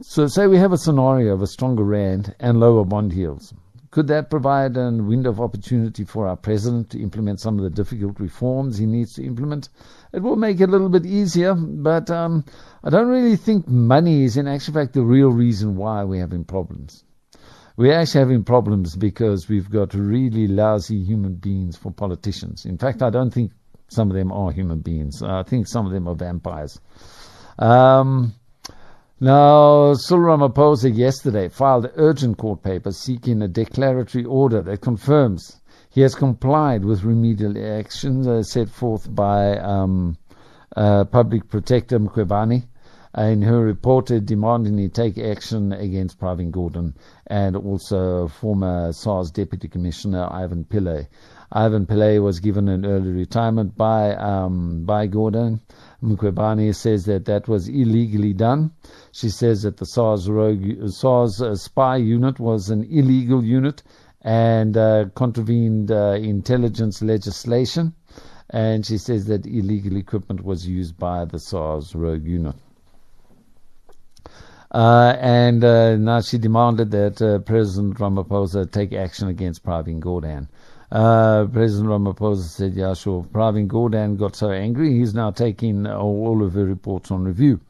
so 0.00 0.26
say 0.26 0.46
we 0.46 0.56
have 0.56 0.72
a 0.72 0.78
scenario 0.78 1.34
of 1.34 1.42
a 1.42 1.46
stronger 1.46 1.84
rand 1.84 2.34
and 2.40 2.58
lower 2.58 2.84
bond 2.84 3.12
yields. 3.12 3.54
Could 3.92 4.06
that 4.06 4.30
provide 4.30 4.78
a 4.78 4.90
window 4.90 5.28
of 5.28 5.40
opportunity 5.40 6.04
for 6.04 6.26
our 6.26 6.36
president 6.36 6.88
to 6.90 7.02
implement 7.02 7.40
some 7.40 7.58
of 7.58 7.64
the 7.64 7.68
difficult 7.68 8.18
reforms 8.18 8.78
he 8.78 8.86
needs 8.86 9.12
to 9.14 9.22
implement? 9.22 9.68
It 10.14 10.22
will 10.22 10.36
make 10.36 10.60
it 10.60 10.70
a 10.70 10.72
little 10.72 10.88
bit 10.88 11.04
easier, 11.04 11.54
but 11.54 12.10
um, 12.10 12.46
I 12.82 12.88
don't 12.88 13.08
really 13.08 13.36
think 13.36 13.68
money 13.68 14.24
is 14.24 14.38
in 14.38 14.48
actual 14.48 14.72
fact 14.72 14.94
the 14.94 15.02
real 15.02 15.28
reason 15.28 15.76
why 15.76 16.04
we're 16.04 16.20
having 16.20 16.44
problems. 16.44 17.04
We're 17.76 17.98
actually 17.98 18.20
having 18.20 18.44
problems 18.44 18.96
because 18.96 19.48
we've 19.48 19.70
got 19.70 19.94
really 19.94 20.46
lousy 20.46 21.02
human 21.02 21.34
beings 21.34 21.76
for 21.76 21.90
politicians. 21.90 22.66
In 22.66 22.76
fact, 22.76 23.02
I 23.02 23.10
don't 23.10 23.30
think 23.30 23.52
some 23.88 24.10
of 24.10 24.16
them 24.16 24.30
are 24.32 24.50
human 24.50 24.80
beings. 24.80 25.22
I 25.22 25.42
think 25.42 25.66
some 25.68 25.86
of 25.86 25.92
them 25.92 26.06
are 26.06 26.14
vampires. 26.14 26.80
Um, 27.58 28.34
now, 29.20 29.94
Cyril 29.94 30.36
Ramaphosa 30.36 30.94
yesterday 30.96 31.48
filed 31.48 31.90
urgent 31.94 32.38
court 32.38 32.62
paper 32.62 32.90
seeking 32.90 33.40
a 33.40 33.48
declaratory 33.48 34.24
order 34.24 34.62
that 34.62 34.80
confirms 34.80 35.60
he 35.90 36.00
has 36.00 36.14
complied 36.14 36.84
with 36.84 37.04
remedial 37.04 37.56
actions 37.78 38.50
set 38.50 38.68
forth 38.68 39.14
by 39.14 39.58
um, 39.58 40.16
uh, 40.74 41.04
Public 41.04 41.48
Protector 41.48 42.00
Mkhwebane 42.00 42.64
in 43.16 43.42
her 43.42 43.60
report 43.60 44.06
demanding 44.06 44.78
he 44.78 44.88
take 44.88 45.18
action 45.18 45.72
against 45.72 46.18
Pravin 46.18 46.50
Gordhan 46.50 46.94
and 47.26 47.56
also 47.56 48.28
former 48.28 48.92
SARS 48.92 49.30
Deputy 49.30 49.68
Commissioner 49.68 50.28
Ivan 50.30 50.64
Pillay. 50.64 51.08
Ivan 51.54 51.84
Pillay 51.84 52.22
was 52.22 52.40
given 52.40 52.70
an 52.70 52.86
early 52.86 53.10
retirement 53.12 53.76
by 53.76 54.14
um, 54.14 54.84
by 54.84 55.06
Gordhan. 55.06 55.60
Mkhwebane 56.02 56.74
says 56.74 57.04
that 57.04 57.26
that 57.26 57.48
was 57.48 57.68
illegally 57.68 58.32
done. 58.32 58.72
She 59.12 59.28
says 59.28 59.62
that 59.62 59.76
the 59.76 59.84
SARS, 59.84 60.30
rogue, 60.30 60.88
SARS 60.88 61.42
uh, 61.42 61.54
spy 61.54 61.96
unit 61.96 62.40
was 62.40 62.70
an 62.70 62.84
illegal 62.84 63.44
unit 63.44 63.82
and 64.22 64.74
uh, 64.76 65.06
contravened 65.14 65.90
uh, 65.90 66.16
intelligence 66.18 67.02
legislation. 67.02 67.94
And 68.48 68.86
she 68.86 68.96
says 68.96 69.26
that 69.26 69.44
illegal 69.44 69.96
equipment 69.96 70.42
was 70.42 70.66
used 70.66 70.98
by 70.98 71.26
the 71.26 71.38
SARS 71.38 71.94
rogue 71.94 72.24
unit. 72.26 72.56
Uh, 74.72 75.14
and 75.20 75.62
uh, 75.62 75.96
now 75.96 76.20
she 76.20 76.38
demanded 76.38 76.90
that 76.90 77.20
uh, 77.20 77.38
President 77.40 77.98
Ramaphosa 77.98 78.70
take 78.70 78.94
action 78.94 79.28
against 79.28 79.62
Pravin 79.62 80.00
Gordhan. 80.00 80.48
Uh, 80.90 81.44
President 81.46 81.90
Ramaphosa 81.90 82.48
said, 82.48 82.74
yeah, 82.74 82.94
sure. 82.94 83.22
Pravin 83.22 83.68
Gordhan 83.68 84.18
got 84.18 84.34
so 84.34 84.50
angry, 84.50 84.98
he's 84.98 85.14
now 85.14 85.30
taking 85.30 85.86
all 85.86 86.42
of 86.42 86.54
her 86.54 86.64
reports 86.64 87.10
on 87.10 87.22
review. 87.22 87.60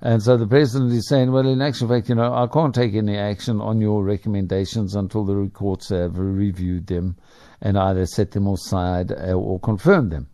And 0.00 0.22
so 0.22 0.36
the 0.36 0.46
president 0.46 0.92
is 0.92 1.08
saying, 1.08 1.32
well, 1.32 1.46
in 1.46 1.62
actual 1.62 1.88
fact, 1.88 2.08
you 2.08 2.14
know, 2.14 2.32
I 2.32 2.46
can't 2.46 2.74
take 2.74 2.94
any 2.94 3.16
action 3.16 3.60
on 3.60 3.80
your 3.80 4.02
recommendations 4.04 4.94
until 4.94 5.24
the 5.24 5.50
courts 5.52 5.88
have 5.88 6.18
reviewed 6.18 6.86
them 6.86 7.16
and 7.62 7.78
either 7.78 8.04
set 8.06 8.30
them 8.32 8.46
aside 8.46 9.10
uh, 9.10 9.32
or 9.32 9.58
confirmed 9.58 10.12
them. 10.12 10.28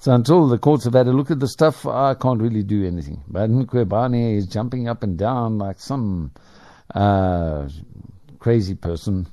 So 0.00 0.14
until 0.14 0.48
the 0.48 0.56
courts 0.56 0.84
have 0.84 0.94
had 0.94 1.08
a 1.08 1.12
look 1.12 1.30
at 1.30 1.40
the 1.40 1.46
stuff, 1.46 1.84
I 1.84 2.14
can't 2.14 2.40
really 2.40 2.62
do 2.62 2.86
anything. 2.86 3.22
But 3.28 3.50
Mkhwebane 3.50 4.34
is 4.34 4.46
jumping 4.46 4.88
up 4.88 5.02
and 5.02 5.18
down 5.18 5.58
like 5.58 5.78
some 5.78 6.32
uh, 6.94 7.68
crazy 8.38 8.74
person. 8.74 9.26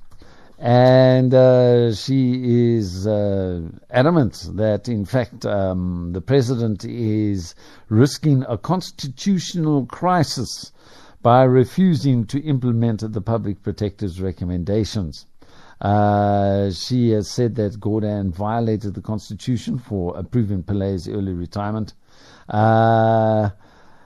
And 0.60 1.34
uh, 1.34 1.94
she 1.94 2.76
is 2.76 3.08
uh, 3.08 3.62
adamant 3.92 4.46
that, 4.56 4.90
in 4.90 5.06
fact, 5.06 5.46
um, 5.46 6.12
the 6.12 6.20
president 6.20 6.84
is 6.84 7.56
risking 7.88 8.44
a 8.50 8.58
constitutional 8.58 9.86
crisis 9.86 10.74
by 11.22 11.44
refusing 11.44 12.26
to 12.26 12.44
implement 12.44 13.10
the 13.14 13.22
public 13.22 13.64
protector's 13.64 14.20
recommendations. 14.20 15.28
Uh, 15.80 16.72
she 16.72 17.12
has 17.12 17.30
said 17.30 17.56
that 17.56 17.80
Gordhan 17.80 18.32
violated 18.32 18.96
the 18.96 19.02
constitution 19.02 19.78
for 19.78 20.18
approving 20.18 20.64
Pillay's 20.64 21.08
early 21.08 21.34
retirement. 21.34 21.94
Uh, 22.50 23.50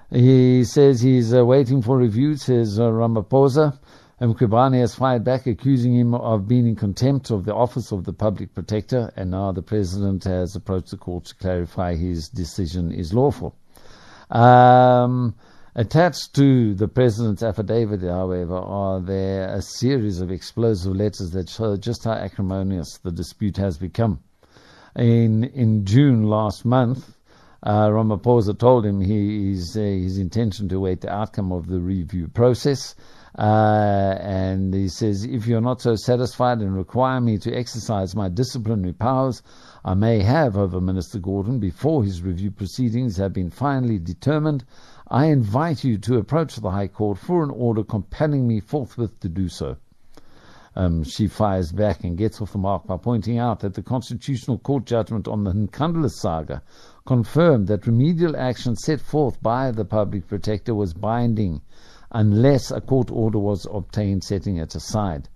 he 0.10 0.64
says 0.66 1.00
he's 1.02 1.34
uh, 1.34 1.46
waiting 1.46 1.82
for 1.82 1.98
review, 1.98 2.36
says 2.36 2.80
uh, 2.80 2.84
Ramaphosa. 2.84 3.78
Has 4.20 4.94
fired 4.94 5.24
back, 5.24 5.48
accusing 5.48 5.96
him 5.96 6.14
of 6.14 6.48
being 6.48 6.68
in 6.68 6.76
contempt 6.76 7.32
of 7.32 7.46
the 7.46 7.56
office 7.56 7.92
of 7.92 8.04
the 8.04 8.14
public 8.14 8.54
protector, 8.54 9.12
and 9.16 9.32
now 9.32 9.52
the 9.52 9.64
president 9.64 10.26
has 10.26 10.56
approached 10.56 10.92
the 10.92 10.98
court 10.98 11.26
to 11.26 11.36
clarify 11.36 11.96
his 11.96 12.30
decision 12.30 12.92
is 12.92 13.16
lawful. 13.16 13.56
Um, 14.30 15.34
Attached 15.74 16.34
to 16.36 16.74
the 16.74 16.90
president's 16.90 17.42
affidavit, 17.42 18.02
however, 18.02 18.58
are 18.58 19.00
there 19.00 19.48
a 19.54 19.62
series 19.62 20.20
of 20.20 20.30
explosive 20.30 20.94
letters 20.94 21.32
that 21.32 21.48
show 21.48 21.78
just 21.78 22.04
how 22.04 22.12
acrimonious 22.12 22.98
the 22.98 23.12
dispute 23.12 23.56
has 23.56 23.78
become. 23.78 24.20
In 24.98 25.46
in 25.46 25.86
June 25.86 26.24
last 26.24 26.66
month, 26.66 27.16
uh, 27.64 27.88
Ramaphosa 27.88 28.58
told 28.60 28.86
him 28.86 29.00
he, 29.00 29.52
his, 29.52 29.78
uh, 29.78 29.80
his 29.80 30.18
intention 30.18 30.68
to 30.68 30.76
await 30.76 31.00
the 31.00 31.14
outcome 31.14 31.54
of 31.54 31.68
the 31.68 31.80
review 31.80 32.28
process. 32.28 32.94
Uh, 33.38 34.18
and 34.20 34.74
he 34.74 34.90
says, 34.90 35.24
if 35.24 35.48
you're 35.48 35.62
not 35.62 35.80
so 35.80 35.96
satisfied 35.96 36.58
and 36.58 36.76
require 36.76 37.22
me 37.22 37.38
to 37.38 37.54
exercise 37.54 38.14
my 38.14 38.28
disciplinary 38.28 38.92
powers 38.92 39.42
I 39.84 39.96
may 39.96 40.22
have 40.22 40.58
over 40.58 40.80
Minister 40.80 41.18
Gordhan 41.18 41.60
before 41.60 42.04
his 42.04 42.22
review 42.22 42.52
proceedings 42.52 43.18
have 43.18 43.34
been 43.34 43.50
finally 43.50 43.98
determined, 43.98 44.64
I 45.12 45.26
invite 45.26 45.84
you 45.84 45.98
to 45.98 46.20
approach 46.20 46.56
the 46.56 46.72
High 46.72 46.88
Court 46.88 47.18
for 47.18 47.44
an 47.44 47.50
order 47.50 47.84
compelling 47.84 48.48
me 48.48 48.62
forthwith 48.62 49.20
to 49.20 49.28
do 49.28 49.50
so. 49.50 49.76
Um, 50.74 51.04
she 51.04 51.28
fires 51.28 51.74
back 51.74 52.06
and 52.06 52.18
gets 52.18 52.42
off 52.42 52.54
the 52.54 52.60
mark 52.60 52.88
by 52.88 52.96
pointing 52.96 53.38
out 53.38 53.60
that 53.60 53.74
the 53.74 53.84
Constitutional 53.84 54.58
Court 54.58 54.86
judgment 54.86 55.28
on 55.28 55.44
the 55.44 55.52
Nkandla 55.52 56.12
saga 56.12 56.62
confirmed 57.06 57.68
that 57.68 57.86
remedial 57.86 58.38
action 58.38 58.78
set 58.78 59.02
forth 59.02 59.44
by 59.44 59.72
the 59.72 59.84
public 59.84 60.30
protector 60.30 60.74
was 60.74 60.94
binding 60.94 61.60
unless 62.12 62.72
a 62.72 62.80
court 62.80 63.12
order 63.12 63.40
was 63.40 63.68
obtained 63.70 64.24
setting 64.24 64.56
it 64.56 64.76
aside. 64.76 65.28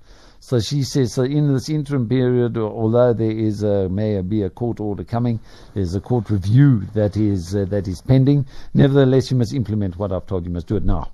So 0.46 0.60
she 0.60 0.84
says, 0.84 1.12
so 1.12 1.24
in 1.24 1.52
this 1.52 1.70
interim 1.70 2.08
period, 2.08 2.56
although 2.56 3.14
there 3.14 3.32
is 3.32 3.64
a, 3.64 3.90
may 3.90 4.22
be 4.22 4.44
a 4.44 4.50
court 4.52 4.80
order 4.80 5.04
coming, 5.04 5.40
there's 5.74 5.96
a 5.96 6.00
court 6.00 6.30
review 6.30 6.82
that 6.94 7.18
is 7.18 7.56
uh, 7.56 7.66
that 7.70 7.88
is 7.88 8.04
pending. 8.04 8.46
Nevertheless, 8.76 9.32
you 9.32 9.38
must 9.38 9.56
implement 9.56 9.98
what 9.98 10.12
I've 10.12 10.28
told 10.28 10.44
you. 10.44 10.50
You 10.50 10.54
must 10.54 10.68
do 10.68 10.76
it 10.76 10.84
now. 10.84 11.10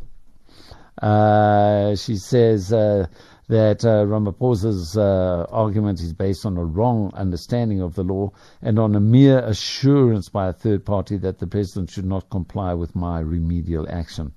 Uh, 1.01 1.95
she 1.95 2.17
says 2.17 2.73
uh, 2.73 3.07
that 3.47 3.85
uh, 3.85 4.03
Ramaphosa's 4.03 4.97
uh, 4.97 5.45
argument 5.49 6.01
is 6.01 6.11
based 6.11 6.45
on 6.45 6.57
a 6.57 6.65
wrong 6.65 7.09
understanding 7.13 7.79
of 7.79 7.95
the 7.95 8.03
law 8.03 8.33
and 8.61 8.77
on 8.77 8.93
a 8.95 8.99
mere 8.99 9.39
assurance 9.39 10.27
by 10.27 10.49
a 10.49 10.53
third 10.53 10.83
party 10.83 11.15
that 11.15 11.39
the 11.39 11.47
president 11.47 11.89
should 11.89 12.03
not 12.03 12.29
comply 12.29 12.73
with 12.73 12.97
my 12.97 13.21
remedial 13.21 13.87
action. 13.89 14.33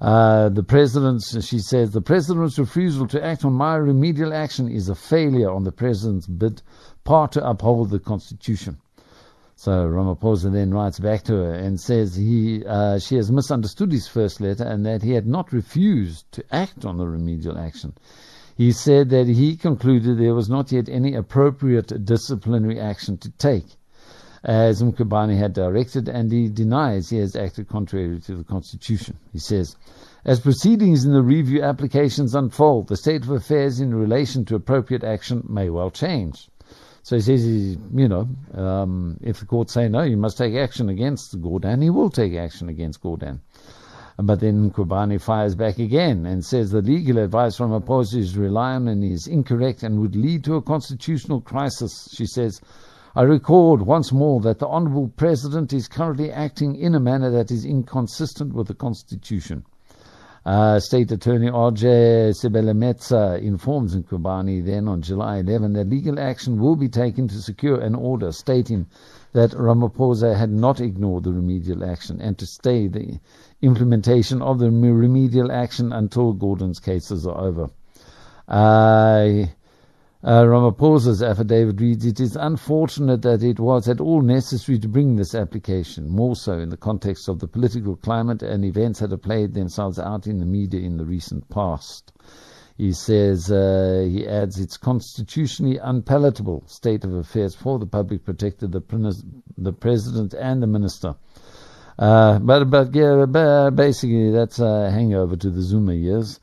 Uh, 0.00 0.48
the 0.48 0.62
president, 0.62 1.22
she 1.22 1.58
says, 1.58 1.90
the 1.90 2.00
president's 2.00 2.58
refusal 2.58 3.06
to 3.06 3.24
act 3.24 3.44
on 3.44 3.52
my 3.52 3.76
remedial 3.76 4.34
action 4.34 4.68
is 4.68 4.88
a 4.88 4.94
failure 4.94 5.50
on 5.50 5.64
the 5.64 5.72
president's 5.72 6.26
bid 6.26 6.62
part 7.04 7.32
to 7.32 7.48
uphold 7.48 7.90
the 7.90 7.98
constitution. 7.98 8.78
So 9.56 9.70
Ramaphosa 9.88 10.52
then 10.52 10.74
writes 10.74 10.98
back 10.98 11.22
to 11.24 11.34
her 11.34 11.54
and 11.54 11.80
says 11.80 12.16
he, 12.16 12.64
uh, 12.66 12.98
she 12.98 13.14
has 13.16 13.30
misunderstood 13.30 13.92
his 13.92 14.08
first 14.08 14.40
letter 14.40 14.64
and 14.64 14.84
that 14.84 15.02
he 15.02 15.12
had 15.12 15.26
not 15.26 15.52
refused 15.52 16.30
to 16.32 16.44
act 16.50 16.84
on 16.84 16.98
the 16.98 17.06
remedial 17.06 17.56
action. 17.56 17.94
He 18.56 18.72
said 18.72 19.10
that 19.10 19.28
he 19.28 19.56
concluded 19.56 20.18
there 20.18 20.34
was 20.34 20.48
not 20.48 20.72
yet 20.72 20.88
any 20.88 21.14
appropriate 21.14 22.04
disciplinary 22.04 22.80
action 22.80 23.16
to 23.18 23.30
take 23.30 23.66
as 24.44 24.82
Mkhwebane 24.82 25.38
had 25.38 25.54
directed, 25.54 26.08
and 26.08 26.30
he 26.30 26.48
denies 26.48 27.08
he 27.08 27.16
has 27.16 27.34
acted 27.34 27.68
contrary 27.68 28.20
to 28.20 28.36
the 28.36 28.44
Constitution. 28.44 29.16
He 29.32 29.38
says, 29.38 29.74
as 30.26 30.40
proceedings 30.40 31.04
in 31.04 31.12
the 31.12 31.22
review 31.22 31.62
applications 31.62 32.34
unfold, 32.34 32.88
the 32.88 32.96
state 32.96 33.22
of 33.22 33.30
affairs 33.30 33.80
in 33.80 33.94
relation 33.94 34.44
to 34.46 34.54
appropriate 34.54 35.02
action 35.02 35.44
may 35.48 35.70
well 35.70 35.90
change. 35.90 36.48
So 37.02 37.16
he 37.16 37.22
says, 37.22 37.44
you 37.46 38.08
know, 38.08 38.28
um, 38.54 39.18
if 39.22 39.40
the 39.40 39.46
court 39.46 39.70
say 39.70 39.88
no, 39.88 40.02
you 40.02 40.16
must 40.16 40.38
take 40.38 40.54
action 40.54 40.88
against 40.88 41.38
Gordhan, 41.40 41.82
he 41.82 41.90
will 41.90 42.10
take 42.10 42.34
action 42.34 42.68
against 42.68 43.02
Gordhan. 43.02 43.40
But 44.16 44.40
then 44.40 44.70
Mkhwebane 44.70 45.20
fires 45.20 45.54
back 45.54 45.78
again 45.78 46.24
and 46.24 46.44
says 46.44 46.70
the 46.70 46.80
legal 46.80 47.18
advice 47.18 47.56
from 47.56 47.72
Ramaphosa 47.72 48.16
is 48.18 48.38
reliant 48.38 48.88
and 48.88 49.04
is 49.04 49.26
incorrect 49.26 49.82
and 49.82 50.00
would 50.00 50.14
lead 50.16 50.44
to 50.44 50.54
a 50.54 50.62
constitutional 50.62 51.40
crisis. 51.40 52.08
She 52.14 52.26
says, 52.26 52.60
I 53.16 53.22
record 53.22 53.82
once 53.82 54.10
more 54.10 54.40
that 54.40 54.58
the 54.58 54.66
Honourable 54.66 55.06
President 55.06 55.72
is 55.72 55.86
currently 55.86 56.32
acting 56.32 56.74
in 56.74 56.96
a 56.96 57.00
manner 57.00 57.30
that 57.30 57.52
is 57.52 57.64
inconsistent 57.64 58.52
with 58.52 58.66
the 58.66 58.74
Constitution. 58.74 59.64
Uh, 60.44 60.80
State 60.80 61.12
Attorney 61.12 61.48
R.J. 61.48 62.32
Sibelemetsa 62.32 63.40
informs 63.40 63.94
Mkhwebane 63.94 64.66
then 64.66 64.88
on 64.88 65.00
July 65.00 65.38
11 65.38 65.74
that 65.74 65.88
legal 65.88 66.18
action 66.18 66.58
will 66.58 66.74
be 66.74 66.88
taken 66.88 67.28
to 67.28 67.40
secure 67.40 67.80
an 67.80 67.94
order 67.94 68.32
stating 68.32 68.86
that 69.32 69.52
Ramaphosa 69.52 70.36
had 70.36 70.50
not 70.50 70.80
ignored 70.80 71.22
the 71.22 71.32
remedial 71.32 71.84
action 71.84 72.20
and 72.20 72.36
to 72.38 72.46
stay 72.46 72.88
the 72.88 73.20
implementation 73.62 74.42
of 74.42 74.58
the 74.58 74.72
remedial 74.72 75.52
action 75.52 75.92
until 75.92 76.34
Gordhan's 76.34 76.80
cases 76.80 77.28
are 77.28 77.38
over. 77.38 77.70
Uh, 78.48 79.46
uh, 80.24 80.42
Ramaphosa's 80.42 81.22
affidavit 81.22 81.78
reads, 81.80 82.06
It 82.06 82.18
is 82.18 82.34
unfortunate 82.34 83.20
that 83.22 83.42
it 83.42 83.60
was 83.60 83.88
at 83.88 84.00
all 84.00 84.22
necessary 84.22 84.78
to 84.78 84.88
bring 84.88 85.16
this 85.16 85.34
application, 85.34 86.08
more 86.08 86.34
so 86.34 86.58
in 86.58 86.70
the 86.70 86.78
context 86.78 87.28
of 87.28 87.40
the 87.40 87.46
political 87.46 87.94
climate 87.96 88.42
and 88.42 88.64
events 88.64 89.00
that 89.00 89.10
have 89.10 89.22
played 89.22 89.52
themselves 89.52 89.98
out 89.98 90.26
in 90.26 90.38
the 90.38 90.46
media 90.46 90.80
in 90.80 90.96
the 90.96 91.04
recent 91.04 91.50
past. 91.50 92.12
He 92.78 92.92
says, 92.92 93.52
uh, 93.52 94.08
he 94.10 94.26
adds, 94.26 94.58
it's 94.58 94.78
constitutionally 94.78 95.76
unpalatable 95.76 96.64
state 96.68 97.04
of 97.04 97.12
affairs 97.12 97.54
for 97.54 97.78
the 97.78 97.86
public 97.86 98.24
protector, 98.24 98.66
the, 98.66 98.82
the 99.58 99.72
president, 99.74 100.32
and 100.32 100.62
the 100.62 100.66
minister. 100.66 101.16
Uh, 101.98 102.38
but, 102.38 102.64
but 102.64 102.94
yeah, 102.94 103.70
basically, 103.70 104.30
that's 104.30 104.58
a 104.58 104.90
hangover 104.90 105.36
to 105.36 105.50
the 105.50 105.60
Zuma 105.60 105.92
years. 105.92 106.40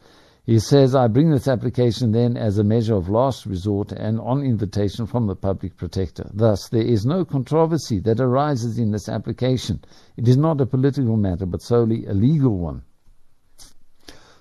He 0.51 0.59
says, 0.59 0.95
I 0.95 1.07
bring 1.07 1.31
this 1.31 1.47
application 1.47 2.11
then 2.11 2.35
as 2.35 2.57
a 2.57 2.63
measure 2.65 2.95
of 2.95 3.07
last 3.07 3.45
resort 3.45 3.93
and 3.93 4.19
on 4.19 4.43
invitation 4.43 5.07
from 5.07 5.27
the 5.27 5.35
public 5.37 5.77
protector. 5.77 6.29
Thus, 6.33 6.67
there 6.67 6.81
is 6.81 7.05
no 7.05 7.23
controversy 7.23 8.01
that 8.01 8.19
arises 8.19 8.77
in 8.77 8.91
this 8.91 9.07
application. 9.07 9.81
It 10.17 10.27
is 10.27 10.35
not 10.35 10.59
a 10.59 10.65
political 10.65 11.15
matter, 11.15 11.45
but 11.45 11.61
solely 11.61 12.05
a 12.05 12.13
legal 12.13 12.57
one. 12.57 12.81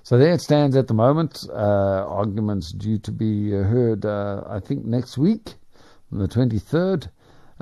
So 0.03 0.19
there 0.19 0.33
it 0.33 0.41
stands 0.41 0.75
at 0.75 0.89
the 0.89 0.95
moment. 0.95 1.45
Uh, 1.49 1.55
arguments 2.09 2.73
due 2.73 2.99
to 2.99 3.13
be 3.13 3.53
heard, 3.53 4.05
uh, 4.05 4.43
I 4.49 4.59
think, 4.59 4.85
next 4.85 5.17
week, 5.17 5.55
on 6.11 6.19
the 6.19 6.27
23rd. 6.27 7.09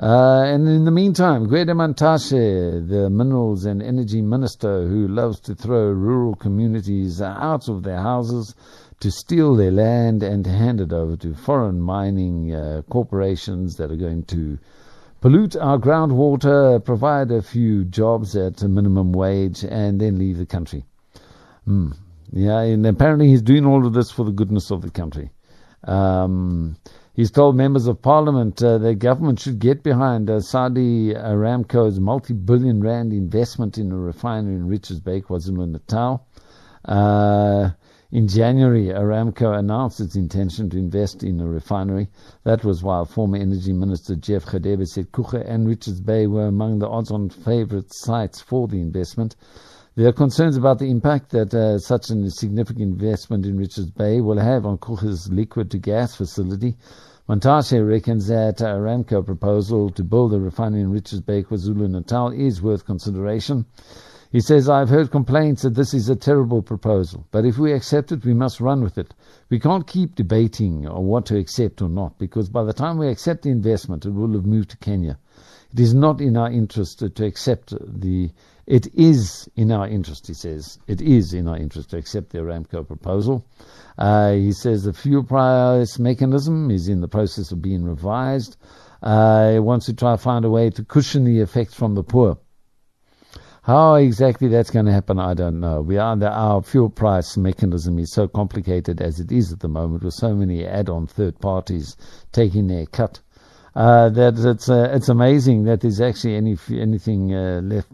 Uh, 0.01 0.43
and 0.45 0.65
in 0.69 0.85
the 0.85 0.91
meantime, 0.91 1.47
Gwede 1.47 1.75
Mantashe, 1.75 2.87
the 2.87 3.09
minerals 3.09 3.65
and 3.65 3.83
energy 3.83 4.21
minister 4.21 4.87
who 4.87 5.09
loves 5.09 5.41
to 5.41 5.55
throw 5.55 5.91
rural 5.91 6.35
communities 6.35 7.21
out 7.21 7.67
of 7.67 7.83
their 7.83 7.97
houses 7.97 8.55
to 9.01 9.11
steal 9.11 9.55
their 9.55 9.71
land 9.71 10.23
and 10.23 10.45
hand 10.45 10.79
it 10.79 10.93
over 10.93 11.17
to 11.17 11.33
foreign 11.33 11.81
mining 11.81 12.55
uh, 12.55 12.81
corporations 12.89 13.75
that 13.75 13.91
are 13.91 13.97
going 13.97 14.23
to 14.23 14.57
pollute 15.19 15.57
our 15.57 15.77
groundwater, 15.77 16.83
provide 16.83 17.29
a 17.31 17.41
few 17.41 17.83
jobs 17.83 18.37
at 18.37 18.61
a 18.61 18.69
minimum 18.69 19.11
wage, 19.11 19.65
and 19.65 19.99
then 19.99 20.17
leave 20.17 20.37
the 20.37 20.45
country. 20.45 20.85
Mm. 21.67 21.93
Yeah, 22.31 22.61
and 22.61 22.85
apparently 22.85 23.27
he's 23.27 23.41
doing 23.41 23.65
all 23.65 23.85
of 23.85 23.93
this 23.93 24.11
for 24.11 24.23
the 24.23 24.31
goodness 24.31 24.71
of 24.71 24.81
the 24.81 24.91
country. 24.91 25.31
Um, 25.83 26.77
He's 27.19 27.31
told 27.31 27.57
members 27.57 27.85
of 27.85 28.01
parliament 28.01 28.63
uh, 28.63 28.77
the 28.77 28.95
government 28.95 29.41
should 29.41 29.59
get 29.59 29.83
behind 29.83 30.29
uh, 30.29 30.39
Saudi 30.39 31.13
Aramco's 31.13 31.99
multi-billion 31.99 32.79
rand 32.79 33.11
investment 33.11 33.77
in 33.77 33.91
a 33.91 33.97
refinery 33.97 34.55
in 34.55 34.69
Richards 34.69 35.01
Bay, 35.01 35.19
KwaZulu-Natal. 35.19 36.25
Uh, 36.85 37.71
in 38.13 38.29
January, 38.29 38.85
Aramco 38.85 39.59
announced 39.59 39.99
its 39.99 40.15
intention 40.15 40.69
to 40.69 40.77
invest 40.77 41.21
in 41.21 41.41
a 41.41 41.45
refinery. 41.45 42.07
That 42.45 42.63
was 42.63 42.83
while 42.83 43.03
former 43.03 43.35
Energy 43.35 43.73
Minister 43.73 44.15
Jeff 44.15 44.45
Radebe 44.45 44.87
said 44.87 45.11
Coega 45.11 45.45
and 45.45 45.67
Richards 45.67 45.99
Bay 45.99 46.25
were 46.25 46.47
among 46.47 46.79
the 46.79 46.87
odds-on 46.87 47.31
favourite 47.31 47.93
sites 47.93 48.39
for 48.39 48.69
the 48.69 48.79
investment. 48.79 49.35
There 49.95 50.07
are 50.07 50.13
concerns 50.13 50.55
about 50.55 50.79
the 50.79 50.89
impact 50.89 51.31
that 51.31 51.53
uh, 51.53 51.79
such 51.79 52.11
a 52.11 52.31
significant 52.31 53.01
investment 53.01 53.45
in 53.45 53.57
Richards 53.57 53.91
Bay 53.91 54.21
will 54.21 54.39
have 54.39 54.65
on 54.65 54.77
Coega's 54.77 55.29
liquid 55.29 55.69
to 55.71 55.79
gas 55.79 56.15
facility. 56.15 56.77
Mantashe 57.29 57.87
reckons 57.87 58.25
that 58.25 58.57
Aramco 58.57 59.23
proposal 59.23 59.91
to 59.91 60.03
build 60.03 60.33
a 60.33 60.39
refinery 60.39 60.81
in 60.81 60.89
Richards 60.89 61.21
Bay, 61.21 61.43
KwaZulu-Natal 61.43 62.31
is 62.31 62.59
worth 62.59 62.87
consideration. 62.87 63.67
He 64.31 64.39
says, 64.39 64.67
I've 64.67 64.89
heard 64.89 65.11
complaints 65.11 65.61
that 65.61 65.75
this 65.75 65.93
is 65.93 66.09
a 66.09 66.15
terrible 66.15 66.63
proposal, 66.63 67.27
but 67.29 67.45
if 67.45 67.59
we 67.59 67.71
accept 67.71 68.11
it, 68.11 68.25
we 68.25 68.33
must 68.33 68.59
run 68.59 68.81
with 68.81 68.97
it. 68.97 69.13
We 69.51 69.59
can't 69.59 69.85
keep 69.85 70.15
debating 70.15 70.87
on 70.87 71.05
what 71.05 71.27
to 71.27 71.37
accept 71.37 71.83
or 71.83 71.89
not, 71.89 72.17
because 72.17 72.49
by 72.49 72.63
the 72.63 72.73
time 72.73 72.97
we 72.97 73.09
accept 73.09 73.43
the 73.43 73.51
investment, 73.51 74.07
it 74.07 74.11
will 74.11 74.33
have 74.33 74.47
moved 74.47 74.71
to 74.71 74.77
Kenya. 74.77 75.19
It 75.71 75.79
is 75.79 75.93
not 75.93 76.21
in 76.21 76.35
our 76.35 76.51
interest 76.51 77.03
to 77.15 77.25
accept 77.25 77.75
the 77.79 78.31
it 78.69 78.93
is 78.93 79.49
in 79.55 79.71
our 79.71 79.87
interest, 79.87 80.27
he 80.27 80.35
says, 80.35 80.77
it 80.85 81.01
is 81.01 81.33
in 81.33 81.47
our 81.47 81.57
interest 81.57 81.89
to 81.89 81.97
accept 81.97 82.29
the 82.29 82.37
Aramco 82.37 82.85
proposal. 82.85 83.43
Uh, 83.97 84.33
he 84.33 84.51
says 84.51 84.83
the 84.83 84.93
fuel 84.93 85.23
price 85.23 85.97
mechanism 85.97 86.69
is 86.69 86.87
in 86.87 87.01
the 87.01 87.07
process 87.07 87.51
of 87.51 87.63
being 87.63 87.83
revised. 87.83 88.57
Uh, 89.01 89.57
wants 89.59 89.87
to 89.87 89.93
try 89.95 90.11
to 90.11 90.17
find 90.19 90.45
a 90.45 90.51
way 90.51 90.69
to 90.69 90.83
cushion 90.83 91.23
the 91.23 91.39
effects 91.39 91.73
from 91.73 91.95
the 91.95 92.03
poor. 92.03 92.37
How 93.63 93.95
exactly 93.95 94.49
that's 94.49 94.69
going 94.69 94.85
to 94.85 94.91
happen, 94.91 95.17
I 95.17 95.33
don't 95.33 95.59
know. 95.59 95.81
We 95.81 95.97
are 95.97 96.23
our 96.23 96.61
fuel 96.61 96.89
price 96.89 97.37
mechanism 97.37 97.97
is 97.97 98.13
so 98.13 98.27
complicated 98.27 99.01
as 99.01 99.19
it 99.19 99.31
is 99.31 99.51
at 99.51 99.61
the 99.61 99.67
moment, 99.67 100.03
with 100.03 100.13
so 100.13 100.35
many 100.35 100.63
add-on 100.63 101.07
third 101.07 101.39
parties 101.39 101.97
taking 102.31 102.67
their 102.67 102.85
cut. 102.85 103.19
Uh, 103.75 104.09
that 104.09 104.37
it's 104.37 104.69
uh, 104.69 104.89
it's 104.93 105.09
amazing 105.09 105.63
that 105.63 105.81
there's 105.81 106.01
actually 106.01 106.35
any 106.35 106.57
anything 106.71 107.33
uh, 107.33 107.61
left 107.63 107.87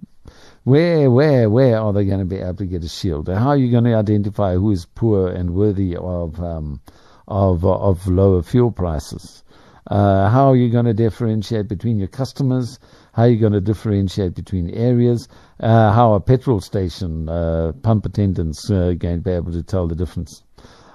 where, 0.66 1.12
where, 1.12 1.48
where 1.48 1.80
are 1.80 1.94
they 1.94 2.06
going 2.06 2.20
to 2.20 2.26
be 2.26 2.38
able 2.38 2.56
to 2.56 2.66
get 2.66 2.84
a 2.84 2.90
shield? 2.90 3.30
How 3.30 3.50
are 3.50 3.58
you 3.58 3.70
going 3.70 3.84
to 3.84 3.94
identify 3.94 4.56
who 4.56 4.72
is 4.72 4.86
poor 4.86 5.30
and 5.30 5.52
worthy 5.52 5.96
of 5.96 6.40
um, 6.42 6.82
of 7.28 7.64
of 7.64 8.08
lower 8.08 8.42
fuel 8.42 8.72
prices? 8.72 9.44
Uh, 9.88 10.28
how 10.28 10.48
are 10.48 10.56
you 10.56 10.72
going 10.72 10.86
to 10.86 10.94
differentiate 10.94 11.68
between 11.68 12.00
your 12.00 12.08
customers? 12.08 12.80
How 13.14 13.24
are 13.24 13.30
you 13.30 13.40
going 13.40 13.54
to 13.54 13.62
differentiate 13.62 14.34
between 14.34 14.72
areas? 14.72 15.28
Uh, 15.60 15.92
how 15.92 16.14
are 16.14 16.20
petrol 16.20 16.60
station 16.60 17.30
uh, 17.30 17.74
pump 17.84 18.08
attendants 18.08 18.68
uh, 18.72 18.96
going 18.98 19.18
to 19.18 19.22
be 19.22 19.32
able 19.32 19.52
to 19.52 19.62
tell 19.62 19.88
the 19.88 19.96
difference? 19.96 20.42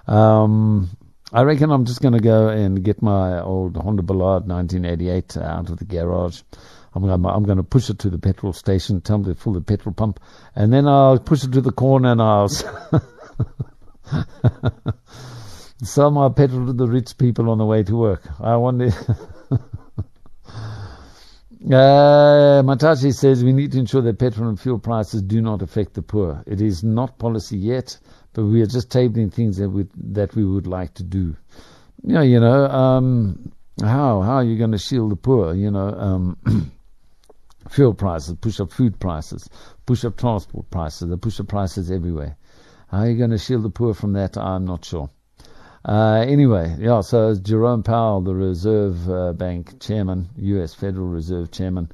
Um, 0.09 0.91
I 1.33 1.43
reckon 1.43 1.71
I'm 1.71 1.85
just 1.85 2.03
going 2.03 2.15
to 2.15 2.21
go 2.21 2.49
and 2.49 2.83
get 2.83 3.03
my 3.03 3.41
old 3.41 3.77
Honda 3.77 4.03
Ballade 4.03 4.47
1988 4.49 5.37
out 5.37 5.71
of 5.71 5.79
the 5.79 5.85
garage. 5.85 6.43
I'm 6.95 7.03
going, 7.03 7.25
I'm 7.25 7.45
going 7.45 7.59
to 7.59 7.63
push 7.63 7.91
it 7.91 7.99
to 8.01 8.11
the 8.11 8.19
petrol 8.19 8.53
station, 8.53 9.01
tell 9.01 9.19
them 9.19 9.35
to 9.35 9.41
fill 9.41 9.53
the 9.53 9.61
petrol 9.61 9.95
pump, 9.95 10.21
and 10.55 10.73
then 10.73 10.87
I'll 10.87 11.19
push 11.19 11.45
it 11.45 11.53
to 11.53 11.61
the 11.61 11.73
corner 11.73 12.13
and 12.13 12.23
I'll 12.23 12.49
sell 15.83 16.11
my 16.11 16.29
petrol 16.31 16.67
to 16.67 16.73
the 16.73 16.89
rich 16.89 17.17
people 17.17 17.51
on 17.51 17.59
the 17.59 17.65
way 17.65 17.85
to 17.85 17.97
work. 17.97 18.27
I 18.41 18.57
wonder. 18.57 18.91
Uh, 21.63 22.63
Mantashe 22.63 23.15
says 23.15 23.45
we 23.45 23.53
need 23.53 23.73
to 23.73 23.79
ensure 23.79 24.01
that 24.01 24.19
petrol 24.19 24.49
and 24.49 24.59
fuel 24.59 24.79
prices 24.79 25.21
do 25.21 25.43
not 25.43 25.61
affect 25.61 25.93
the 25.93 26.01
poor. 26.01 26.43
It 26.47 26.63
is 26.63 26.83
not 26.83 27.19
policy 27.19 27.59
yet, 27.59 27.99
but 28.33 28.45
we 28.45 28.63
are 28.63 28.67
just 28.67 28.89
tabling 28.89 29.33
things 29.33 29.59
that 29.59 29.69
we 29.69 29.87
that 29.95 30.35
we 30.35 30.43
would 30.43 30.67
like 30.67 30.95
to 30.95 31.03
do. 31.03 31.37
Yeah, 32.03 32.23
you 32.23 32.41
know, 32.41 32.65
um, 32.65 33.53
how 33.83 34.23
how 34.23 34.37
are 34.37 34.45
you 34.45 34.57
going 34.57 34.73
to 34.73 34.79
shield 34.79 35.13
the 35.13 35.17
poor? 35.17 35.55
You 35.55 35.71
know, 35.71 35.89
um, 35.89 36.39
fuel 37.71 37.95
prices 37.95 38.35
push 38.41 38.61
up 38.61 38.73
food 38.73 38.99
prices, 38.99 39.49
push 39.87 40.05
up 40.05 40.17
transport 40.17 40.69
prices, 40.71 41.09
they 41.09 41.17
push 41.17 41.41
up 41.41 41.49
prices 41.49 41.91
everywhere. 41.91 42.37
How 42.89 42.99
are 42.99 43.09
you 43.09 43.17
going 43.17 43.31
to 43.31 43.39
shield 43.39 43.63
the 43.63 43.71
poor 43.71 43.95
from 43.95 44.13
that? 44.15 44.37
I'm 44.37 44.65
not 44.65 44.85
sure. 44.85 45.09
Uh, 45.85 46.25
anyway, 46.27 46.77
yeah, 46.79 47.01
so 47.01 47.35
Jerome 47.37 47.85
Powell, 47.85 48.21
the 48.21 48.35
Reserve 48.35 49.09
uh, 49.09 49.33
Bank 49.33 49.81
chairman, 49.81 50.29
U.S. 50.37 50.75
Federal 50.75 51.07
Reserve 51.07 51.53
chairman, 51.53 51.91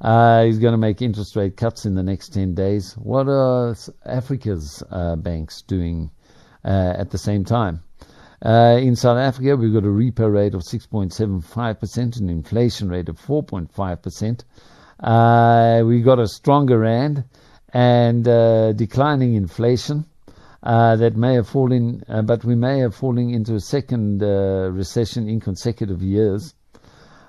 uh, 0.00 0.44
he's 0.44 0.58
going 0.58 0.72
to 0.72 0.78
make 0.78 1.02
interest 1.02 1.36
rate 1.36 1.56
cuts 1.56 1.84
in 1.84 1.94
the 1.94 2.02
next 2.02 2.30
10 2.30 2.54
days. 2.54 2.94
What 2.94 3.28
are 3.28 3.76
Africa's 4.04 4.82
uh, 4.90 5.16
banks 5.16 5.62
doing 5.62 6.10
uh, 6.64 6.94
at 6.96 7.10
the 7.10 7.18
same 7.18 7.44
time? 7.44 7.82
Uh, 8.44 8.78
in 8.80 8.96
South 8.96 9.18
Africa, 9.18 9.56
we've 9.56 9.74
got 9.74 9.84
a 9.84 9.88
repo 9.88 10.32
rate 10.32 10.54
of 10.54 10.62
6.75%, 10.62 12.20
an 12.20 12.28
inflation 12.30 12.88
rate 12.88 13.08
of 13.08 13.20
4.5%. 13.20 14.44
Uh, 15.00 15.82
we 15.84 16.02
got 16.02 16.18
a 16.18 16.26
stronger 16.26 16.78
rand 16.78 17.24
and 17.72 18.24
declining 18.76 19.34
inflation 19.34 20.04
uh, 20.62 20.96
that 20.96 21.16
may 21.16 21.34
have 21.34 21.48
fallen, 21.48 22.02
uh, 22.08 22.22
but 22.22 22.44
we 22.44 22.54
may 22.54 22.80
have 22.80 22.94
fallen 22.94 23.30
into 23.30 23.54
a 23.54 23.60
second 23.60 24.22
uh, 24.22 24.68
recession 24.72 25.28
in 25.28 25.40
consecutive 25.40 26.02
years. 26.02 26.54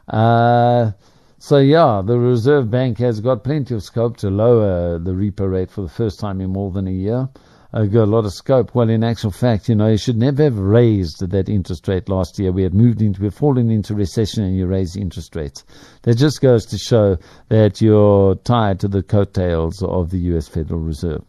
Uh, 0.07 0.91
so 1.37 1.57
yeah, 1.57 2.01
the 2.03 2.17
Reserve 2.17 2.69
Bank 2.69 2.97
has 2.97 3.21
got 3.21 3.43
plenty 3.43 3.75
of 3.75 3.83
scope 3.83 4.17
to 4.17 4.29
lower 4.29 4.97
the 4.97 5.11
repo 5.11 5.49
rate 5.49 5.71
for 5.71 5.81
the 5.81 5.89
first 5.89 6.19
time 6.19 6.41
in 6.41 6.49
more 6.49 6.71
than 6.71 6.87
a 6.87 6.91
year. 6.91 7.29
Uh, 7.71 7.83
got 7.83 8.05
a 8.05 8.05
lot 8.05 8.25
of 8.25 8.33
scope. 8.33 8.73
Well, 8.73 8.89
in 8.89 9.03
actual 9.03 9.29
fact, 9.29 9.69
you 9.69 9.75
know, 9.75 9.89
you 9.89 9.97
should 9.97 10.17
never 10.17 10.43
have 10.43 10.57
raised 10.57 11.29
that 11.29 11.49
interest 11.49 11.87
rate 11.87 12.09
last 12.09 12.39
year. 12.39 12.51
We 12.51 12.63
had 12.63 12.73
moved 12.73 12.99
into, 12.99 13.21
we 13.21 13.27
had 13.27 13.35
fallen 13.35 13.69
into 13.69 13.93
recession 13.93 14.43
and 14.43 14.57
you 14.57 14.65
raise 14.65 14.95
interest 14.95 15.35
rates. 15.35 15.63
That 16.01 16.15
just 16.15 16.41
goes 16.41 16.65
to 16.67 16.79
show 16.79 17.17
that 17.49 17.79
you're 17.79 18.35
tied 18.35 18.79
to 18.79 18.87
the 18.87 19.03
coattails 19.03 19.83
of 19.83 20.09
the 20.09 20.17
U.S. 20.31 20.47
Federal 20.47 20.79
Reserve. 20.79 21.23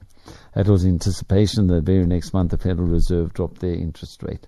That 0.54 0.66
was 0.66 0.86
anticipation. 0.86 1.66
The 1.66 1.82
very 1.82 2.06
next 2.06 2.32
month, 2.32 2.52
the 2.52 2.58
Federal 2.58 2.88
Reserve 2.88 3.34
dropped 3.34 3.60
their 3.60 3.74
interest 3.74 4.22
rate. 4.22 4.46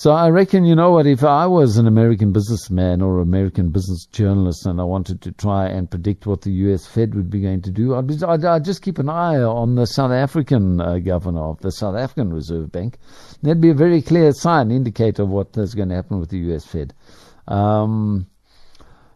So 0.00 0.12
I 0.12 0.28
reckon, 0.28 0.64
you 0.64 0.76
know 0.76 0.92
what, 0.92 1.08
if 1.08 1.24
I 1.24 1.48
was 1.48 1.76
an 1.76 1.88
American 1.88 2.30
businessman 2.30 3.02
or 3.02 3.18
American 3.18 3.70
business 3.70 4.06
journalist 4.06 4.64
and 4.64 4.80
I 4.80 4.84
wanted 4.84 5.20
to 5.22 5.32
try 5.32 5.66
and 5.66 5.90
predict 5.90 6.24
what 6.24 6.42
the 6.42 6.52
US 6.52 6.86
Fed 6.86 7.16
would 7.16 7.28
be 7.28 7.40
going 7.40 7.62
to 7.62 7.72
do, 7.72 7.96
I'd, 7.96 8.06
be, 8.06 8.14
I'd, 8.24 8.44
I'd 8.44 8.64
just 8.64 8.80
keep 8.80 9.00
an 9.00 9.08
eye 9.08 9.42
on 9.42 9.74
the 9.74 9.88
South 9.88 10.12
African 10.12 10.80
uh, 10.80 10.98
governor 10.98 11.46
of 11.46 11.58
the 11.62 11.72
South 11.72 11.96
African 11.96 12.32
Reserve 12.32 12.70
Bank. 12.70 12.96
That'd 13.42 13.60
be 13.60 13.70
a 13.70 13.74
very 13.74 14.00
clear 14.00 14.30
sign, 14.30 14.70
indicator 14.70 15.24
of 15.24 15.30
what 15.30 15.56
is 15.56 15.74
going 15.74 15.88
to 15.88 15.96
happen 15.96 16.20
with 16.20 16.30
the 16.30 16.54
US 16.54 16.64
Fed. 16.64 16.94
Um, 17.48 18.28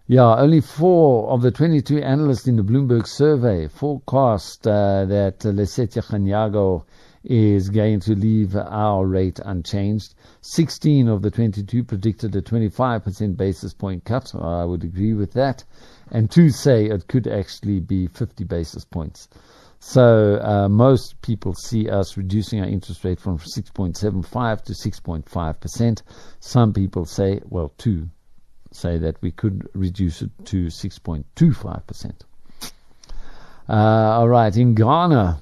yeah, 0.08 0.34
only 0.34 0.62
four 0.62 1.30
of 1.30 1.42
the 1.42 1.52
22 1.52 2.02
analysts 2.02 2.48
in 2.48 2.56
the 2.56 2.64
Bloomberg 2.64 3.06
survey 3.06 3.68
forecast 3.68 4.66
uh, 4.66 5.04
that 5.04 5.38
Lesetja 5.44 6.02
Kganyago 6.02 6.84
is 7.22 7.68
going 7.70 8.00
to 8.00 8.16
leave 8.16 8.56
our 8.56 9.06
rate 9.06 9.38
unchanged. 9.44 10.14
16 10.42 11.08
of 11.08 11.22
the 11.22 11.30
22 11.30 11.84
predicted 11.84 12.34
a 12.34 12.42
25% 12.42 13.36
basis 13.36 13.72
point 13.72 14.04
cut. 14.04 14.34
I 14.34 14.64
would 14.64 14.82
agree 14.82 15.14
with 15.14 15.32
that. 15.32 15.64
And 16.10 16.30
two 16.30 16.50
say 16.50 16.86
it 16.86 17.06
could 17.06 17.26
actually 17.28 17.80
be 17.80 18.08
50 18.08 18.44
basis 18.44 18.84
points. 18.84 19.28
So 19.78 20.40
uh, 20.40 20.68
most 20.68 21.20
people 21.22 21.54
see 21.54 21.88
us 21.88 22.16
reducing 22.16 22.60
our 22.60 22.66
interest 22.66 23.04
rate 23.04 23.20
from 23.20 23.38
6.75 23.38 24.62
to 24.62 24.72
6.5%. 24.72 26.02
Some 26.40 26.72
people 26.72 27.04
say, 27.04 27.40
well, 27.44 27.72
two 27.78 28.08
say 28.72 28.98
that 28.98 29.20
we 29.22 29.30
could 29.30 29.68
reduce 29.74 30.22
it 30.22 30.30
to 30.46 30.66
6.25%. 30.66 32.12
Uh, 33.68 33.72
all 33.72 34.28
right, 34.28 34.56
in 34.56 34.74
Ghana, 34.74 35.40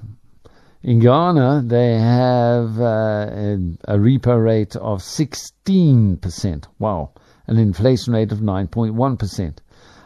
in 0.83 0.99
Ghana, 0.99 1.63
they 1.65 1.93
have 1.93 2.79
uh, 2.79 3.29
a, 3.87 3.97
repo 3.97 4.43
rate 4.43 4.75
of 4.75 4.99
16%. 5.01 6.65
Wow. 6.79 7.11
An 7.47 7.57
inflation 7.57 8.13
rate 8.13 8.31
of 8.31 8.39
9.1%. 8.39 9.57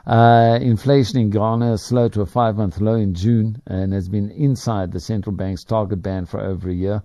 Uh, 0.06 0.60
inflation 0.62 1.20
in 1.20 1.30
Ghana 1.30 1.74
is 1.74 1.82
slow 1.82 2.10
to 2.10 2.22
a 2.22 2.26
five 2.26 2.58
month 2.58 2.80
low 2.80 2.96
in 2.96 3.14
June 3.14 3.62
and 3.66 3.94
has 3.94 4.08
been 4.10 4.30
inside 4.32 4.92
the 4.92 5.00
central 5.00 5.36
bank's 5.36 5.64
target 5.64 6.02
band 6.02 6.30
for 6.30 6.40
over 6.40 6.70
a 6.70 6.74
year. 6.74 7.04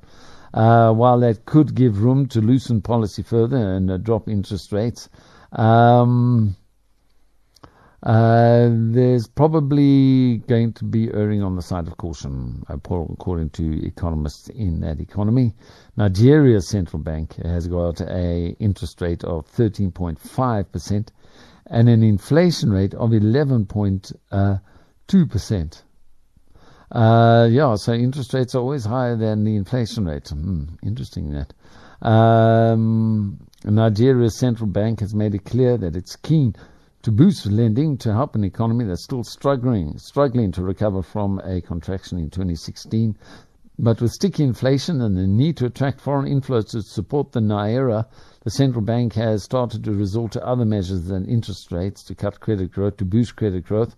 Uh, 0.53 0.93
while 0.93 1.21
that 1.21 1.45
could 1.45 1.75
give 1.75 2.03
room 2.03 2.27
to 2.27 2.41
loosen 2.41 2.83
policy 2.83 3.23
further 3.23 3.57
and 3.57 3.91
uh, 3.91 3.97
drop 3.97 4.29
interest 4.29 4.73
rates, 4.73 5.09
um, 5.53 6.57
uh, 8.03 8.69
there's 8.71 9.29
probably 9.29 10.39
going 10.49 10.73
to 10.73 10.85
be 10.85 11.13
erring 11.13 11.43
on 11.43 11.55
the 11.55 11.63
side 11.63 11.87
of 11.87 11.99
caution, 11.99 12.65
according 12.69 13.51
to 13.51 13.87
economists 13.87 14.49
in 14.49 14.81
that 14.81 15.01
economy. 15.01 15.55
Nigeria's 15.97 16.67
central 16.67 17.03
bank 17.03 17.35
has 17.37 17.69
got 17.69 18.01
a 18.01 18.57
interest 18.59 19.03
rate 19.03 19.23
of 19.23 19.47
13.5 19.53 20.73
percent 20.73 21.13
and 21.67 21.91
an 21.91 22.03
inflation 22.03 22.73
rate 22.73 22.95
of 22.95 23.11
11.2 23.11 25.31
percent. 25.31 25.83
Uh, 26.91 27.49
yeah, 27.51 27.75
so 27.77 27.93
interest 27.93 28.33
rates 28.33 28.55
are 28.55 28.61
always 28.61 28.87
higher 28.87 29.17
than 29.17 29.45
the 29.45 29.57
inflation 29.57 30.07
rate. 30.07 30.29
Hmm, 30.29 30.65
interesting 30.83 31.33
that. 31.33 31.53
Um, 32.01 33.47
Nigeria's 33.63 34.39
central 34.39 34.69
bank 34.69 35.01
has 35.01 35.15
made 35.15 35.35
it 35.35 35.45
clear 35.45 35.77
that 35.77 35.95
it's 35.95 36.17
keen 36.17 36.57
to 37.03 37.11
boost 37.11 37.47
lending 37.47 37.97
to 37.97 38.13
help 38.13 38.35
an 38.35 38.45
economy 38.45 38.85
that's 38.85 39.05
still 39.05 39.25
struggling, 39.25 39.97
struggling 39.97 40.53
to 40.53 40.63
recover 40.63 41.03
from 41.03 41.41
a 41.45 41.61
contraction 41.63 42.19
in 42.19 42.29
2016. 42.29 43.17
But 43.79 44.03
with 44.03 44.13
sticky 44.13 44.45
inflation 44.45 45.01
and 45.01 45.17
the 45.17 45.27
need 45.27 45.57
to 45.57 45.67
attract 45.67 46.03
foreign 46.03 46.27
inflows 46.27 46.69
to 46.73 46.83
support 46.83 47.33
the 47.33 47.41
Naira, 47.41 48.05
the 48.45 48.51
central 48.51 48.83
bank 48.83 49.15
has 49.15 49.43
started 49.43 49.83
to 49.85 49.93
resort 49.93 50.33
to 50.33 50.47
other 50.47 50.67
measures 50.67 51.05
than 51.05 51.25
interest 51.25 51.73
rates 51.73 52.05
to 52.05 52.15
cut 52.15 52.41
credit 52.41 52.73
growth, 52.73 52.99
to 52.99 53.07
boost 53.07 53.37
credit 53.37 53.65
growth. 53.65 53.97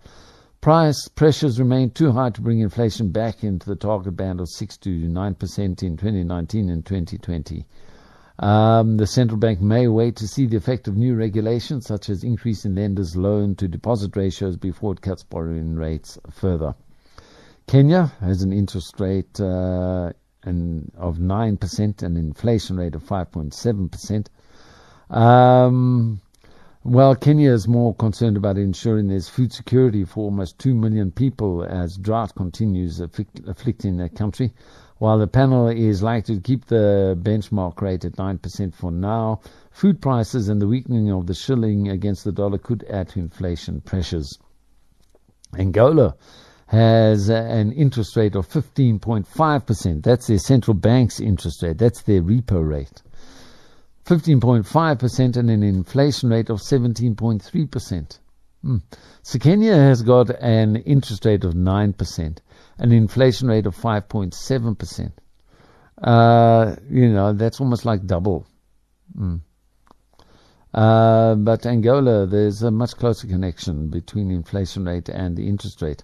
Price 0.60 1.08
pressures 1.08 1.58
remain 1.58 1.90
too 1.90 2.12
high 2.12 2.30
to 2.30 2.40
bring 2.40 2.60
inflation 2.60 3.10
back 3.10 3.42
into 3.42 3.66
the 3.66 3.74
target 3.74 4.14
band 4.14 4.38
of 4.38 4.48
6 4.48 4.76
to 4.76 4.90
9% 4.90 5.82
in 5.82 5.96
2019 5.96 6.70
and 6.70 6.86
2020. 6.86 7.66
Um, 8.38 8.96
the 8.96 9.06
central 9.06 9.38
bank 9.38 9.60
may 9.60 9.88
wait 9.88 10.16
to 10.16 10.26
see 10.28 10.46
the 10.46 10.56
effect 10.56 10.88
of 10.88 10.96
new 10.96 11.14
regulations, 11.14 11.86
such 11.86 12.08
as 12.08 12.24
increase 12.24 12.64
in 12.64 12.74
lenders' 12.74 13.16
loan 13.16 13.54
to 13.56 13.68
deposit 13.68 14.16
ratios, 14.16 14.56
before 14.56 14.92
it 14.94 15.02
cuts 15.02 15.22
borrowing 15.22 15.76
rates 15.76 16.18
further. 16.30 16.74
Kenya 17.66 18.12
has 18.20 18.42
an 18.42 18.52
interest 18.52 18.98
rate 18.98 19.40
uh, 19.40 20.12
of 20.44 21.18
9% 21.18 21.78
and 21.78 22.02
an 22.02 22.16
inflation 22.16 22.76
rate 22.76 22.94
of 22.94 23.04
5.7%. 23.04 24.26
Um, 25.14 26.20
well, 26.84 27.14
Kenya 27.14 27.52
is 27.52 27.68
more 27.68 27.94
concerned 27.94 28.36
about 28.36 28.58
ensuring 28.58 29.06
there's 29.06 29.28
food 29.28 29.52
security 29.52 30.04
for 30.04 30.24
almost 30.24 30.58
2 30.58 30.74
million 30.74 31.12
people 31.12 31.62
as 31.62 31.96
drought 31.96 32.34
continues 32.34 32.98
afflicting 32.98 33.98
that 33.98 34.16
country. 34.16 34.52
While 35.02 35.18
the 35.18 35.26
panel 35.26 35.66
is 35.66 36.00
likely 36.00 36.36
to 36.36 36.40
keep 36.40 36.66
the 36.66 37.18
benchmark 37.20 37.80
rate 37.80 38.04
at 38.04 38.12
9% 38.12 38.72
for 38.72 38.92
now, 38.92 39.40
food 39.72 40.00
prices 40.00 40.48
and 40.48 40.62
the 40.62 40.68
weakening 40.68 41.10
of 41.10 41.26
the 41.26 41.34
shilling 41.34 41.88
against 41.88 42.22
the 42.22 42.30
dollar 42.30 42.56
could 42.56 42.84
add 42.88 43.08
to 43.08 43.18
inflation 43.18 43.80
pressures. 43.80 44.38
Angola 45.58 46.14
has 46.68 47.28
an 47.30 47.72
interest 47.72 48.14
rate 48.14 48.36
of 48.36 48.48
15.5%. 48.48 50.04
That's 50.04 50.28
their 50.28 50.38
central 50.38 50.74
bank's 50.74 51.18
interest 51.18 51.64
rate. 51.64 51.78
That's 51.78 52.02
their 52.02 52.22
repo 52.22 52.64
rate. 52.64 53.02
15.5% 54.04 55.36
and 55.36 55.50
an 55.50 55.64
inflation 55.64 56.30
rate 56.30 56.48
of 56.48 56.60
17.3%. 56.60 58.18
Hmm. 58.62 58.78
So 59.22 59.38
Kenya 59.38 59.74
has 59.74 60.02
got 60.02 60.30
an 60.30 60.76
interest 60.76 61.24
rate 61.24 61.44
of 61.44 61.54
9% 61.54 62.38
an 62.78 62.92
inflation 62.92 63.48
rate 63.48 63.66
of 63.66 63.76
5.7%. 63.76 65.12
Uh, 66.02 66.76
you 66.90 67.08
know, 67.12 67.32
that's 67.32 67.60
almost 67.60 67.84
like 67.84 68.04
double. 68.06 68.46
Mm. 69.16 69.40
Uh, 70.74 71.34
but 71.36 71.64
Angola, 71.66 72.26
there's 72.26 72.62
a 72.62 72.70
much 72.70 72.96
closer 72.96 73.28
connection 73.28 73.88
between 73.88 74.30
inflation 74.30 74.86
rate 74.86 75.08
and 75.08 75.36
the 75.36 75.46
interest 75.46 75.80
rate. 75.82 76.02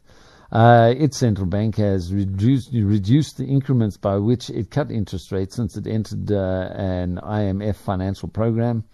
Uh, 0.52 0.94
its 0.96 1.16
central 1.18 1.46
bank 1.46 1.76
has 1.76 2.12
reduced, 2.12 2.70
reduced 2.72 3.38
the 3.38 3.44
increments 3.44 3.96
by 3.96 4.16
which 4.16 4.50
it 4.50 4.70
cut 4.70 4.90
interest 4.90 5.32
rates 5.32 5.56
since 5.56 5.76
it 5.76 5.86
entered 5.86 6.30
uh, 6.30 6.70
an 6.74 7.16
IMF 7.22 7.76
financial 7.76 8.28
program. 8.28 8.84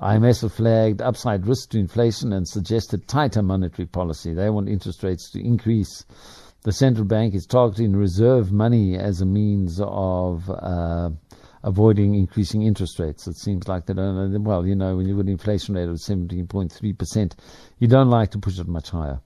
IMF 0.00 0.42
have 0.42 0.52
flagged 0.52 1.02
upside 1.02 1.46
risk 1.46 1.70
to 1.70 1.78
inflation 1.78 2.32
and 2.32 2.46
suggested 2.46 3.08
tighter 3.08 3.42
monetary 3.42 3.86
policy. 3.86 4.32
They 4.32 4.48
want 4.48 4.68
interest 4.68 5.02
rates 5.02 5.30
to 5.32 5.44
increase. 5.44 6.04
The 6.62 6.72
central 6.72 7.04
bank 7.04 7.34
is 7.34 7.46
targeting 7.46 7.96
reserve 7.96 8.52
money 8.52 8.96
as 8.96 9.20
a 9.20 9.26
means 9.26 9.80
of 9.82 10.48
uh, 10.50 11.10
avoiding 11.64 12.14
increasing 12.14 12.62
interest 12.62 12.98
rates. 12.98 13.26
It 13.26 13.36
seems 13.36 13.66
like 13.66 13.86
they 13.86 13.94
don't. 13.94 14.44
Well, 14.44 14.66
you 14.66 14.76
know, 14.76 14.96
when 14.96 15.08
you've 15.08 15.16
got 15.16 15.26
an 15.26 15.30
inflation 15.30 15.74
rate 15.74 15.88
of 15.88 15.96
17.3%, 15.96 17.32
you 17.78 17.88
don't 17.88 18.10
like 18.10 18.30
to 18.32 18.38
push 18.38 18.58
it 18.58 18.68
much 18.68 18.90
higher. 18.90 19.20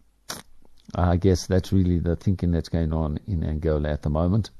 I 0.94 1.16
guess 1.16 1.46
that's 1.46 1.72
really 1.72 1.98
the 1.98 2.16
thinking 2.16 2.50
that's 2.50 2.68
going 2.68 2.92
on 2.92 3.18
in 3.26 3.44
Angola 3.44 3.90
at 3.90 4.02
the 4.02 4.10
moment. 4.10 4.50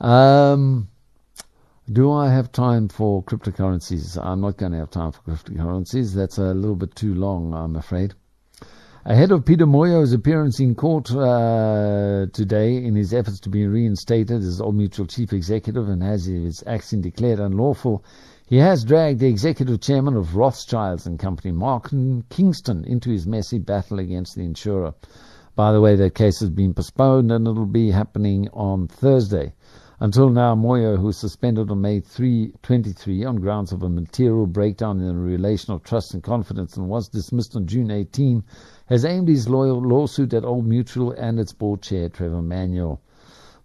Um, 0.00 0.88
do 1.92 2.10
I 2.10 2.30
have 2.30 2.50
time 2.50 2.88
for 2.88 3.22
cryptocurrencies? 3.22 4.16
I'm 4.22 4.40
not 4.40 4.56
going 4.56 4.72
to 4.72 4.78
have 4.78 4.90
time 4.90 5.12
for 5.12 5.20
cryptocurrencies. 5.20 6.14
That's 6.14 6.38
a 6.38 6.54
little 6.54 6.76
bit 6.76 6.94
too 6.94 7.14
long, 7.14 7.52
I'm 7.52 7.76
afraid. 7.76 8.14
Ahead 9.04 9.32
of 9.32 9.44
Peter 9.44 9.66
Moyo's 9.66 10.14
appearance 10.14 10.60
in 10.60 10.74
court 10.74 11.10
uh, 11.10 12.24
today 12.32 12.76
in 12.76 12.94
his 12.94 13.12
efforts 13.12 13.38
to 13.40 13.50
be 13.50 13.66
reinstated 13.66 14.42
as 14.42 14.62
Old 14.62 14.76
Mutual 14.76 15.06
chief 15.06 15.34
executive 15.34 15.90
and 15.90 16.02
has 16.02 16.24
his 16.24 16.64
action 16.66 17.02
declared 17.02 17.38
unlawful, 17.38 18.02
he 18.46 18.56
has 18.56 18.82
dragged 18.82 19.20
the 19.20 19.28
executive 19.28 19.82
chairman 19.82 20.16
of 20.16 20.36
Rothschilds 20.36 21.06
and 21.06 21.18
Company, 21.18 21.52
Mark 21.52 21.90
Kingston, 22.30 22.84
into 22.84 23.10
his 23.10 23.26
messy 23.26 23.58
battle 23.58 23.98
against 23.98 24.36
the 24.36 24.42
insurer. 24.42 24.94
By 25.54 25.72
the 25.72 25.82
way, 25.82 25.96
that 25.96 26.14
case 26.14 26.40
has 26.40 26.48
been 26.48 26.72
postponed 26.72 27.30
and 27.30 27.46
it'll 27.46 27.66
be 27.66 27.90
happening 27.90 28.48
on 28.54 28.88
Thursday. 28.88 29.52
Until 30.00 30.28
now, 30.28 30.56
Moyo, 30.56 30.96
who 30.96 31.06
was 31.06 31.16
suspended 31.16 31.70
on 31.70 31.80
May 31.80 32.00
3, 32.00 32.52
23 32.62 33.24
on 33.24 33.36
grounds 33.36 33.70
of 33.70 33.84
a 33.84 33.88
material 33.88 34.46
breakdown 34.46 34.98
in 34.98 35.06
the 35.06 35.14
relation 35.14 35.72
of 35.72 35.84
trust 35.84 36.14
and 36.14 36.22
confidence 36.22 36.76
and 36.76 36.88
was 36.88 37.08
dismissed 37.08 37.54
on 37.54 37.66
June 37.66 37.92
18, 37.92 38.42
has 38.86 39.04
aimed 39.04 39.28
his 39.28 39.48
lawsuit 39.48 40.34
at 40.34 40.44
Old 40.44 40.66
Mutual 40.66 41.12
and 41.12 41.38
its 41.38 41.52
board 41.52 41.80
chair, 41.80 42.08
Trevor 42.08 42.42
Manuel. 42.42 43.00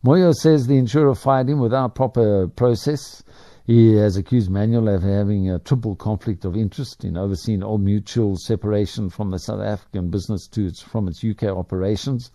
Moyo 0.06 0.32
says 0.32 0.68
the 0.68 0.78
insurer 0.78 1.16
fired 1.16 1.50
him 1.50 1.60
without 1.60 1.96
proper 1.96 2.48
process. 2.48 3.24
He 3.66 3.96
has 3.96 4.16
accused 4.16 4.50
Manuel 4.50 4.88
of 4.88 5.04
having 5.04 5.50
a 5.50 5.60
triple 5.60 5.96
conflict 5.96 6.46
of 6.46 6.56
interest 6.56 7.04
in 7.04 7.18
overseeing 7.18 7.64
Old 7.64 7.82
Mutual's 7.82 8.46
separation 8.46 9.10
from 9.10 9.32
the 9.32 9.40
South 9.40 9.62
African 9.62 10.10
business 10.10 10.48
to 10.50 10.68
its, 10.68 10.82
from 10.82 11.08
its 11.08 11.24
UK 11.24 11.44
operations. 11.46 12.32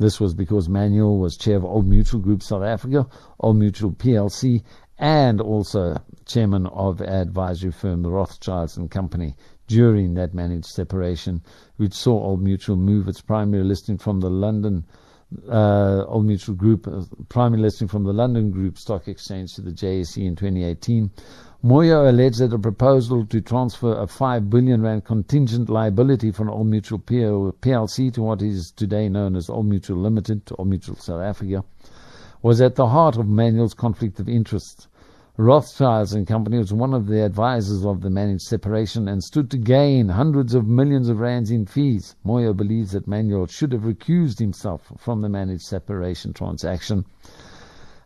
This 0.00 0.18
was 0.18 0.32
because 0.32 0.66
Manuel 0.66 1.18
was 1.18 1.36
chair 1.36 1.56
of 1.58 1.64
Old 1.66 1.86
Mutual 1.86 2.20
Group 2.20 2.42
South 2.42 2.62
Africa, 2.62 3.06
Old 3.38 3.58
Mutual 3.58 3.92
PLC, 3.92 4.62
and 4.98 5.42
also 5.42 6.02
chairman 6.24 6.66
of 6.68 7.02
advisory 7.02 7.70
firm 7.70 8.00
the 8.00 8.10
Rothschilds 8.10 8.78
and 8.78 8.90
Company 8.90 9.36
during 9.66 10.14
that 10.14 10.32
managed 10.32 10.64
separation, 10.64 11.42
which 11.76 11.92
saw 11.92 12.18
Old 12.18 12.40
Mutual 12.40 12.76
move 12.76 13.08
its 13.08 13.20
primary 13.20 13.62
listing 13.62 13.98
from 13.98 14.20
the 14.20 14.30
London 14.30 14.86
uh, 15.46 16.04
Old 16.06 16.24
Mutual 16.24 16.54
Group, 16.54 16.88
uh, 16.88 17.02
primary 17.28 17.60
listing 17.60 17.86
from 17.86 18.04
the 18.04 18.14
London 18.14 18.50
Group 18.50 18.78
Stock 18.78 19.06
Exchange 19.06 19.54
to 19.54 19.60
the 19.60 19.70
JSE 19.70 20.26
in 20.26 20.34
2018. 20.34 21.10
Moyo 21.62 22.08
alleged 22.08 22.38
that 22.38 22.54
a 22.54 22.58
proposal 22.58 23.26
to 23.26 23.38
transfer 23.42 23.92
a 23.92 24.06
5 24.06 24.48
billion 24.48 24.80
rand 24.80 25.04
contingent 25.04 25.68
liability 25.68 26.30
from 26.30 26.48
Old 26.48 26.68
Mutual 26.68 26.98
PLC 26.98 28.10
to 28.14 28.22
what 28.22 28.40
is 28.40 28.70
today 28.70 29.10
known 29.10 29.36
as 29.36 29.50
Old 29.50 29.66
Mutual 29.66 29.98
Limited 29.98 30.46
to 30.46 30.56
Old 30.56 30.68
Mutual 30.68 30.96
South 30.96 31.20
Africa 31.20 31.62
was 32.40 32.62
at 32.62 32.76
the 32.76 32.86
heart 32.86 33.18
of 33.18 33.28
Manuel's 33.28 33.74
conflict 33.74 34.18
of 34.18 34.26
interest. 34.26 34.88
Rothschilds 35.36 36.14
and 36.14 36.26
Company 36.26 36.56
was 36.56 36.72
one 36.72 36.94
of 36.94 37.06
the 37.08 37.22
advisors 37.22 37.84
of 37.84 38.00
the 38.00 38.08
managed 38.08 38.44
separation 38.44 39.06
and 39.06 39.22
stood 39.22 39.50
to 39.50 39.58
gain 39.58 40.08
hundreds 40.08 40.54
of 40.54 40.66
millions 40.66 41.10
of 41.10 41.20
rands 41.20 41.50
in 41.50 41.66
fees. 41.66 42.16
Moyo 42.24 42.56
believes 42.56 42.92
that 42.92 43.06
Manuel 43.06 43.46
should 43.46 43.72
have 43.72 43.82
recused 43.82 44.38
himself 44.38 44.90
from 44.96 45.20
the 45.20 45.28
managed 45.28 45.64
separation 45.64 46.32
transaction. 46.32 47.04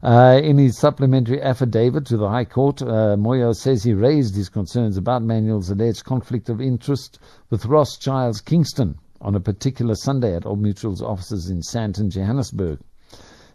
Uh, 0.04 0.38
in 0.44 0.58
his 0.58 0.76
supplementary 0.76 1.40
affidavit 1.40 2.04
to 2.04 2.18
the 2.18 2.28
High 2.28 2.44
Court, 2.44 2.82
uh, 2.82 3.16
Moyo 3.16 3.56
says 3.56 3.82
he 3.82 3.94
raised 3.94 4.36
his 4.36 4.50
concerns 4.50 4.98
about 4.98 5.22
Manuel's 5.22 5.70
alleged 5.70 6.04
conflict 6.04 6.50
of 6.50 6.60
interest 6.60 7.18
with 7.48 7.64
Rothschild's 7.64 8.42
Kingston 8.42 8.98
on 9.22 9.34
a 9.34 9.40
particular 9.40 9.94
Sunday 9.94 10.36
at 10.36 10.44
Old 10.44 10.60
Mutual's 10.60 11.00
offices 11.00 11.48
in 11.48 11.62
Sandton, 11.62 12.10
Johannesburg. 12.10 12.80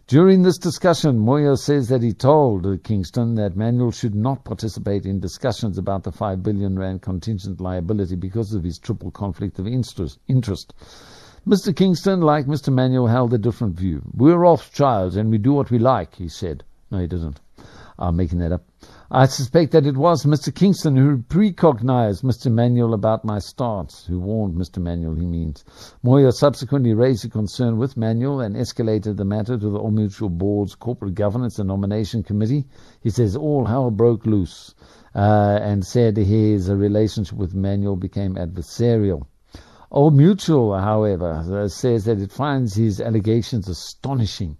During 0.08 0.42
this 0.42 0.58
discussion, 0.58 1.20
Moyo 1.20 1.56
says 1.56 1.86
that 1.86 2.02
he 2.02 2.12
told 2.12 2.82
Kingston 2.82 3.36
that 3.36 3.56
Manuel 3.56 3.92
should 3.92 4.16
not 4.16 4.44
participate 4.44 5.06
in 5.06 5.20
discussions 5.20 5.78
about 5.78 6.02
the 6.02 6.10
5 6.10 6.42
billion 6.42 6.76
rand 6.76 7.00
contingent 7.00 7.60
liability 7.60 8.16
because 8.16 8.54
of 8.54 8.64
his 8.64 8.80
triple 8.80 9.12
conflict 9.12 9.60
of 9.60 9.68
interest. 9.68 10.74
Mr. 11.46 11.74
Kingston, 11.74 12.20
like 12.20 12.46
Mr. 12.46 12.70
Manuel, 12.70 13.06
held 13.06 13.32
a 13.32 13.38
different 13.38 13.74
view. 13.74 14.02
We're 14.14 14.36
Rothschilds 14.36 15.16
and 15.16 15.30
we 15.30 15.38
do 15.38 15.54
what 15.54 15.70
we 15.70 15.78
like, 15.78 16.14
he 16.14 16.28
said. 16.28 16.64
No, 16.90 16.98
he 16.98 17.06
didn't. 17.06 17.40
I'm 17.98 18.16
making 18.16 18.40
that 18.40 18.52
up. 18.52 18.64
I 19.10 19.26
suspect 19.26 19.72
that 19.72 19.86
it 19.86 19.96
was 19.96 20.24
Mr. 20.24 20.54
Kingston 20.54 20.96
who 20.96 21.18
precognized 21.18 22.22
Mr. 22.22 22.52
Manuel 22.52 22.94
about 22.94 23.24
my 23.24 23.38
stance, 23.38 24.04
who 24.06 24.20
warned 24.20 24.54
Mr. 24.54 24.78
Manuel, 24.82 25.14
he 25.14 25.26
means. 25.26 25.64
Moyo 26.04 26.30
subsequently 26.30 26.94
raised 26.94 27.24
a 27.24 27.28
concern 27.28 27.78
with 27.78 27.96
Manuel 27.96 28.40
and 28.40 28.54
escalated 28.54 29.16
the 29.16 29.24
matter 29.24 29.58
to 29.58 29.70
the 29.70 29.78
Old 29.78 29.94
Mutual 29.94 30.28
Board's 30.28 30.74
Corporate 30.74 31.14
Governance 31.14 31.58
and 31.58 31.68
Nomination 31.68 32.22
Committee. 32.22 32.66
He 33.00 33.10
says 33.10 33.34
all 33.34 33.64
hell 33.64 33.90
broke 33.90 34.26
loose 34.26 34.74
uh, 35.14 35.58
and 35.62 35.84
said 35.84 36.16
his 36.16 36.70
relationship 36.70 37.36
with 37.36 37.54
Manuel 37.54 37.96
became 37.96 38.36
adversarial. 38.36 39.26
Old 39.92 40.16
Mutual, 40.16 40.78
however, 40.78 41.66
says 41.68 42.04
that 42.04 42.20
it 42.20 42.30
finds 42.30 42.74
his 42.74 43.00
allegations 43.00 43.68
astonishing 43.68 44.56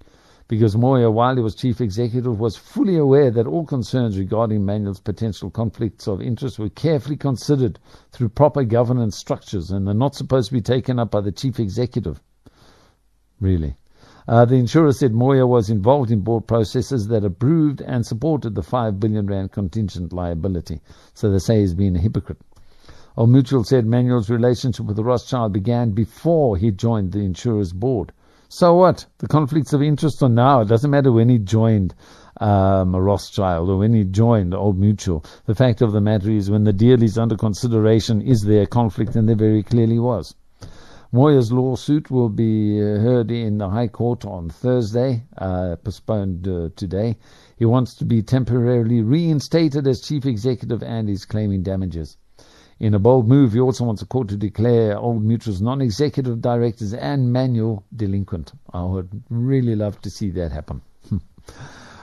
because 0.48 0.74
Moyo, 0.74 1.12
while 1.12 1.36
he 1.36 1.40
was 1.40 1.54
chief 1.54 1.80
executive, 1.80 2.40
was 2.40 2.56
fully 2.56 2.96
aware 2.96 3.30
that 3.30 3.46
all 3.46 3.64
concerns 3.64 4.18
regarding 4.18 4.64
Manuel's 4.64 4.98
potential 4.98 5.48
conflicts 5.48 6.08
of 6.08 6.20
interest 6.20 6.58
were 6.58 6.68
carefully 6.68 7.16
considered 7.16 7.78
through 8.10 8.30
proper 8.30 8.64
governance 8.64 9.16
structures 9.16 9.70
and 9.70 9.88
are 9.88 9.94
not 9.94 10.16
supposed 10.16 10.48
to 10.48 10.54
be 10.54 10.60
taken 10.60 10.98
up 10.98 11.12
by 11.12 11.20
the 11.20 11.30
chief 11.30 11.60
executive. 11.60 12.20
Really. 13.40 13.76
Uh, 14.26 14.44
the 14.44 14.56
insurer 14.56 14.92
said 14.92 15.12
Moyo 15.12 15.46
was 15.46 15.70
involved 15.70 16.10
in 16.10 16.22
board 16.22 16.48
processes 16.48 17.06
that 17.06 17.24
approved 17.24 17.80
and 17.80 18.04
supported 18.04 18.56
the 18.56 18.64
5 18.64 18.98
billion 18.98 19.28
rand 19.28 19.52
contingent 19.52 20.12
liability. 20.12 20.80
So 21.14 21.30
they 21.30 21.38
say 21.38 21.60
he's 21.60 21.74
been 21.74 21.94
a 21.94 22.00
hypocrite. 22.00 22.38
Old 23.20 23.28
Mutual 23.28 23.64
said 23.64 23.84
Manuel's 23.84 24.30
relationship 24.30 24.86
with 24.86 24.96
the 24.96 25.04
Rothschild 25.04 25.52
began 25.52 25.90
before 25.90 26.56
he 26.56 26.70
joined 26.70 27.12
the 27.12 27.18
insurer's 27.18 27.70
board. 27.70 28.12
So 28.48 28.76
what? 28.76 29.04
The 29.18 29.28
conflicts 29.28 29.74
of 29.74 29.82
interest 29.82 30.22
are 30.22 30.30
now. 30.30 30.62
It 30.62 30.68
doesn't 30.68 30.90
matter 30.90 31.12
when 31.12 31.28
he 31.28 31.36
joined 31.36 31.94
um, 32.40 32.96
Rothschild 32.96 33.68
or 33.68 33.76
when 33.76 33.92
he 33.92 34.04
joined 34.04 34.54
Old 34.54 34.78
Mutual. 34.78 35.22
The 35.44 35.54
fact 35.54 35.82
of 35.82 35.92
the 35.92 36.00
matter 36.00 36.30
is, 36.30 36.50
when 36.50 36.64
the 36.64 36.72
deal 36.72 37.02
is 37.02 37.18
under 37.18 37.36
consideration, 37.36 38.22
is 38.22 38.40
there 38.40 38.62
a 38.62 38.66
conflict? 38.66 39.14
And 39.16 39.28
there 39.28 39.36
very 39.36 39.64
clearly 39.64 39.98
was. 39.98 40.34
Moyo's 41.12 41.52
lawsuit 41.52 42.10
will 42.10 42.30
be 42.30 42.80
uh, 42.80 43.00
heard 43.00 43.30
in 43.30 43.58
the 43.58 43.68
High 43.68 43.88
Court 43.88 44.24
on 44.24 44.48
Thursday, 44.48 45.24
uh, 45.36 45.76
postponed 45.84 46.48
uh, 46.48 46.70
today. 46.74 47.18
He 47.58 47.66
wants 47.66 47.96
to 47.96 48.06
be 48.06 48.22
temporarily 48.22 49.02
reinstated 49.02 49.86
as 49.86 50.00
chief 50.00 50.24
executive 50.24 50.82
and 50.82 51.10
is 51.10 51.26
claiming 51.26 51.62
damages. 51.62 52.16
In 52.80 52.94
a 52.94 52.98
bold 52.98 53.28
move, 53.28 53.52
he 53.52 53.60
also 53.60 53.84
wants 53.84 54.00
the 54.00 54.06
court 54.06 54.28
to 54.28 54.38
declare 54.38 54.96
Old 54.96 55.22
Mutual's 55.22 55.60
non-executive 55.60 56.40
directors 56.40 56.94
and 56.94 57.30
Manuel 57.30 57.84
delinquent. 57.94 58.52
I 58.72 58.82
would 58.82 59.22
really 59.28 59.76
love 59.76 60.00
to 60.00 60.08
see 60.08 60.30
that 60.30 60.50
happen. 60.50 60.80
Hmm. 61.10 61.18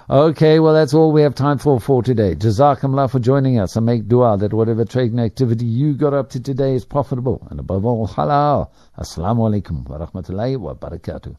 okay, 0.07 0.59
well 0.59 0.75
that's 0.75 0.93
all 0.93 1.11
we 1.11 1.23
have 1.23 1.33
time 1.33 1.57
for 1.57 1.79
for 1.79 2.03
today. 2.03 2.35
Jazakumullah 2.35 3.09
for 3.09 3.17
joining 3.17 3.59
us 3.59 3.75
and 3.75 3.87
make 3.87 4.07
dua 4.07 4.37
that 4.37 4.53
whatever 4.53 4.85
trading 4.85 5.19
activity 5.19 5.65
you 5.65 5.93
got 5.93 6.13
up 6.13 6.29
to 6.29 6.39
today 6.39 6.75
is 6.75 6.85
profitable 6.85 7.47
and 7.49 7.59
above 7.59 7.83
all 7.83 8.07
halal. 8.07 8.69
Assalamu 8.99 9.49
alaikum 9.49 9.83
wa 9.89 9.97
rahmatullahi 10.05 10.59
wa 10.59 10.75
barakatuh. 10.75 11.35